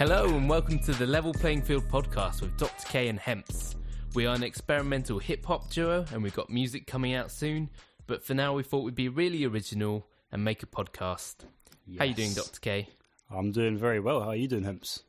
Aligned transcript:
Hello 0.00 0.24
and 0.34 0.48
welcome 0.48 0.78
to 0.78 0.92
the 0.92 1.04
Level 1.06 1.30
Playing 1.30 1.60
Field 1.60 1.86
podcast 1.86 2.40
with 2.40 2.56
Dr. 2.56 2.86
K 2.86 3.08
and 3.08 3.18
Hemps. 3.18 3.76
We 4.14 4.24
are 4.24 4.34
an 4.34 4.42
experimental 4.42 5.18
hip 5.18 5.44
hop 5.44 5.68
duo 5.70 6.06
and 6.10 6.22
we've 6.22 6.34
got 6.34 6.48
music 6.48 6.86
coming 6.86 7.12
out 7.12 7.30
soon, 7.30 7.68
but 8.06 8.24
for 8.24 8.32
now 8.32 8.54
we 8.54 8.62
thought 8.62 8.82
we'd 8.84 8.94
be 8.94 9.10
really 9.10 9.44
original 9.44 10.06
and 10.32 10.42
make 10.42 10.62
a 10.62 10.66
podcast. 10.66 11.44
How 11.98 12.04
you 12.04 12.14
doing, 12.14 12.28
Yes. 12.30 12.36
Dr. 12.46 12.60
K? 12.60 12.88
I'm 13.30 13.52
doing 13.52 13.76
very 13.76 14.00
well. 14.00 14.22
How 14.22 14.30
are 14.30 14.36
you 14.36 14.48
doing, 14.48 14.64
Hemps? 14.64 15.02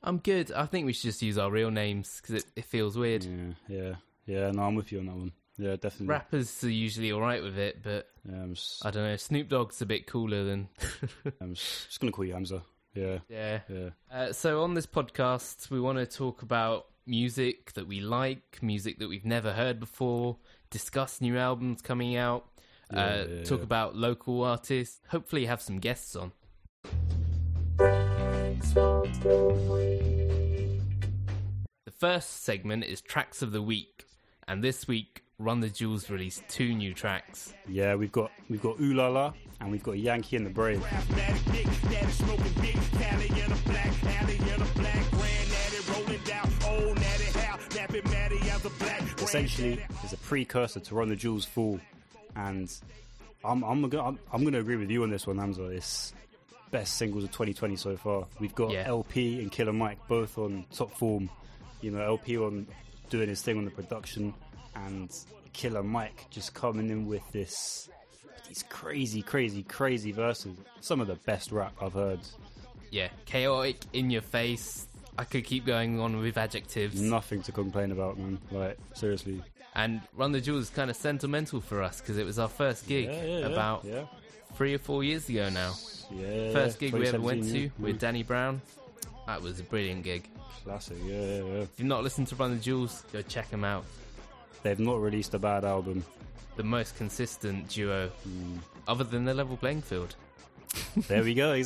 I'm 0.00 0.18
good. 0.18 0.52
I 0.52 0.66
think 0.66 0.86
we 0.86 0.92
should 0.92 1.08
just 1.10 1.20
use 1.20 1.36
our 1.36 1.50
real 1.50 1.72
names 1.72 2.20
because 2.22 2.36
it, 2.36 2.46
it 2.54 2.66
feels 2.66 2.96
weird. 2.96 3.24
Yeah, 3.24 3.50
yeah, 3.66 3.94
yeah. 4.26 4.50
No, 4.52 4.62
I'm 4.62 4.76
with 4.76 4.92
you 4.92 5.00
on 5.00 5.06
that 5.06 5.16
one. 5.16 5.32
Yeah, 5.58 5.74
definitely. 5.74 6.06
Rappers 6.06 6.62
are 6.62 6.70
usually 6.70 7.10
alright 7.10 7.42
with 7.42 7.58
it, 7.58 7.82
but 7.82 8.08
Yeah, 8.24 8.42
I'm 8.42 8.54
I 8.84 8.92
don't 8.92 9.02
know. 9.02 9.16
Snoop 9.16 9.48
Dogg's 9.48 9.82
a 9.82 9.86
bit 9.86 10.06
cooler 10.06 10.44
than. 10.44 10.68
I'm 11.40 11.54
just, 11.54 11.86
just 11.88 11.98
gonna 12.00 12.12
call 12.12 12.24
you 12.24 12.34
Hamza. 12.34 12.62
Yeah, 12.94 13.18
yeah. 13.28 13.60
yeah, 13.68 13.88
Uh, 14.10 14.32
so 14.32 14.62
on 14.62 14.74
this 14.74 14.86
podcast, 14.86 15.68
we 15.70 15.80
want 15.80 15.98
to 15.98 16.06
talk 16.06 16.42
about 16.42 16.86
music 17.06 17.72
that 17.72 17.88
we 17.88 18.00
like, 18.00 18.60
music 18.62 18.98
that 19.00 19.08
we've 19.08 19.24
never 19.24 19.52
heard 19.52 19.80
before, 19.80 20.36
discuss 20.70 21.20
new 21.20 21.36
albums 21.36 21.82
coming 21.82 22.14
out, 22.16 22.46
uh, 22.92 22.96
Yeah, 22.96 23.24
yeah, 23.24 23.42
talk 23.44 23.58
yeah. 23.58 23.64
about 23.64 23.96
local 23.96 24.44
artists, 24.44 25.00
hopefully 25.08 25.46
have 25.46 25.60
some 25.60 25.80
guests 25.80 26.14
on. 26.14 26.32
The 31.86 31.90
first 31.98 32.42
segment 32.44 32.84
is 32.84 33.00
tracks 33.00 33.42
of 33.42 33.50
the 33.52 33.62
week, 33.62 34.06
and 34.46 34.62
this 34.62 34.86
week 34.86 35.23
Run 35.38 35.60
the 35.60 35.68
Jewels 35.68 36.10
released 36.10 36.44
two 36.48 36.74
new 36.74 36.94
tracks. 36.94 37.52
yeah. 37.68 37.94
We've 37.96 38.12
got 38.12 38.30
we've 38.48 38.62
got 38.62 38.78
Ooh 38.80 38.94
La 38.94 39.08
La 39.08 39.32
and 39.60 39.70
we've 39.70 39.82
got 39.82 39.98
Yankee 39.98 40.36
and 40.36 40.46
the 40.46 40.50
Brave. 40.50 40.82
Essentially, 49.22 49.78
it's 50.02 50.12
a 50.12 50.16
precursor 50.18 50.80
to 50.80 50.94
Run 50.94 51.08
the 51.08 51.16
Jewels 51.16 51.44
Fall, 51.44 51.80
and 52.36 52.70
I'm 53.44 53.62
I'm 53.64 53.88
gonna 53.88 54.04
I'm, 54.08 54.18
I'm 54.32 54.44
gonna 54.44 54.60
agree 54.60 54.76
with 54.76 54.90
you 54.90 55.02
on 55.02 55.10
this 55.10 55.26
one, 55.26 55.38
Hamza. 55.38 55.64
It's 55.66 56.12
best 56.70 56.96
singles 56.96 57.24
of 57.24 57.30
2020 57.30 57.76
so 57.76 57.96
far. 57.96 58.26
We've 58.40 58.54
got 58.54 58.70
Yeah. 58.72 58.84
El-P 58.86 59.40
and 59.40 59.50
Killer 59.50 59.72
Mike 59.72 59.98
both 60.08 60.36
on 60.38 60.66
top 60.72 60.92
form. 60.96 61.30
You 61.80 61.90
know, 61.92 62.00
El-P 62.02 62.36
on 62.38 62.66
doing 63.10 63.28
his 63.28 63.42
thing 63.42 63.56
on 63.58 63.64
the 63.64 63.70
production, 63.70 64.34
and 64.74 65.10
Killer 65.52 65.82
Mike 65.82 66.26
just 66.30 66.54
coming 66.54 66.90
in 66.90 67.06
with 67.06 67.22
this 67.32 67.88
these 68.48 68.64
crazy, 68.68 69.22
crazy, 69.22 69.62
crazy 69.62 70.12
verses. 70.12 70.56
Some 70.80 71.00
of 71.00 71.06
the 71.06 71.14
best 71.14 71.50
rap 71.52 71.74
I've 71.80 71.92
heard. 71.94 72.20
Yeah, 72.90 73.08
chaotic, 73.26 73.78
in 73.92 74.10
your 74.10 74.22
face. 74.22 74.86
I 75.18 75.24
could 75.24 75.44
keep 75.44 75.64
going 75.64 76.00
on 76.00 76.18
with 76.18 76.36
adjectives. 76.36 77.00
Nothing 77.00 77.42
to 77.42 77.52
complain 77.52 77.92
about, 77.92 78.18
man. 78.18 78.38
Like 78.50 78.78
seriously. 78.94 79.42
And 79.74 80.00
Run 80.14 80.32
the 80.32 80.40
Jewels 80.40 80.64
is 80.64 80.70
kind 80.70 80.90
of 80.90 80.96
sentimental 80.96 81.60
for 81.60 81.82
us 81.82 82.00
because 82.00 82.18
it 82.18 82.24
was 82.24 82.38
our 82.38 82.48
first 82.48 82.86
gig 82.86 83.06
Yeah, 83.06 83.24
yeah, 83.24 83.46
about 83.46 83.84
yeah, 83.84 84.04
three 84.54 84.74
or 84.74 84.78
four 84.78 85.02
years 85.02 85.28
ago 85.28 85.48
now. 85.50 85.72
yeah. 86.12 86.52
First 86.52 86.78
gig 86.78 86.92
we 86.92 87.08
ever 87.08 87.20
went 87.20 87.42
2017, 87.42 87.70
to 87.70 87.82
with 87.82 87.98
Danny 87.98 88.22
Brown. 88.22 88.60
That 89.26 89.42
was 89.42 89.58
a 89.58 89.64
brilliant 89.64 90.04
gig. 90.04 90.28
Classic, 90.64 90.96
yeah, 91.04 91.14
yeah, 91.14 91.36
yeah. 91.36 91.60
If 91.62 91.70
you've 91.78 91.88
not 91.88 92.04
listened 92.04 92.28
to 92.28 92.36
Run 92.36 92.52
the 92.56 92.62
Jewels, 92.62 93.02
go 93.12 93.22
check 93.22 93.50
them 93.50 93.64
out. 93.64 93.84
They've 94.64 94.80
not 94.80 95.00
released 95.00 95.34
a 95.34 95.38
bad 95.38 95.64
album. 95.64 96.04
The 96.56 96.62
most 96.64 96.96
consistent 96.96 97.68
duo, 97.68 98.08
Hmm. 98.08 98.56
other 98.88 99.04
than 99.04 99.24
the 99.24 99.34
level 99.34 99.56
playing 99.56 99.82
field. 99.82 100.16
There 101.08 101.22
we 101.22 101.34
go. 101.34 101.52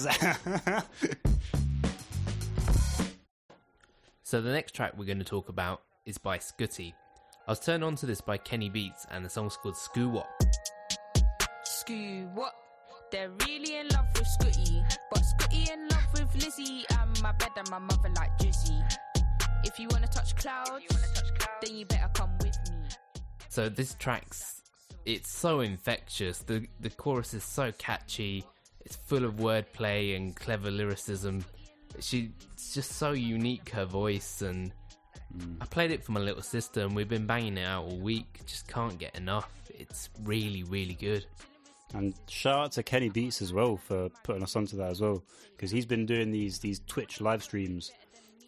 So 4.22 4.42
the 4.42 4.52
next 4.52 4.72
track 4.74 4.92
we're 4.96 5.06
going 5.06 5.18
to 5.20 5.24
talk 5.24 5.48
about 5.48 5.80
is 6.04 6.18
by 6.18 6.36
Scooty. 6.38 6.92
I 7.46 7.52
was 7.52 7.60
turned 7.60 7.82
on 7.82 7.96
to 7.96 8.04
this 8.06 8.20
by 8.20 8.36
Kenny 8.36 8.68
Beats, 8.68 9.06
and 9.10 9.24
the 9.24 9.30
song's 9.30 9.56
called 9.56 9.74
Scoo 9.74 10.10
Wop. 10.10 10.28
Scoo 11.64 12.30
what? 12.34 12.52
They're 13.10 13.30
really 13.46 13.76
in 13.76 13.88
love 13.88 14.04
with 14.14 14.26
Scooty, 14.38 14.84
but 15.10 15.22
Scooty 15.22 15.70
in 15.72 15.88
love 15.88 16.04
with 16.12 16.34
Lizzie 16.44 16.84
and 17.00 17.22
my 17.22 17.32
bed 17.32 17.52
and 17.56 17.70
my 17.70 17.78
mother 17.78 18.10
like 18.16 18.36
Drizzy. 18.38 18.78
If 19.64 19.78
you 19.78 19.88
wanna 19.90 20.08
touch 20.08 20.36
clouds, 20.36 20.84
then 21.62 21.74
you 21.74 21.86
better 21.86 22.10
come 22.12 22.30
with 22.32 22.37
me. 22.37 22.37
So 23.58 23.68
this 23.68 23.94
track's 23.94 24.62
it's 25.04 25.32
so 25.32 25.62
infectious. 25.62 26.38
The 26.38 26.64
the 26.78 26.90
chorus 26.90 27.34
is 27.34 27.42
so 27.42 27.72
catchy. 27.72 28.44
It's 28.82 28.94
full 28.94 29.24
of 29.24 29.34
wordplay 29.34 30.14
and 30.14 30.36
clever 30.36 30.70
lyricism. 30.70 31.44
She's 31.98 32.28
just 32.72 32.92
so 32.92 33.10
unique 33.10 33.70
her 33.70 33.84
voice 33.84 34.42
and 34.42 34.72
mm. 35.36 35.56
I 35.60 35.64
played 35.64 35.90
it 35.90 36.04
for 36.04 36.12
my 36.12 36.20
little 36.20 36.40
sister 36.40 36.82
and 36.82 36.94
we've 36.94 37.08
been 37.08 37.26
banging 37.26 37.58
it 37.58 37.66
out 37.66 37.86
all 37.86 37.98
week. 37.98 38.42
Just 38.46 38.68
can't 38.68 38.96
get 38.96 39.16
enough. 39.16 39.50
It's 39.70 40.08
really 40.22 40.62
really 40.62 40.94
good. 40.94 41.26
and 41.94 42.14
shout 42.28 42.58
out 42.60 42.72
to 42.74 42.84
Kenny 42.84 43.08
Beats 43.08 43.42
as 43.42 43.52
well 43.52 43.76
for 43.76 44.08
putting 44.22 44.44
us 44.44 44.54
onto 44.54 44.76
that 44.76 44.90
as 44.90 45.00
well, 45.00 45.24
because 45.56 45.72
he's 45.72 45.86
been 45.86 46.06
doing 46.06 46.30
these 46.30 46.60
these 46.60 46.80
Twitch 46.86 47.20
live 47.20 47.42
streams, 47.42 47.90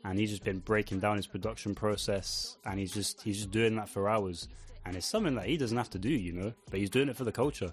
and 0.05 0.21
he's 0.21 0.31
just 0.31 0.45
been 0.45 0.61
breaking 0.61 1.01
down 1.01 1.17
his 1.17 1.27
production 1.27 1.75
process, 1.75 2.59
and 2.65 2.79
he's 2.79 2.93
just 2.93 3.21
he's 3.23 3.39
just 3.39 3.51
doing 3.51 3.75
that 3.75 3.89
for 3.89 4.09
hours, 4.09 4.47
and 4.87 4.97
it's 4.97 5.07
something 5.07 5.35
that 5.35 5.47
he 5.47 5.57
doesn't 5.57 5.77
have 5.77 5.91
to 5.91 5.99
do, 5.99 6.09
you 6.11 6.33
know, 6.33 6.53
but 6.71 6.81
he's 6.81 6.91
doing 6.91 7.09
it 7.09 7.17
for 7.17 7.25
the 7.25 7.33
culture. 7.33 7.73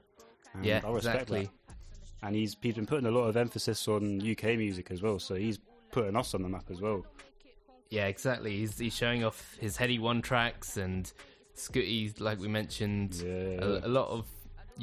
And 0.54 0.66
Yeah, 0.66 0.82
I 0.86 0.90
respect 0.92 1.16
exactly. 1.24 1.44
that. 1.44 1.76
And 2.24 2.36
he's 2.36 2.56
he's 2.62 2.74
been 2.76 2.86
putting 2.86 3.06
a 3.06 3.12
lot 3.12 3.26
of 3.28 3.38
emphasis 3.38 3.88
on 3.88 4.20
UK 4.20 4.58
music 4.58 4.90
as 4.92 5.02
well, 5.02 5.20
so 5.20 5.36
he's 5.36 5.60
putting 5.92 6.16
us 6.16 6.34
on 6.34 6.42
the 6.42 6.50
map 6.50 6.66
as 6.72 6.82
well. 6.82 7.06
Yeah, 7.90 8.08
exactly. 8.08 8.58
He's 8.58 8.78
he's 8.78 8.96
showing 8.96 9.24
off 9.24 9.56
his 9.60 9.78
Headie 9.78 10.00
One 10.00 10.22
tracks 10.22 10.78
and 10.78 11.12
Scooty, 11.56 12.20
like 12.20 12.40
we 12.40 12.48
mentioned, 12.48 13.16
Yeah. 13.16 13.60
a, 13.64 13.86
a 13.86 13.88
lot 13.88 14.10
of 14.10 14.26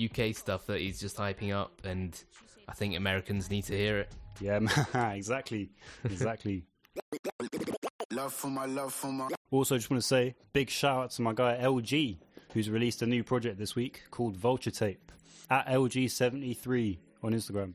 UK 0.03 0.35
stuff 0.35 0.67
that 0.67 0.81
he's 0.81 1.01
just 1.01 1.17
hyping 1.17 1.53
up, 1.55 1.73
and 1.85 2.23
I 2.69 2.73
think 2.73 2.97
Americans 2.97 3.51
need 3.51 3.65
to 3.65 3.77
hear 3.77 3.99
it. 4.01 4.13
Yeah, 4.41 4.61
exactly, 5.13 5.71
exactly. 6.05 6.65
Love 8.15 8.33
for 8.33 8.47
my 8.47 8.65
love 8.67 8.95
for 8.95 9.11
my 9.11 9.29
Also, 9.51 9.77
just 9.77 9.91
want 9.91 10.01
to 10.01 10.07
say 10.07 10.37
big 10.53 10.71
shout 10.71 11.05
out 11.05 11.11
to 11.11 11.23
my 11.23 11.33
guy 11.33 11.59
LG, 11.61 12.17
who's 12.53 12.71
released 12.71 13.03
a 13.03 13.07
new 13.07 13.25
project 13.25 13.59
this 13.59 13.75
week 13.75 14.03
called 14.13 14.37
Vulture 14.37 14.71
Tape 14.71 15.11
at 15.51 15.67
LG73 15.67 16.99
on 17.25 17.33
Instagram. 17.33 17.75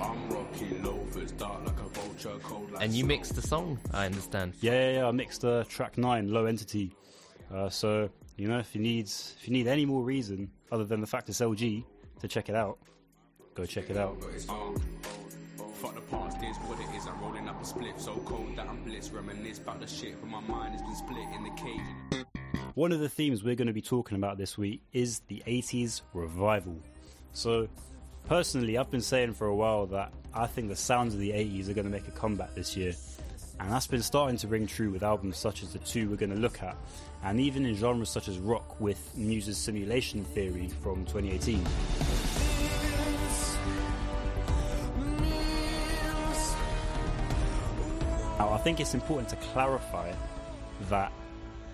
I'm 0.00 0.30
rocking 0.30 0.82
loafers, 0.82 1.32
dark 1.32 1.66
like 1.66 1.78
a 1.80 1.88
vulture, 1.88 2.38
cold 2.42 2.72
like 2.72 2.82
And 2.82 2.94
you 2.94 3.04
mixed 3.04 3.34
the 3.34 3.42
song, 3.42 3.78
I 3.92 4.06
understand. 4.06 4.54
Yeah, 4.62 4.72
yeah, 4.72 4.92
yeah. 5.00 5.06
I 5.06 5.10
mixed 5.10 5.44
uh, 5.44 5.64
track 5.64 5.98
nine, 5.98 6.32
Low 6.32 6.46
Entity. 6.46 6.96
Uh, 7.52 7.68
so 7.68 8.08
you 8.38 8.48
know, 8.48 8.58
if 8.58 8.74
you 8.74 8.80
need 8.80 9.04
if 9.04 9.46
you 9.46 9.52
need 9.52 9.66
any 9.66 9.84
more 9.84 10.02
reason 10.02 10.50
other 10.72 10.84
than 10.84 11.02
the 11.02 11.06
fact 11.06 11.28
it's 11.28 11.40
LG 11.40 11.84
to 12.20 12.28
check 12.28 12.48
it 12.48 12.54
out, 12.54 12.78
go 13.54 13.66
check 13.66 13.90
it 13.90 13.98
out. 13.98 14.16
Fuck 15.78 15.94
the 15.94 16.00
past 16.00 16.42
is 16.42 16.56
what 16.66 16.80
it 16.80 16.96
is. 16.96 17.06
I'm 17.06 17.20
rolling 17.20 17.48
up 17.48 17.62
a 17.62 17.64
split 17.64 18.00
so 18.00 18.16
cold 18.24 18.56
that 18.56 18.66
I'm. 18.68 18.78
Reminisce 19.12 19.58
about 19.58 19.80
the 19.80 19.86
shit, 19.86 20.20
but 20.20 20.28
my 20.28 20.40
mind 20.40 20.72
has 20.72 20.82
been 20.82 20.96
split 20.96 21.28
in 21.36 21.44
the 21.44 21.50
cage. 21.50 22.26
One 22.74 22.90
of 22.90 22.98
the 22.98 23.08
themes 23.08 23.44
we're 23.44 23.54
going 23.54 23.68
to 23.68 23.72
be 23.72 23.80
talking 23.80 24.16
about 24.16 24.38
this 24.38 24.58
week 24.58 24.82
is 24.92 25.20
the 25.28 25.40
80s 25.46 26.02
revival. 26.14 26.76
So, 27.32 27.68
personally, 28.26 28.76
I've 28.76 28.90
been 28.90 29.00
saying 29.00 29.34
for 29.34 29.46
a 29.46 29.54
while 29.54 29.86
that 29.86 30.12
I 30.34 30.46
think 30.48 30.68
the 30.68 30.76
sounds 30.76 31.14
of 31.14 31.20
the 31.20 31.30
80s 31.30 31.68
are 31.68 31.74
going 31.74 31.84
to 31.84 31.92
make 31.92 32.08
a 32.08 32.12
comeback 32.12 32.54
this 32.56 32.76
year. 32.76 32.92
And 33.60 33.70
that's 33.70 33.86
been 33.86 34.02
starting 34.02 34.36
to 34.38 34.48
ring 34.48 34.66
true 34.66 34.90
with 34.90 35.04
albums 35.04 35.36
such 35.36 35.62
as 35.62 35.72
the 35.72 35.78
two 35.80 36.10
we're 36.10 36.16
going 36.16 36.30
to 36.30 36.36
look 36.36 36.60
at, 36.60 36.76
and 37.22 37.38
even 37.38 37.64
in 37.66 37.76
genres 37.76 38.10
such 38.10 38.26
as 38.26 38.38
rock 38.38 38.80
with 38.80 39.16
Muse's 39.16 39.58
Simulation 39.58 40.24
Theory 40.24 40.70
from 40.82 41.04
2018. 41.04 41.64
Now, 48.38 48.52
I 48.52 48.58
think 48.58 48.78
it's 48.78 48.94
important 48.94 49.28
to 49.30 49.36
clarify 49.36 50.12
that 50.88 51.10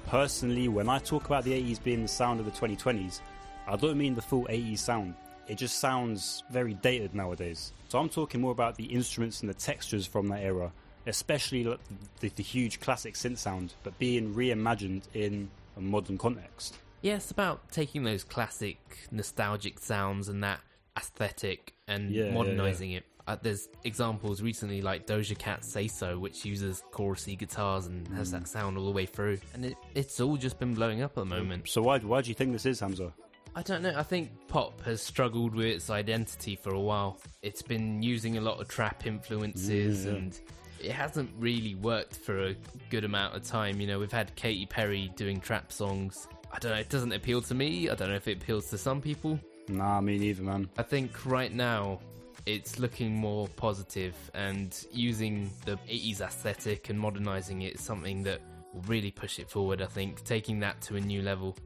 personally, 0.07 0.69
when 0.69 0.89
I 0.89 0.99
talk 0.99 1.27
about 1.27 1.45
the 1.45 1.53
80s 1.53 1.83
being 1.83 2.03
the 2.03 2.09
sound 2.09 2.41
of 2.41 2.47
the 2.47 2.53
2020s, 2.53 3.21
I 3.67 3.77
don't 3.77 3.99
mean 3.99 4.15
the 4.15 4.23
full 4.23 4.47
80s 4.47 4.79
sound. 4.79 5.15
It 5.47 5.57
just 5.57 5.79
sounds 5.79 6.43
very 6.51 6.73
dated 6.73 7.15
nowadays. 7.15 7.75
So 7.89 7.99
I'm 7.99 8.09
talking 8.09 8.41
more 8.41 8.53
about 8.53 8.77
the 8.77 8.85
instruments 8.85 9.43
and 9.43 9.51
the 9.51 9.55
textures 9.55 10.07
from 10.07 10.29
that 10.29 10.41
era, 10.41 10.73
especially 11.07 11.65
like 11.65 11.81
the, 12.21 12.31
the 12.31 12.43
huge 12.43 12.81
classic 12.81 13.13
synth 13.13 13.39
sound, 13.39 13.75
but 13.83 13.99
being 13.99 14.35
reimagined 14.35 15.03
in 15.13 15.51
a 15.77 15.83
modern 15.83 16.17
context. 16.17 16.77
Yeah, 17.03 17.17
it's 17.17 17.31
about 17.31 17.71
taking 17.73 18.05
those 18.05 18.25
classic 18.25 18.79
nostalgic 19.11 19.81
sounds 19.81 20.31
and 20.31 20.43
that 20.43 20.61
aesthetic 20.97 21.75
and 21.87 22.11
Yeah, 22.11 22.25
yeah, 22.25 22.33
modernizing 22.33 22.93
it. 22.93 23.05
Uh, 23.27 23.37
there's 23.43 23.69
examples 23.85 24.43
recently 24.43 24.83
like 24.83 25.07
Doja 25.07 25.37
Cat's 25.39 25.67
Say 25.67 25.89
So, 25.89 26.19
which 26.19 26.45
uses 26.45 26.83
chorusy 26.93 27.39
guitars 27.39 27.87
and 27.87 28.07
has 28.09 28.29
Mm. 28.29 28.33
that 28.33 28.49
sound 28.49 28.77
all 28.77 28.85
the 28.85 28.91
way 28.91 29.07
through. 29.07 29.39
And 29.55 29.65
it, 29.65 29.77
it's 29.95 30.21
all 30.21 30.37
just 30.37 30.59
been 30.59 30.75
blowing 30.75 31.01
up 31.03 31.13
at 31.13 31.21
the 31.23 31.25
moment. 31.25 31.69
So 31.69 31.81
why, 31.83 31.99
why 32.01 32.21
do 32.21 32.29
you 32.29 32.35
think 32.35 32.53
this 32.53 32.67
is, 32.67 32.81
Hamza? 32.81 33.13
I 33.57 33.63
don't 33.63 33.83
know. 33.83 33.95
I 33.97 34.03
think 34.03 34.31
pop 34.49 34.83
has 34.83 35.01
struggled 35.01 35.55
with 35.55 35.67
its 35.67 35.89
identity 35.89 36.57
for 36.57 36.75
a 36.75 36.81
while. 36.81 37.19
It's 37.41 37.63
been 37.63 38.03
using 38.03 38.37
a 38.37 38.41
lot 38.43 38.61
of 38.61 38.69
trap 38.69 39.07
influences 39.07 40.05
Yeah. 40.05 40.13
and 40.13 40.41
it 40.81 40.91
hasn't 40.91 41.31
really 41.39 41.77
worked 41.77 42.17
for 42.17 42.49
a 42.49 42.57
good 42.91 43.05
amount 43.05 43.35
of 43.37 43.45
time. 43.45 43.81
You 43.81 43.87
know, 43.87 43.99
we've 43.99 44.13
had 44.13 44.35
Katy 44.37 44.67
Perry 44.67 45.11
doing 45.17 45.41
trap 45.41 45.73
songs. 45.73 46.29
I 46.53 46.59
don't 46.59 46.73
know, 46.73 46.79
it 46.79 46.91
doesn't 46.91 47.13
appeal 47.13 47.41
to 47.43 47.55
me. 47.55 47.89
I 47.89 47.95
don't 47.95 48.11
know 48.11 48.17
if 48.17 48.29
it 48.29 48.43
appeals 48.43 48.69
to 48.71 48.77
some 48.77 49.01
people. 49.01 49.41
Nah, 49.69 50.01
me 50.03 50.19
neither, 50.19 50.43
man. 50.43 50.69
I 50.77 50.83
think 50.83 51.25
right 51.25 51.53
now 51.53 52.01
it's 52.47 52.79
looking 52.79 53.15
more 53.15 53.49
positive 53.49 54.15
and 54.35 54.87
using 54.93 55.51
the 55.65 55.77
80s 55.89 56.21
aesthetic 56.21 56.91
and 56.91 56.99
modernizing 56.99 57.63
it 57.63 57.75
is 57.75 57.81
something 57.81 58.23
that 58.25 58.41
will 58.73 58.83
really 58.83 59.11
push 59.11 59.39
it 59.39 59.49
forward, 59.49 59.81
I 59.81 59.87
think, 59.87 60.25
taking 60.25 60.61
that 60.61 60.81
to 60.83 60.97
a 60.97 61.01
new 61.01 61.23
level. 61.23 61.57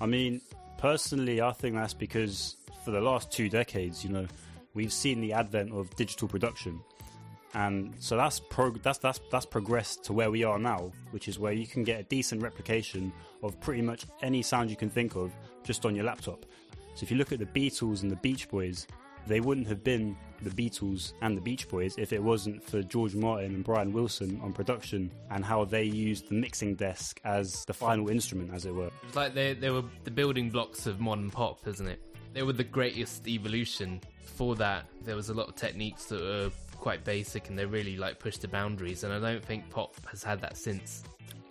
I 0.00 0.06
mean, 0.06 0.40
personally, 0.78 1.40
I 1.40 1.52
think 1.52 1.74
that's 1.74 1.94
because 1.94 2.56
for 2.84 2.90
the 2.90 3.00
last 3.00 3.32
two 3.32 3.48
decades, 3.48 4.04
you 4.04 4.10
know, 4.10 4.26
we've 4.74 4.92
seen 4.92 5.20
the 5.20 5.32
advent 5.32 5.72
of 5.72 5.94
digital 5.96 6.28
production, 6.28 6.80
and 7.54 7.92
so 7.98 8.16
that's 8.16 8.38
prog- 8.38 8.80
that's 8.82 8.98
that's 8.98 9.20
that's 9.32 9.46
progressed 9.46 10.04
to 10.04 10.12
where 10.12 10.30
we 10.30 10.44
are 10.44 10.58
now, 10.58 10.92
which 11.10 11.26
is 11.26 11.38
where 11.38 11.52
you 11.52 11.66
can 11.66 11.82
get 11.82 12.00
a 12.00 12.04
decent 12.04 12.40
replication 12.42 13.12
of 13.42 13.60
pretty 13.60 13.82
much 13.82 14.06
any 14.22 14.42
sound 14.42 14.70
you 14.70 14.76
can 14.76 14.88
think 14.88 15.16
of 15.16 15.32
just 15.64 15.84
on 15.84 15.96
your 15.96 16.04
laptop. 16.04 16.46
So 16.94 17.04
if 17.04 17.10
you 17.10 17.16
look 17.16 17.32
at 17.32 17.38
the 17.40 17.46
Beatles 17.46 18.02
and 18.02 18.10
the 18.10 18.16
Beach 18.16 18.48
Boys, 18.48 18.86
they 19.26 19.40
wouldn't 19.40 19.66
have 19.68 19.84
been 19.84 20.16
the 20.42 20.50
Beatles 20.50 21.12
and 21.20 21.36
the 21.36 21.40
Beach 21.40 21.68
Boys 21.68 21.94
if 21.98 22.12
it 22.12 22.22
wasn't 22.22 22.62
for 22.62 22.82
George 22.82 23.14
Martin 23.14 23.54
and 23.54 23.64
Brian 23.64 23.92
Wilson 23.92 24.40
on 24.42 24.52
production 24.52 25.10
and 25.30 25.44
how 25.44 25.64
they 25.64 25.84
used 25.84 26.28
the 26.28 26.34
mixing 26.34 26.74
desk 26.74 27.20
as 27.24 27.64
the 27.66 27.74
final 27.74 28.08
instrument, 28.08 28.52
as 28.54 28.64
it 28.64 28.74
were. 28.74 28.90
It's 29.06 29.16
like 29.16 29.34
they, 29.34 29.54
they 29.54 29.70
were 29.70 29.84
the 30.04 30.10
building 30.10 30.50
blocks 30.50 30.86
of 30.86 31.00
modern 31.00 31.30
pop, 31.30 31.66
isn't 31.66 31.86
it? 31.86 32.00
They 32.32 32.42
were 32.42 32.52
the 32.52 32.64
greatest 32.64 33.26
evolution. 33.28 34.00
Before 34.22 34.56
that, 34.56 34.86
there 35.02 35.16
was 35.16 35.28
a 35.28 35.34
lot 35.34 35.48
of 35.48 35.56
techniques 35.56 36.06
that 36.06 36.20
were 36.20 36.50
quite 36.76 37.04
basic 37.04 37.48
and 37.50 37.58
they 37.58 37.66
really 37.66 37.96
like 37.96 38.18
pushed 38.18 38.42
the 38.42 38.48
boundaries, 38.48 39.04
and 39.04 39.12
I 39.12 39.20
don't 39.20 39.44
think 39.44 39.68
pop 39.70 39.94
has 40.06 40.22
had 40.22 40.40
that 40.40 40.56
since. 40.56 41.04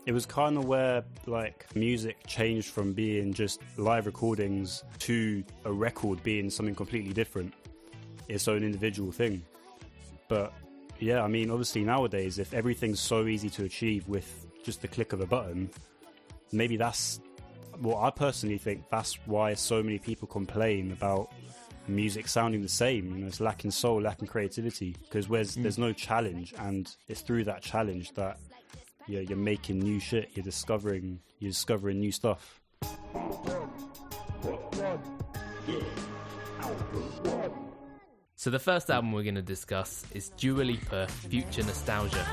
It 0.06 0.14
was 0.14 0.26
kind 0.26 0.58
of 0.58 0.66
where 0.66 1.04
like 1.28 1.68
music 1.76 2.26
changed 2.26 2.70
from 2.70 2.94
being 2.94 3.32
just 3.32 3.62
live 3.78 4.08
recordings 4.08 4.84
to 5.00 5.44
a 5.66 5.72
record 5.72 6.24
being 6.24 6.50
something 6.50 6.74
completely 6.74 7.14
different, 7.14 7.54
its 8.30 8.48
own 8.48 8.64
individual 8.64 9.12
thing. 9.12 9.44
But 10.28 10.54
yeah, 11.00 11.24
I 11.24 11.28
mean, 11.28 11.50
obviously 11.50 11.84
nowadays, 11.84 12.40
if 12.40 12.54
everything's 12.54 13.00
so 13.00 13.26
easy 13.28 13.50
to 13.52 13.66
achieve 13.66 14.08
with 14.08 14.46
just 14.64 14.82
the 14.82 14.88
click 14.88 15.12
of 15.12 15.22
a 15.22 15.26
button, 15.26 15.70
maybe 16.52 16.78
that's 16.78 17.20
what 17.80 18.02
I 18.02 18.10
personally 18.12 18.58
think. 18.58 18.84
That's 18.90 19.16
why 19.26 19.54
so 19.54 19.82
many 19.82 19.98
people 19.98 20.28
complain 20.28 20.92
about 20.92 21.32
music 21.88 22.28
sounding 22.28 22.62
the 22.62 22.70
same. 22.70 23.12
You 23.12 23.22
know, 23.22 23.28
it's 23.28 23.40
lacking 23.40 23.72
soul, 23.72 24.02
lacking 24.02 24.28
creativity 24.28 24.96
because 25.04 25.28
there's 25.28 25.56
hmm. 25.56 25.64
there's 25.64 25.78
no 25.78 25.94
challenge, 25.94 26.54
and 26.60 26.94
it's 27.08 27.22
through 27.22 27.46
that 27.46 27.62
challenge 27.62 28.14
that 28.14 28.38
you're, 29.08 29.24
you're 29.24 29.38
making 29.38 29.80
new 29.80 30.00
shit. 30.00 30.30
You're 30.34 30.44
discovering 30.44 31.20
you're 31.40 31.52
discovering 31.52 32.00
new 32.00 32.12
stuff. 32.12 32.62
So 38.40 38.50
the 38.50 38.58
first 38.58 38.90
album 38.90 39.12
we're 39.12 39.24
going 39.24 39.36
to 39.36 39.42
discuss 39.42 40.06
is 40.14 40.30
Dua 40.38 40.62
Lipa, 40.62 41.08
Future 41.08 41.62
Nostalgia. 41.62 42.24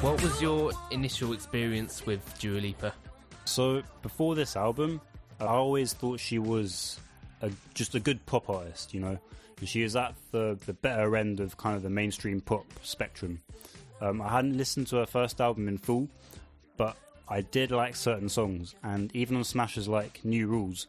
What 0.00 0.20
was 0.24 0.42
your 0.42 0.72
initial 0.90 1.32
experience 1.34 2.04
with 2.04 2.36
Dua 2.40 2.58
Lipa? 2.58 2.92
So 3.44 3.80
before 4.02 4.34
this 4.34 4.56
album, 4.56 5.00
I 5.38 5.44
always 5.44 5.92
thought 5.92 6.18
she 6.18 6.40
was 6.40 6.98
a, 7.42 7.52
just 7.74 7.94
a 7.94 8.00
good 8.00 8.26
pop 8.26 8.50
artist. 8.50 8.92
You 8.92 9.02
know, 9.02 9.18
and 9.60 9.68
she 9.68 9.82
is 9.82 9.94
at 9.94 10.16
the 10.32 10.58
the 10.66 10.72
better 10.72 11.16
end 11.16 11.38
of 11.38 11.56
kind 11.58 11.76
of 11.76 11.84
the 11.84 11.90
mainstream 11.90 12.40
pop 12.40 12.66
spectrum. 12.82 13.40
Um, 14.00 14.20
I 14.20 14.30
hadn't 14.30 14.58
listened 14.58 14.88
to 14.88 14.96
her 14.96 15.06
first 15.06 15.40
album 15.40 15.68
in 15.68 15.78
full, 15.78 16.08
but 16.76 16.96
I 17.30 17.42
did 17.42 17.70
like 17.70 17.94
certain 17.94 18.28
songs, 18.28 18.74
and 18.82 19.14
even 19.14 19.36
on 19.36 19.44
smashes 19.44 19.86
like 19.86 20.20
New 20.24 20.48
Rules, 20.48 20.88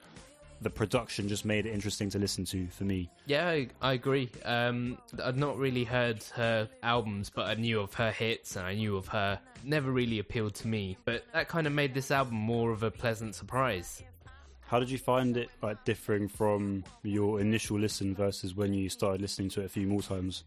the 0.59 0.71
production 0.71 1.27
just 1.27 1.45
made 1.45 1.67
it 1.67 1.71
interesting 1.71 2.09
to 2.09 2.19
listen 2.19 2.45
to 2.45 2.67
for 2.67 2.83
me. 2.83 3.09
Yeah, 3.27 3.47
I, 3.47 3.67
I 3.79 3.93
agree. 3.93 4.29
Um, 4.43 4.97
I'd 5.23 5.37
not 5.37 5.57
really 5.57 5.83
heard 5.83 6.23
her 6.35 6.67
albums, 6.81 7.29
but 7.29 7.47
I 7.47 7.53
knew 7.53 7.79
of 7.79 7.93
her 7.93 8.11
hits 8.11 8.55
and 8.55 8.65
I 8.65 8.73
knew 8.73 8.97
of 8.97 9.07
her. 9.09 9.39
Never 9.63 9.91
really 9.91 10.17
appealed 10.17 10.55
to 10.55 10.67
me, 10.67 10.97
but 11.05 11.23
that 11.33 11.47
kind 11.47 11.67
of 11.67 11.73
made 11.73 11.93
this 11.93 12.09
album 12.09 12.35
more 12.35 12.71
of 12.71 12.81
a 12.81 12.89
pleasant 12.89 13.35
surprise. 13.35 14.03
How 14.61 14.79
did 14.79 14.89
you 14.89 14.97
find 14.97 15.37
it 15.37 15.49
like 15.61 15.83
differing 15.85 16.27
from 16.27 16.83
your 17.03 17.39
initial 17.39 17.77
listen 17.77 18.15
versus 18.15 18.55
when 18.55 18.73
you 18.73 18.89
started 18.89 19.21
listening 19.21 19.49
to 19.49 19.61
it 19.61 19.65
a 19.65 19.69
few 19.69 19.85
more 19.85 20.01
times? 20.01 20.43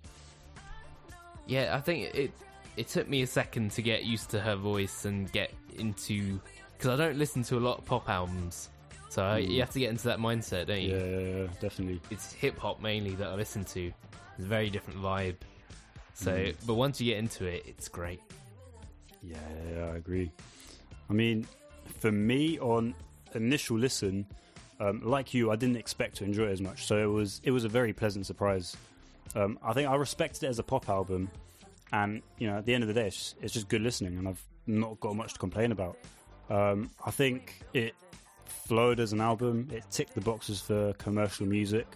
Yeah, 1.46 1.76
I 1.76 1.81
think 1.81 2.14
it 2.14 2.32
it 2.76 2.88
took 2.88 3.09
me 3.09 3.23
a 3.23 3.26
second 3.26 3.71
to 3.73 3.82
get 3.82 4.05
used 4.05 4.31
to 4.31 4.41
her 4.41 4.56
voice 4.56 5.05
and 5.05 5.31
get 5.32 5.53
into 5.79 6.41
because 6.76 6.99
I 6.99 7.05
don't 7.05 7.19
listen 7.19 7.43
to 7.44 7.56
a 7.56 7.61
lot 7.61 7.79
of 7.79 7.85
pop 7.85 8.09
albums, 8.09 8.69
so 9.09 9.23
I, 9.23 9.38
you 9.38 9.61
have 9.61 9.71
to 9.71 9.79
get 9.79 9.91
into 9.91 10.05
that 10.09 10.19
mindset, 10.19 10.67
don't 10.67 10.81
you? 10.82 10.97
Yeah, 10.97 11.05
yeah, 11.05 11.37
yeah, 11.43 11.47
definitely. 11.61 12.00
It's 12.11 12.32
hip 12.32 12.59
hop 12.59 12.81
mainly 12.82 13.15
that 13.15 13.29
I 13.29 13.35
listen 13.35 13.65
to. 13.67 13.93
It's 14.37 14.44
a 14.44 14.49
very 14.49 14.71
different 14.71 15.00
vibe. 15.00 15.37
So, 16.15 16.53
but 16.67 16.75
once 16.75 17.00
you 17.00 17.12
get 17.12 17.19
into 17.19 17.44
it, 17.47 17.65
it's 17.67 17.88
great. 17.88 18.21
Yeah, 19.23 19.37
yeah, 19.37 19.77
yeah, 19.79 19.85
I 19.93 19.97
agree. 19.97 20.31
I 21.09 21.12
mean, 21.12 21.47
for 21.99 22.12
me, 22.12 22.59
on 22.59 22.94
initial 23.35 23.79
listen, 23.79 24.27
um, 24.81 25.00
like 25.05 25.32
you, 25.32 25.50
I 25.50 25.56
didn't 25.56 25.77
expect 25.77 26.17
to 26.17 26.25
enjoy 26.25 26.47
it 26.47 26.53
as 26.53 26.61
much. 26.61 26.87
So 26.87 26.97
it 26.99 27.12
was 27.12 27.41
it 27.44 27.50
was 27.50 27.65
a 27.65 27.69
very 27.69 27.93
pleasant 27.93 28.27
surprise. 28.27 28.77
Um, 29.35 29.59
I 29.62 29.73
think 29.73 29.88
I 29.88 29.94
respected 29.94 30.44
it 30.44 30.49
as 30.49 30.59
a 30.59 30.62
pop 30.62 30.88
album, 30.88 31.31
and 31.94 32.23
you 32.38 32.49
know, 32.49 32.58
at 32.58 32.67
the 32.67 32.75
end 32.75 32.82
of 32.82 32.88
the 32.88 32.94
day, 32.94 33.06
it's 33.06 33.17
just, 33.17 33.37
it's 33.41 33.55
just 33.55 33.69
good 33.69 33.81
listening, 33.81 34.19
and 34.19 34.26
I've 34.26 34.43
not 34.67 34.99
got 34.99 35.14
much 35.14 35.35
to 35.35 35.38
complain 35.38 35.70
about. 35.70 35.96
Um, 36.50 36.91
I 37.06 37.12
think 37.12 37.62
it 37.73 37.94
flowed 38.46 38.99
as 38.99 39.12
an 39.12 39.20
album. 39.20 39.69
It 39.73 39.85
ticked 39.91 40.14
the 40.14 40.20
boxes 40.20 40.61
for 40.61 40.93
commercial 40.94 41.46
music, 41.46 41.86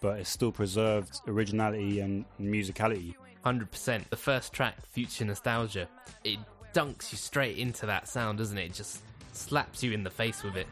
but 0.00 0.18
it 0.18 0.26
still 0.26 0.50
preserved 0.50 1.20
originality 1.28 2.00
and 2.00 2.24
musicality. 2.40 3.14
100%. 3.44 4.08
The 4.10 4.16
first 4.16 4.52
track, 4.52 4.84
Future 4.86 5.24
Nostalgia, 5.24 5.88
it 6.24 6.40
dunks 6.74 7.12
you 7.12 7.18
straight 7.18 7.56
into 7.56 7.86
that 7.86 8.08
sound, 8.08 8.38
doesn't 8.38 8.58
it? 8.58 8.64
It 8.64 8.74
just 8.74 9.00
slaps 9.32 9.80
you 9.84 9.92
in 9.92 10.02
the 10.02 10.10
face 10.10 10.42
with 10.42 10.56
it. 10.56 10.66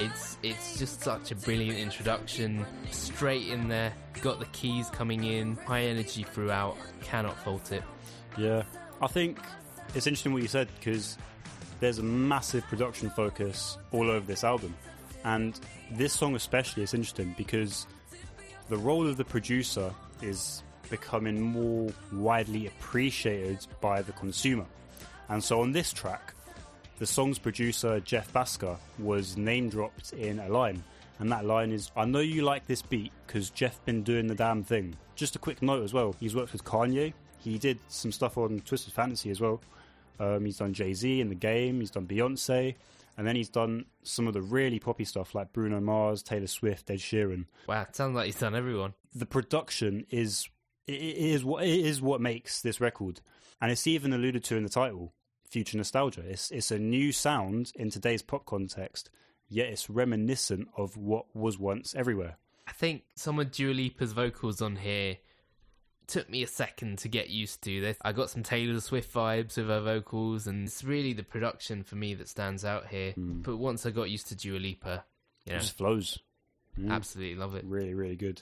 It's 0.00 0.38
it's 0.42 0.78
just 0.78 1.02
such 1.02 1.30
a 1.30 1.34
brilliant 1.34 1.78
introduction, 1.78 2.64
straight 2.90 3.48
in 3.48 3.68
there. 3.68 3.92
Got 4.22 4.38
the 4.38 4.46
keys 4.46 4.88
coming 4.88 5.24
in, 5.24 5.56
high 5.56 5.82
energy 5.82 6.22
throughout. 6.22 6.76
Cannot 7.02 7.36
fault 7.44 7.70
it. 7.70 7.82
Yeah, 8.38 8.62
I 9.02 9.06
think 9.08 9.38
it's 9.94 10.06
interesting 10.06 10.32
what 10.32 10.40
you 10.40 10.48
said 10.48 10.68
because 10.78 11.18
there's 11.80 11.98
a 11.98 12.02
massive 12.02 12.64
production 12.64 13.10
focus 13.10 13.76
all 13.92 14.10
over 14.10 14.24
this 14.26 14.42
album, 14.42 14.74
and 15.24 15.60
this 15.90 16.14
song 16.14 16.34
especially 16.34 16.82
is 16.82 16.94
interesting 16.94 17.34
because 17.36 17.86
the 18.70 18.78
role 18.78 19.06
of 19.06 19.18
the 19.18 19.24
producer 19.24 19.92
is 20.22 20.62
becoming 20.88 21.40
more 21.40 21.92
widely 22.12 22.66
appreciated 22.66 23.66
by 23.80 24.00
the 24.00 24.12
consumer, 24.12 24.66
and 25.28 25.44
so 25.44 25.60
on 25.60 25.72
this 25.72 25.92
track, 25.92 26.34
the 27.00 27.06
song's 27.06 27.38
producer 27.38 27.98
Jeff 28.00 28.30
Bhasker 28.32 28.76
was 28.98 29.36
name 29.38 29.70
dropped 29.70 30.12
in 30.12 30.38
a 30.38 30.48
line. 30.48 30.84
And 31.18 31.32
that 31.32 31.46
line 31.46 31.72
is, 31.72 31.90
I 31.96 32.04
know 32.04 32.20
you 32.20 32.42
like 32.42 32.66
this 32.66 32.82
beat 32.82 33.10
because 33.26 33.50
Jeff 33.50 33.82
been 33.86 34.02
doing 34.02 34.26
the 34.26 34.34
damn 34.34 34.62
thing. 34.62 34.94
Just 35.16 35.34
a 35.34 35.38
quick 35.38 35.62
note 35.62 35.82
as 35.82 35.94
well. 35.94 36.14
He's 36.20 36.36
worked 36.36 36.52
with 36.52 36.62
Kanye. 36.62 37.14
He 37.38 37.58
did 37.58 37.78
some 37.88 38.12
stuff 38.12 38.36
on 38.36 38.60
Twisted 38.60 38.92
Fantasy 38.92 39.30
as 39.30 39.40
well. 39.40 39.62
Um, 40.18 40.44
he's 40.44 40.58
done 40.58 40.74
Jay 40.74 40.92
Z 40.92 41.22
in 41.22 41.30
the 41.30 41.34
game. 41.34 41.80
He's 41.80 41.90
done 41.90 42.06
Beyonce, 42.06 42.74
and 43.16 43.26
then 43.26 43.34
he's 43.34 43.48
done 43.48 43.86
some 44.02 44.26
of 44.26 44.34
the 44.34 44.42
really 44.42 44.78
poppy 44.78 45.06
stuff 45.06 45.34
like 45.34 45.54
Bruno 45.54 45.80
Mars, 45.80 46.22
Taylor 46.22 46.46
Swift, 46.46 46.90
Ed 46.90 46.98
Sheeran. 46.98 47.46
Wow, 47.66 47.82
it 47.82 47.96
sounds 47.96 48.14
like 48.14 48.26
he's 48.26 48.38
done 48.38 48.54
everyone. 48.54 48.92
The 49.14 49.26
production 49.26 50.04
is 50.10 50.48
it 50.86 51.00
it 51.00 51.16
is 51.16 51.44
what 51.44 51.64
it 51.64 51.80
is 51.80 52.02
what 52.02 52.20
makes 52.20 52.60
this 52.60 52.78
record, 52.78 53.22
and 53.60 53.72
it's 53.72 53.86
even 53.86 54.12
alluded 54.12 54.44
to 54.44 54.56
in 54.56 54.62
the 54.62 54.68
title, 54.68 55.14
future 55.50 55.76
nostalgia. 55.76 56.22
It's 56.22 56.50
it's 56.50 56.70
a 56.70 56.78
new 56.78 57.12
sound 57.12 57.72
in 57.74 57.90
today's 57.90 58.22
pop 58.22 58.46
context, 58.46 59.10
yet 59.48 59.68
it's 59.68 59.90
reminiscent 59.90 60.68
of 60.76 60.96
what 60.96 61.26
was 61.34 61.58
once 61.58 61.94
everywhere. 61.94 62.38
I 62.66 62.72
think 62.72 63.02
some 63.16 63.38
of 63.40 63.50
Dua 63.50 63.74
Lipa's 63.74 64.12
vocals 64.12 64.62
on 64.62 64.76
here 64.76 65.16
took 66.06 66.28
me 66.30 66.42
a 66.42 66.46
second 66.46 66.98
to 66.98 67.08
get 67.08 67.30
used 67.30 67.62
to. 67.62 67.80
This. 67.80 67.96
I 68.02 68.12
got 68.12 68.30
some 68.30 68.42
Taylor 68.42 68.78
Swift 68.80 69.12
vibes 69.12 69.56
with 69.56 69.68
her 69.68 69.80
vocals, 69.80 70.46
and 70.46 70.66
it's 70.66 70.84
really 70.84 71.12
the 71.12 71.22
production 71.22 71.82
for 71.82 71.96
me 71.96 72.14
that 72.14 72.28
stands 72.28 72.64
out 72.64 72.86
here. 72.86 73.12
But 73.16 73.56
once 73.56 73.86
I 73.86 73.90
got 73.90 74.10
used 74.10 74.28
to 74.28 74.36
Dua 74.36 74.58
Lipa, 74.58 75.04
you 75.46 75.54
It 75.54 75.60
just 75.60 75.76
flows. 75.76 76.18
Mm. 76.78 76.90
absolutely 76.90 77.34
love 77.34 77.56
it. 77.56 77.64
Really, 77.64 77.94
really 77.94 78.16
good. 78.16 78.38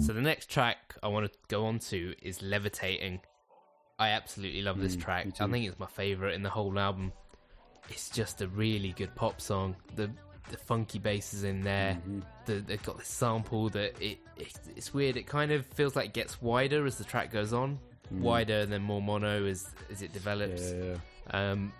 So 0.00 0.12
the 0.12 0.22
next 0.22 0.48
track 0.48 0.94
I 1.02 1.08
want 1.08 1.30
to 1.30 1.38
go 1.48 1.66
on 1.66 1.80
to 1.80 2.14
is 2.22 2.40
Levitating. 2.40 3.20
I 3.98 4.10
absolutely 4.10 4.62
love 4.62 4.78
this 4.80 4.96
Mm, 4.96 5.02
track. 5.02 5.26
I 5.40 5.46
think 5.48 5.66
it's 5.66 5.78
my 5.78 5.86
favorite 5.86 6.34
in 6.34 6.42
the 6.42 6.50
whole 6.50 6.78
album. 6.78 7.12
It's 7.90 8.10
just 8.10 8.42
a 8.42 8.48
really 8.48 8.92
good 8.92 9.14
pop 9.14 9.40
song. 9.40 9.76
The 9.96 10.10
the 10.50 10.56
funky 10.56 10.98
bass 10.98 11.34
is 11.34 11.44
in 11.44 11.62
there. 11.62 11.94
Mm-hmm. 11.94 12.20
The, 12.46 12.54
they've 12.60 12.82
got 12.82 12.96
this 12.98 13.08
sample 13.08 13.68
that 13.70 14.00
it, 14.00 14.18
it 14.36 14.52
it's 14.76 14.94
weird. 14.94 15.16
It 15.16 15.26
kind 15.26 15.52
of 15.52 15.66
feels 15.66 15.94
like 15.96 16.06
it 16.06 16.12
gets 16.14 16.40
wider 16.40 16.86
as 16.86 16.96
the 16.96 17.04
track 17.04 17.30
goes 17.32 17.52
on, 17.52 17.78
wider 18.10 18.60
and 18.60 18.72
then 18.72 18.82
more 18.82 19.02
mono 19.02 19.44
as 19.46 19.66
as 19.90 20.00
it 20.02 20.12
develops. 20.12 20.62
Mm. 20.62 20.78
Yeah, 20.90 20.96
yeah. 21.32 21.50
Um, 21.52 21.72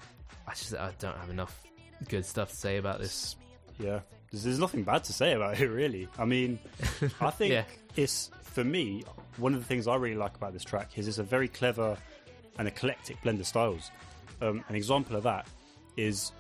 I 0.47 0.51
just 0.53 0.75
I 0.75 0.93
don't 0.99 1.17
have 1.17 1.31
enough 1.31 1.63
good 2.09 2.27
stuff 2.27 2.51
to 2.51 2.57
say 2.57 2.77
about 2.79 3.01
this. 3.01 3.37
Yeah, 3.79 4.01
there's, 4.31 4.43
there's 4.45 4.59
nothing 4.59 4.83
bad 4.83 5.05
to 5.05 5.13
say 5.13 5.33
about 5.35 5.61
it, 5.61 5.69
really. 5.69 6.09
I 6.19 6.25
mean, 6.25 6.59
I 7.21 7.31
think 7.31 7.53
Yeah. 7.53 7.65
it's 7.97 8.31
for 8.43 8.65
me 8.65 9.05
one 9.37 9.55
of 9.55 9.61
the 9.61 9.67
things 9.67 9.87
I 9.87 9.95
really 9.97 10.17
like 10.17 10.35
about 10.35 10.53
this 10.53 10.65
track 10.65 10.99
is 10.99 11.07
it's 11.07 11.19
a 11.19 11.23
very 11.23 11.47
clever 11.49 11.97
and 12.59 12.69
eclectic 12.69 13.21
blend 13.23 13.41
of 13.41 13.47
styles. 13.47 13.91
Um, 14.41 14.65
an 14.69 14.75
example 14.75 15.17
of 15.17 15.23
that 15.25 15.47
is 15.97 16.33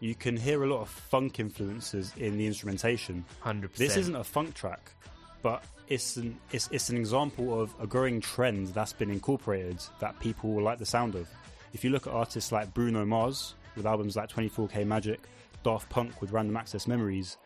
you 0.00 0.14
can 0.14 0.36
hear 0.36 0.64
a 0.64 0.66
lot 0.66 0.80
of 0.80 0.88
funk 0.88 1.40
influences 1.40 2.12
in 2.16 2.36
the 2.36 2.46
instrumentation. 2.46 3.24
Hundred 3.40 3.72
This 3.74 3.96
isn't 3.96 4.16
a 4.16 4.24
funk 4.24 4.54
track, 4.54 4.92
but 5.42 5.64
it's 5.88 6.16
an 6.16 6.38
it's, 6.52 6.68
it's 6.70 6.90
an 6.90 6.96
example 6.96 7.60
of 7.60 7.74
a 7.80 7.86
growing 7.86 8.20
trend 8.20 8.68
that's 8.68 8.92
been 8.92 9.10
incorporated 9.10 9.78
that 10.00 10.18
people 10.20 10.52
will 10.52 10.62
like 10.62 10.78
the 10.78 10.86
sound 10.86 11.14
of. 11.14 11.28
If 11.72 11.84
you 11.84 11.90
look 11.90 12.06
at 12.06 12.12
artists 12.12 12.52
like 12.52 12.72
Bruno 12.74 13.04
Mars 13.04 13.54
with 13.74 13.86
albums 13.86 14.16
like 14.16 14.30
24K 14.30 14.86
Magic, 14.86 15.20
Daft 15.62 15.88
Punk 15.88 16.20
with 16.20 16.32
Random 16.32 16.56
Access 16.56 16.86
Memories, 16.86 17.36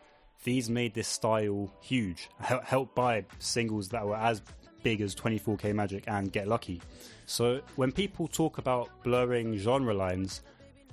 these 0.45 0.71
made 0.71 0.95
this 0.95 1.09
style 1.09 1.73
huge, 1.81 2.29
helped 2.39 2.95
by 2.95 3.25
singles 3.39 3.89
that 3.91 4.07
were 4.07 4.17
as 4.17 4.43
big 4.83 5.01
as 5.01 5.15
24K 5.15 5.75
Magic 5.75 6.05
and 6.07 6.33
Get 6.33 6.49
Lucky. 6.49 6.81
So 7.27 7.61
when 7.77 7.93
people 7.93 8.29
talk 8.29 8.59
about 8.59 8.91
blurring 9.03 9.57
genre 9.57 9.95
lines, 9.95 10.43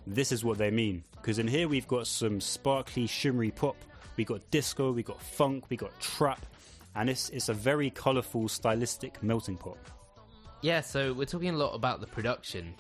this 0.05 0.31
is 0.31 0.43
what 0.43 0.57
they 0.57 0.71
mean. 0.71 1.03
Because 1.15 1.39
in 1.39 1.47
here 1.47 1.67
we've 1.67 1.87
got 1.87 2.07
some 2.07 2.39
sparkly, 2.39 3.07
shimmery 3.07 3.51
pop, 3.51 3.75
we 4.15 4.23
got 4.23 4.49
disco, 4.51 4.91
we 4.91 5.03
got 5.03 5.21
funk, 5.21 5.65
we 5.69 5.77
got 5.77 5.97
trap, 5.99 6.45
and 6.95 7.09
it's 7.09 7.29
it's 7.29 7.49
a 7.49 7.53
very 7.53 7.89
colourful, 7.89 8.47
stylistic 8.47 9.21
melting 9.21 9.57
pot. 9.57 9.77
Yeah, 10.61 10.81
so 10.81 11.13
we're 11.13 11.25
talking 11.25 11.49
a 11.49 11.57
lot 11.57 11.73
about 11.73 12.01
the 12.01 12.07
production, 12.07 12.73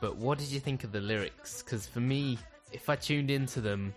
but 0.00 0.16
what 0.16 0.38
did 0.38 0.48
you 0.48 0.60
think 0.60 0.84
of 0.84 0.92
the 0.92 1.00
lyrics? 1.00 1.62
Because 1.62 1.86
for 1.86 2.00
me, 2.00 2.38
if 2.72 2.88
I 2.88 2.96
tuned 2.96 3.30
into 3.30 3.60
them, 3.60 3.94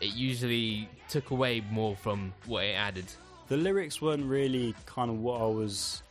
it 0.00 0.14
usually 0.14 0.88
took 1.08 1.30
away 1.30 1.62
more 1.70 1.94
from 1.96 2.32
what 2.46 2.64
it 2.64 2.74
added. 2.74 3.06
The 3.48 3.56
lyrics 3.56 4.02
weren't 4.02 4.24
really 4.24 4.74
kind 4.86 5.10
of 5.10 5.20
what 5.20 5.40
I 5.40 5.46
was. 5.46 6.02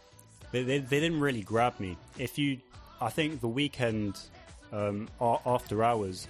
They, 0.51 0.63
they, 0.63 0.80
they 0.80 1.00
didn't 1.00 1.20
really 1.20 1.42
grab 1.42 1.80
me. 1.80 1.98
If 2.18 2.38
you, 2.38 2.60
I 3.01 3.10
think 3.10 3.42
the 3.42 3.50
Weeknd 3.50 4.20
um, 4.72 5.10
after 5.46 5.84
hours, 5.84 6.27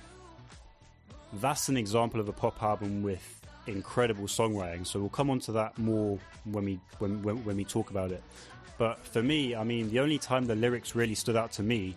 that's 1.34 1.70
an 1.70 1.78
example 1.78 2.20
of 2.20 2.28
a 2.28 2.34
pop 2.34 2.62
album 2.64 3.04
with 3.04 3.42
incredible 3.68 4.26
songwriting. 4.26 4.86
So 4.86 5.00
we'll 5.00 5.10
come 5.10 5.30
on 5.30 5.40
to 5.42 5.52
that 5.54 5.78
more 5.78 6.18
when 6.46 6.66
we 6.66 6.80
when, 7.00 7.22
when 7.22 7.44
when 7.44 7.58
we 7.58 7.66
talk 7.66 7.90
about 7.92 8.12
it. 8.12 8.24
But 8.78 9.06
for 9.06 9.24
me, 9.24 9.56
I 9.56 9.64
mean, 9.64 9.90
the 9.90 10.00
only 10.00 10.18
time 10.18 10.46
the 10.46 10.56
lyrics 10.56 10.96
really 10.96 11.16
stood 11.16 11.36
out 11.36 11.52
to 11.54 11.64
me 11.64 11.96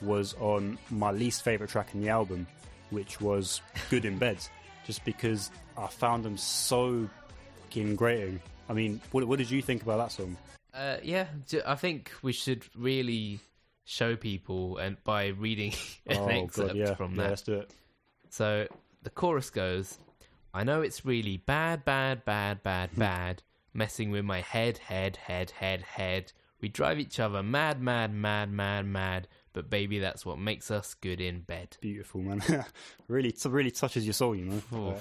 was 0.00 0.34
on 0.40 0.78
my 0.90 1.10
least 1.10 1.42
favorite 1.42 1.70
track 1.70 1.88
in 1.94 2.00
the 2.00 2.08
album, 2.08 2.46
which 2.90 3.20
was 3.20 3.60
"Good 3.90 4.04
in 4.04 4.18
Bed," 4.18 4.38
just 4.86 5.04
because 5.04 5.50
I 5.76 5.86
found 5.86 6.24
them 6.24 6.36
so 6.36 7.08
fucking 7.70 7.94
grating. 7.96 8.40
I 8.68 8.72
mean, 8.72 9.00
what, 9.12 9.24
what 9.26 9.38
did 9.38 9.50
you 9.50 9.62
think 9.62 9.82
about 9.82 9.98
that 9.98 10.12
song? 10.12 10.36
Uh, 10.74 10.96
yeah, 11.02 11.26
I 11.66 11.74
think 11.76 12.10
we 12.22 12.32
should 12.32 12.64
really 12.76 13.40
show 13.84 14.16
people 14.16 14.78
and 14.78 15.02
by 15.04 15.28
reading 15.28 15.72
an 16.06 16.16
oh 16.18 16.26
excerpt 16.28 16.68
god, 16.68 16.76
yeah, 16.76 16.94
from 16.94 17.14
yeah, 17.14 17.22
that. 17.22 17.28
let's 17.30 17.42
do 17.42 17.54
it. 17.54 17.70
So 18.30 18.66
the 19.02 19.10
chorus 19.10 19.50
goes, 19.50 19.98
I 20.54 20.64
know 20.64 20.82
it's 20.82 21.04
really 21.04 21.36
bad, 21.38 21.84
bad, 21.84 22.24
bad, 22.24 22.58
Hmm. 22.58 22.62
bad, 22.62 22.96
bad, 22.96 23.42
messing 23.72 24.10
with 24.10 24.24
my 24.24 24.40
head, 24.40 24.78
head, 24.78 25.16
head, 25.16 25.50
head, 25.52 25.82
head. 25.82 26.32
We 26.60 26.68
drive 26.68 26.98
each 26.98 27.18
other 27.18 27.42
mad, 27.42 27.80
mad, 27.80 28.12
mad, 28.12 28.52
mad, 28.52 28.84
mad, 28.86 29.28
but 29.52 29.70
baby, 29.70 29.98
that's 30.00 30.26
what 30.26 30.38
makes 30.38 30.70
us 30.70 30.94
good 30.94 31.20
in 31.20 31.40
bed. 31.40 31.76
Beautiful 31.80 32.20
man, 32.20 32.42
really, 33.08 33.32
t- 33.32 33.48
really 33.48 33.70
touches 33.70 34.04
your 34.04 34.12
soul, 34.12 34.34
you 34.36 34.44
know. 34.44 34.96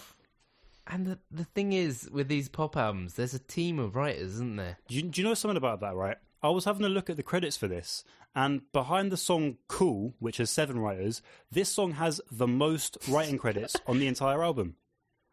And 0.89 1.05
the, 1.05 1.19
the 1.31 1.45
thing 1.45 1.73
is, 1.73 2.09
with 2.11 2.27
these 2.27 2.49
pop 2.49 2.75
albums, 2.75 3.13
there's 3.13 3.35
a 3.35 3.39
team 3.39 3.77
of 3.79 3.95
writers, 3.95 4.33
isn't 4.35 4.55
there? 4.55 4.77
Do 4.87 4.95
you, 4.95 5.03
do 5.03 5.21
you 5.21 5.27
know 5.27 5.35
something 5.35 5.57
about 5.57 5.81
that, 5.81 5.95
right? 5.95 6.17
I 6.41 6.49
was 6.49 6.65
having 6.65 6.85
a 6.85 6.89
look 6.89 7.09
at 7.09 7.17
the 7.17 7.23
credits 7.23 7.57
for 7.57 7.67
this, 7.67 8.03
and 8.35 8.61
behind 8.71 9.11
the 9.11 9.17
song 9.17 9.57
Cool, 9.67 10.15
which 10.19 10.37
has 10.37 10.49
seven 10.49 10.79
writers, 10.79 11.21
this 11.51 11.69
song 11.69 11.91
has 11.93 12.21
the 12.31 12.47
most 12.47 12.97
writing 13.07 13.37
credits 13.37 13.75
on 13.85 13.99
the 13.99 14.07
entire 14.07 14.43
album. 14.43 14.75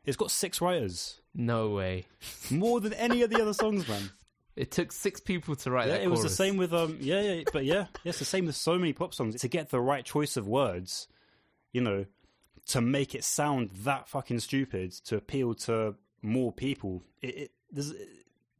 It's 0.04 0.16
got 0.16 0.30
six 0.30 0.60
writers. 0.60 1.20
No 1.34 1.70
way. 1.70 2.06
More 2.50 2.80
than 2.80 2.92
any 2.92 3.22
of 3.22 3.30
the 3.30 3.40
other 3.40 3.54
songs, 3.54 3.88
man. 3.88 4.10
It 4.56 4.70
took 4.70 4.90
six 4.90 5.20
people 5.20 5.54
to 5.56 5.70
write 5.70 5.88
Yeah, 5.88 5.98
that 5.98 6.02
it 6.04 6.08
was 6.08 6.22
the 6.22 6.30
same 6.30 6.56
with 6.56 6.72
um 6.72 6.96
yeah, 6.98 7.20
yeah, 7.20 7.42
but 7.52 7.66
yeah, 7.66 7.88
yeah, 8.04 8.08
it's 8.08 8.20
the 8.20 8.24
same 8.24 8.46
with 8.46 8.56
so 8.56 8.78
many 8.78 8.94
pop 8.94 9.12
songs. 9.12 9.38
To 9.42 9.48
get 9.48 9.68
the 9.68 9.82
right 9.82 10.02
choice 10.02 10.38
of 10.38 10.48
words, 10.48 11.08
you 11.74 11.82
know, 11.82 12.06
to 12.66 12.80
make 12.80 13.14
it 13.14 13.24
sound 13.24 13.70
that 13.84 14.08
fucking 14.08 14.40
stupid 14.40 14.92
to 14.92 15.16
appeal 15.16 15.54
to 15.54 15.94
more 16.22 16.52
people. 16.52 17.02
It, 17.22 17.36
it 17.36 17.50
there's 17.70 17.92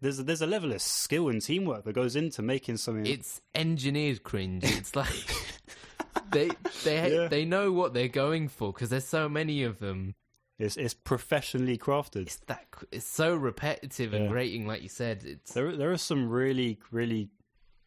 there's 0.00 0.18
there's 0.18 0.42
a 0.42 0.46
level 0.46 0.72
of 0.72 0.80
skill 0.82 1.28
and 1.28 1.40
teamwork 1.42 1.84
that 1.84 1.92
goes 1.94 2.16
into 2.16 2.42
making 2.42 2.76
something. 2.76 3.06
It's 3.06 3.40
engineered 3.54 4.22
cringe. 4.22 4.64
It's 4.64 4.94
like 4.94 5.08
they 6.30 6.50
they 6.84 7.12
Yeah. 7.14 7.28
they 7.28 7.44
know 7.44 7.72
what 7.72 7.94
they're 7.94 8.08
going 8.08 8.48
for 8.48 8.72
because 8.72 8.90
there's 8.90 9.06
so 9.06 9.28
many 9.28 9.62
of 9.62 9.78
them. 9.78 10.14
It's 10.58 10.76
it's 10.76 10.94
professionally 10.94 11.76
crafted. 11.76 12.22
It's 12.22 12.36
that 12.46 12.66
it's 12.92 13.06
so 13.06 13.34
repetitive 13.34 14.14
and 14.14 14.24
Yeah. 14.24 14.30
grating, 14.30 14.66
like 14.66 14.82
you 14.82 14.88
said. 14.88 15.22
It's 15.24 15.52
There 15.52 15.76
there 15.76 15.90
are 15.92 15.98
some 15.98 16.28
really 16.30 16.78
really 16.90 17.28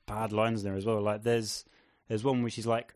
bad 0.05 0.31
lines 0.33 0.63
there 0.63 0.75
as 0.75 0.85
well. 0.85 1.01
Like 1.01 1.23
there's 1.23 1.65
there's 2.07 2.23
one 2.23 2.41
where 2.41 2.49
she's 2.51 2.67
like, 2.67 2.93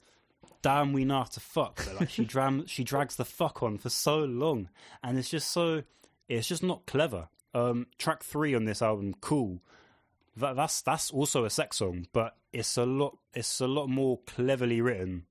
"Damn, 0.63 0.93
we 0.93 1.05
know 1.05 1.20
how 1.20 1.24
to 1.25 1.39
fuck." 1.39 1.86
But 1.86 2.00
like 2.00 2.10
she 2.10 2.25
dram 2.25 2.65
she 2.67 2.84
drags 2.84 3.15
the 3.15 3.25
fuck 3.25 3.62
on 3.62 3.77
for 3.77 3.89
so 3.89 4.20
long, 4.20 4.70
and 5.03 5.20
it's 5.20 5.29
just 5.29 5.51
so 5.51 5.84
it's 6.27 6.48
just 6.48 6.63
not 6.63 6.88
clever. 6.88 7.27
Um, 7.53 7.86
track 8.00 8.24
three 8.24 8.55
on 8.55 8.65
this 8.65 8.82
album, 8.82 9.13
"Cool." 9.22 9.62
That, 10.36 10.55
that's 10.55 10.82
that's 10.82 11.12
also 11.12 11.46
a 11.46 11.51
sex 11.51 11.77
song, 11.77 12.08
but 12.12 12.36
it's 12.51 12.75
a 12.77 12.86
lot 12.86 13.17
it's 13.36 13.62
a 13.62 13.67
lot 13.67 13.88
more 13.88 14.20
cleverly 14.25 14.82
written. 14.82 15.25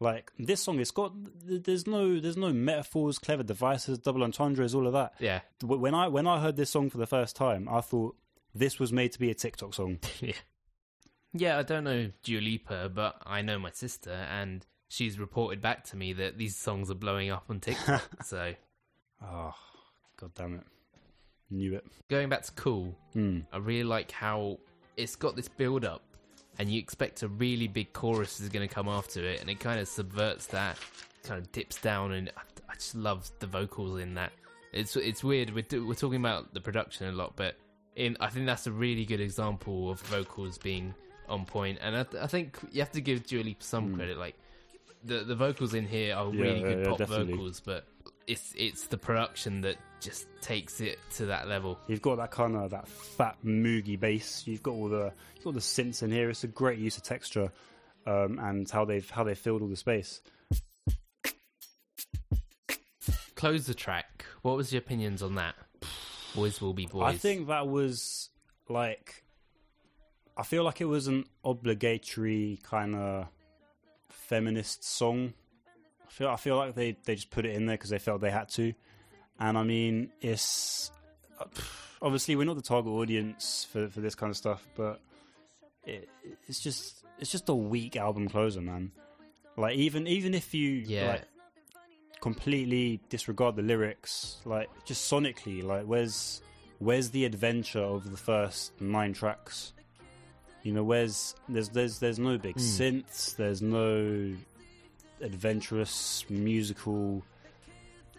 Like 0.00 0.32
this 0.38 0.60
song, 0.60 0.80
it's 0.80 0.90
got 0.90 1.12
there's 1.44 1.86
no 1.86 2.20
there's 2.20 2.36
no 2.36 2.52
metaphors, 2.52 3.18
clever 3.18 3.42
devices, 3.42 3.98
double 3.98 4.22
entendres, 4.22 4.74
all 4.74 4.86
of 4.86 4.92
that 4.92 5.14
yeah, 5.18 5.40
when 5.62 5.94
I 5.94 6.08
when 6.08 6.26
I 6.26 6.40
heard 6.40 6.56
this 6.56 6.70
song 6.70 6.90
for 6.90 6.98
the 6.98 7.06
first 7.06 7.36
time, 7.36 7.68
I 7.70 7.80
thought 7.80 8.16
this 8.54 8.78
was 8.78 8.92
made 8.92 9.12
to 9.12 9.18
be 9.18 9.30
a 9.30 9.34
TikTok 9.34 9.72
song. 9.74 9.98
yeah, 10.20 10.32
yeah. 11.32 11.58
I 11.58 11.62
don't 11.62 11.84
know 11.84 12.10
Dua 12.22 12.40
Lipa, 12.40 12.90
but 12.94 13.22
I 13.24 13.42
know 13.42 13.58
my 13.58 13.70
sister, 13.70 14.12
and 14.12 14.66
she's 14.94 15.18
reported 15.18 15.60
back 15.60 15.84
to 15.84 15.96
me 15.96 16.12
that 16.14 16.38
these 16.38 16.56
songs 16.56 16.90
are 16.90 16.94
blowing 16.94 17.30
up 17.30 17.44
on 17.50 17.60
TikTok. 17.60 18.02
so 18.24 18.54
Oh, 19.22 19.54
god 20.18 20.32
damn 20.34 20.54
it! 20.54 20.62
Knew 21.50 21.74
it. 21.74 21.84
going 22.08 22.28
back 22.28 22.42
to 22.44 22.52
Cool, 22.52 22.94
Hmm. 23.12 23.40
I 23.52 23.58
really 23.58 23.84
like 23.84 24.10
how 24.10 24.58
it's 24.96 25.16
got 25.16 25.34
this 25.36 25.48
build 25.48 25.84
up, 25.84 26.02
and 26.58 26.70
you 26.70 26.78
expect 26.78 27.22
a 27.22 27.28
really 27.28 27.68
big 27.68 27.92
chorus 27.92 28.40
is 28.40 28.48
going 28.48 28.66
to 28.66 28.72
come 28.74 28.88
after 28.88 29.24
it, 29.24 29.40
and 29.40 29.48
it 29.50 29.60
kind 29.60 29.80
of 29.80 29.88
subverts 29.88 30.46
that, 30.48 30.78
kind 31.22 31.40
of 31.40 31.50
dips 31.52 31.80
down, 31.80 32.12
and 32.12 32.30
I, 32.36 32.74
just 32.74 32.94
love 32.96 33.30
the 33.38 33.46
vocals 33.46 34.00
in 34.00 34.14
that. 34.14 34.32
It's 34.72 34.96
it's 34.96 35.22
weird. 35.22 35.54
We're 35.54 35.62
do- 35.62 35.86
we're 35.86 35.94
talking 35.94 36.20
about 36.20 36.52
the 36.54 36.60
production 36.60 37.06
a 37.08 37.12
lot, 37.12 37.34
but 37.36 37.56
in 37.96 38.16
I 38.20 38.28
think 38.30 38.46
that's 38.46 38.66
a 38.66 38.72
really 38.72 39.04
good 39.04 39.20
example 39.20 39.90
of 39.90 40.00
vocals 40.02 40.58
being 40.58 40.92
on 41.28 41.40
point. 41.46 41.48
point, 41.48 41.78
and 41.82 41.96
I, 41.96 42.02
th- 42.02 42.22
I 42.22 42.26
think 42.26 42.58
you 42.72 42.80
have 42.80 42.90
to 42.92 43.00
give 43.00 43.24
Julie 43.24 43.56
some 43.60 43.94
credit. 43.94 44.18
Like 44.18 44.34
the 45.04 45.24
the 45.24 45.34
vocals 45.34 45.74
in 45.74 45.86
here 45.86 46.14
are. 46.14 46.32
Yeah, 46.32 46.42
really 46.42 46.60
good 46.60 46.78
yeah, 46.80 46.88
pop 46.88 46.98
definitely. 46.98 47.34
vocals, 47.34 47.60
but 47.60 47.86
it's 48.26 48.54
it's 48.56 48.86
the 48.86 48.98
production 48.98 49.60
that 49.62 49.76
just 50.00 50.26
takes 50.40 50.80
it 50.80 50.98
to 51.14 51.26
that 51.26 51.48
level. 51.48 51.78
You've 51.86 52.02
got 52.02 52.16
that 52.16 52.30
kind 52.30 52.56
of 52.56 52.70
that 52.70 52.88
fat 52.88 53.36
moogie 53.44 53.98
bass. 53.98 54.44
You've 54.46 54.62
got 54.62 54.72
all 54.72 54.88
the 54.88 55.12
you've 55.36 55.44
got 55.44 55.54
the 55.54 55.60
synths 55.60 56.02
in 56.02 56.10
here. 56.10 56.30
It's 56.30 56.44
a 56.44 56.48
great 56.48 56.78
use 56.78 56.96
of 56.96 57.02
texture 57.02 57.50
um, 58.06 58.38
and 58.38 58.68
how 58.70 58.84
they've 58.84 59.08
how 59.08 59.24
they 59.24 59.34
filled 59.34 59.62
all 59.62 59.68
the 59.68 59.76
space. 59.76 60.20
Close 63.34 63.66
the 63.66 63.74
track. 63.74 64.24
What 64.42 64.56
was 64.56 64.72
your 64.72 64.80
opinions 64.80 65.22
on 65.22 65.34
that? 65.34 65.54
Boys 66.34 66.60
will 66.60 66.72
be 66.72 66.86
boys. 66.86 67.14
I 67.14 67.16
think 67.16 67.48
that 67.48 67.68
was 67.68 68.30
like 68.68 69.24
I 70.36 70.42
feel 70.42 70.64
like 70.64 70.80
it 70.80 70.86
was 70.86 71.06
an 71.06 71.24
obligatory 71.44 72.58
kind 72.62 72.94
of 72.94 73.28
feminist 74.28 74.84
song. 74.84 75.34
I 76.06 76.10
feel 76.10 76.28
I 76.28 76.36
feel 76.36 76.56
like 76.56 76.74
they 76.74 76.96
they 77.04 77.14
just 77.16 77.30
put 77.30 77.44
it 77.46 77.54
in 77.54 77.66
there 77.66 77.76
because 77.76 77.90
they 77.90 77.98
felt 77.98 78.20
they 78.20 78.30
had 78.30 78.48
to, 78.50 78.72
and 79.38 79.58
I 79.58 79.62
mean 79.64 80.10
it's 80.20 80.90
uh, 81.40 81.44
obviously 82.02 82.36
we're 82.36 82.44
not 82.44 82.56
the 82.56 82.62
target 82.62 82.92
audience 82.92 83.66
for 83.70 83.88
for 83.88 84.00
this 84.00 84.14
kind 84.14 84.30
of 84.30 84.36
stuff, 84.36 84.66
but 84.76 85.00
it, 85.84 86.08
it's 86.48 86.60
just 86.60 87.04
it's 87.18 87.30
just 87.30 87.48
a 87.48 87.54
weak 87.54 87.96
album 87.96 88.28
closer, 88.28 88.60
man. 88.60 88.92
Like 89.56 89.76
even 89.76 90.06
even 90.06 90.34
if 90.34 90.54
you 90.54 90.84
Yeah. 90.86 91.06
like 91.06 91.24
completely 92.20 93.00
disregard 93.08 93.56
the 93.56 93.62
lyrics, 93.62 94.38
like 94.44 94.68
just 94.84 95.10
sonically, 95.10 95.62
like 95.62 95.84
where's 95.84 96.40
where's 96.78 97.10
the 97.10 97.24
adventure 97.24 97.82
of 97.82 98.10
the 98.10 98.16
first 98.16 98.72
nine 98.80 99.12
tracks? 99.12 99.72
You 100.64 100.72
know, 100.72 100.82
where's 100.82 101.34
there's 101.48 101.68
there's 101.68 101.98
there's 102.00 102.18
no 102.18 102.36
big 102.38 102.54
Hmm. 102.56 102.60
synths, 102.62 103.36
there's 103.36 103.62
no 103.62 104.34
adventurous 105.20 106.24
musical 106.28 107.22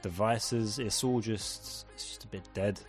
devices. 0.01 0.79
It's 0.79 1.03
all 1.03 1.19
just 1.21 1.85
it's 1.93 2.07
just 2.09 2.23
a 2.23 2.27
bit 2.27 2.47
dead. 2.53 2.79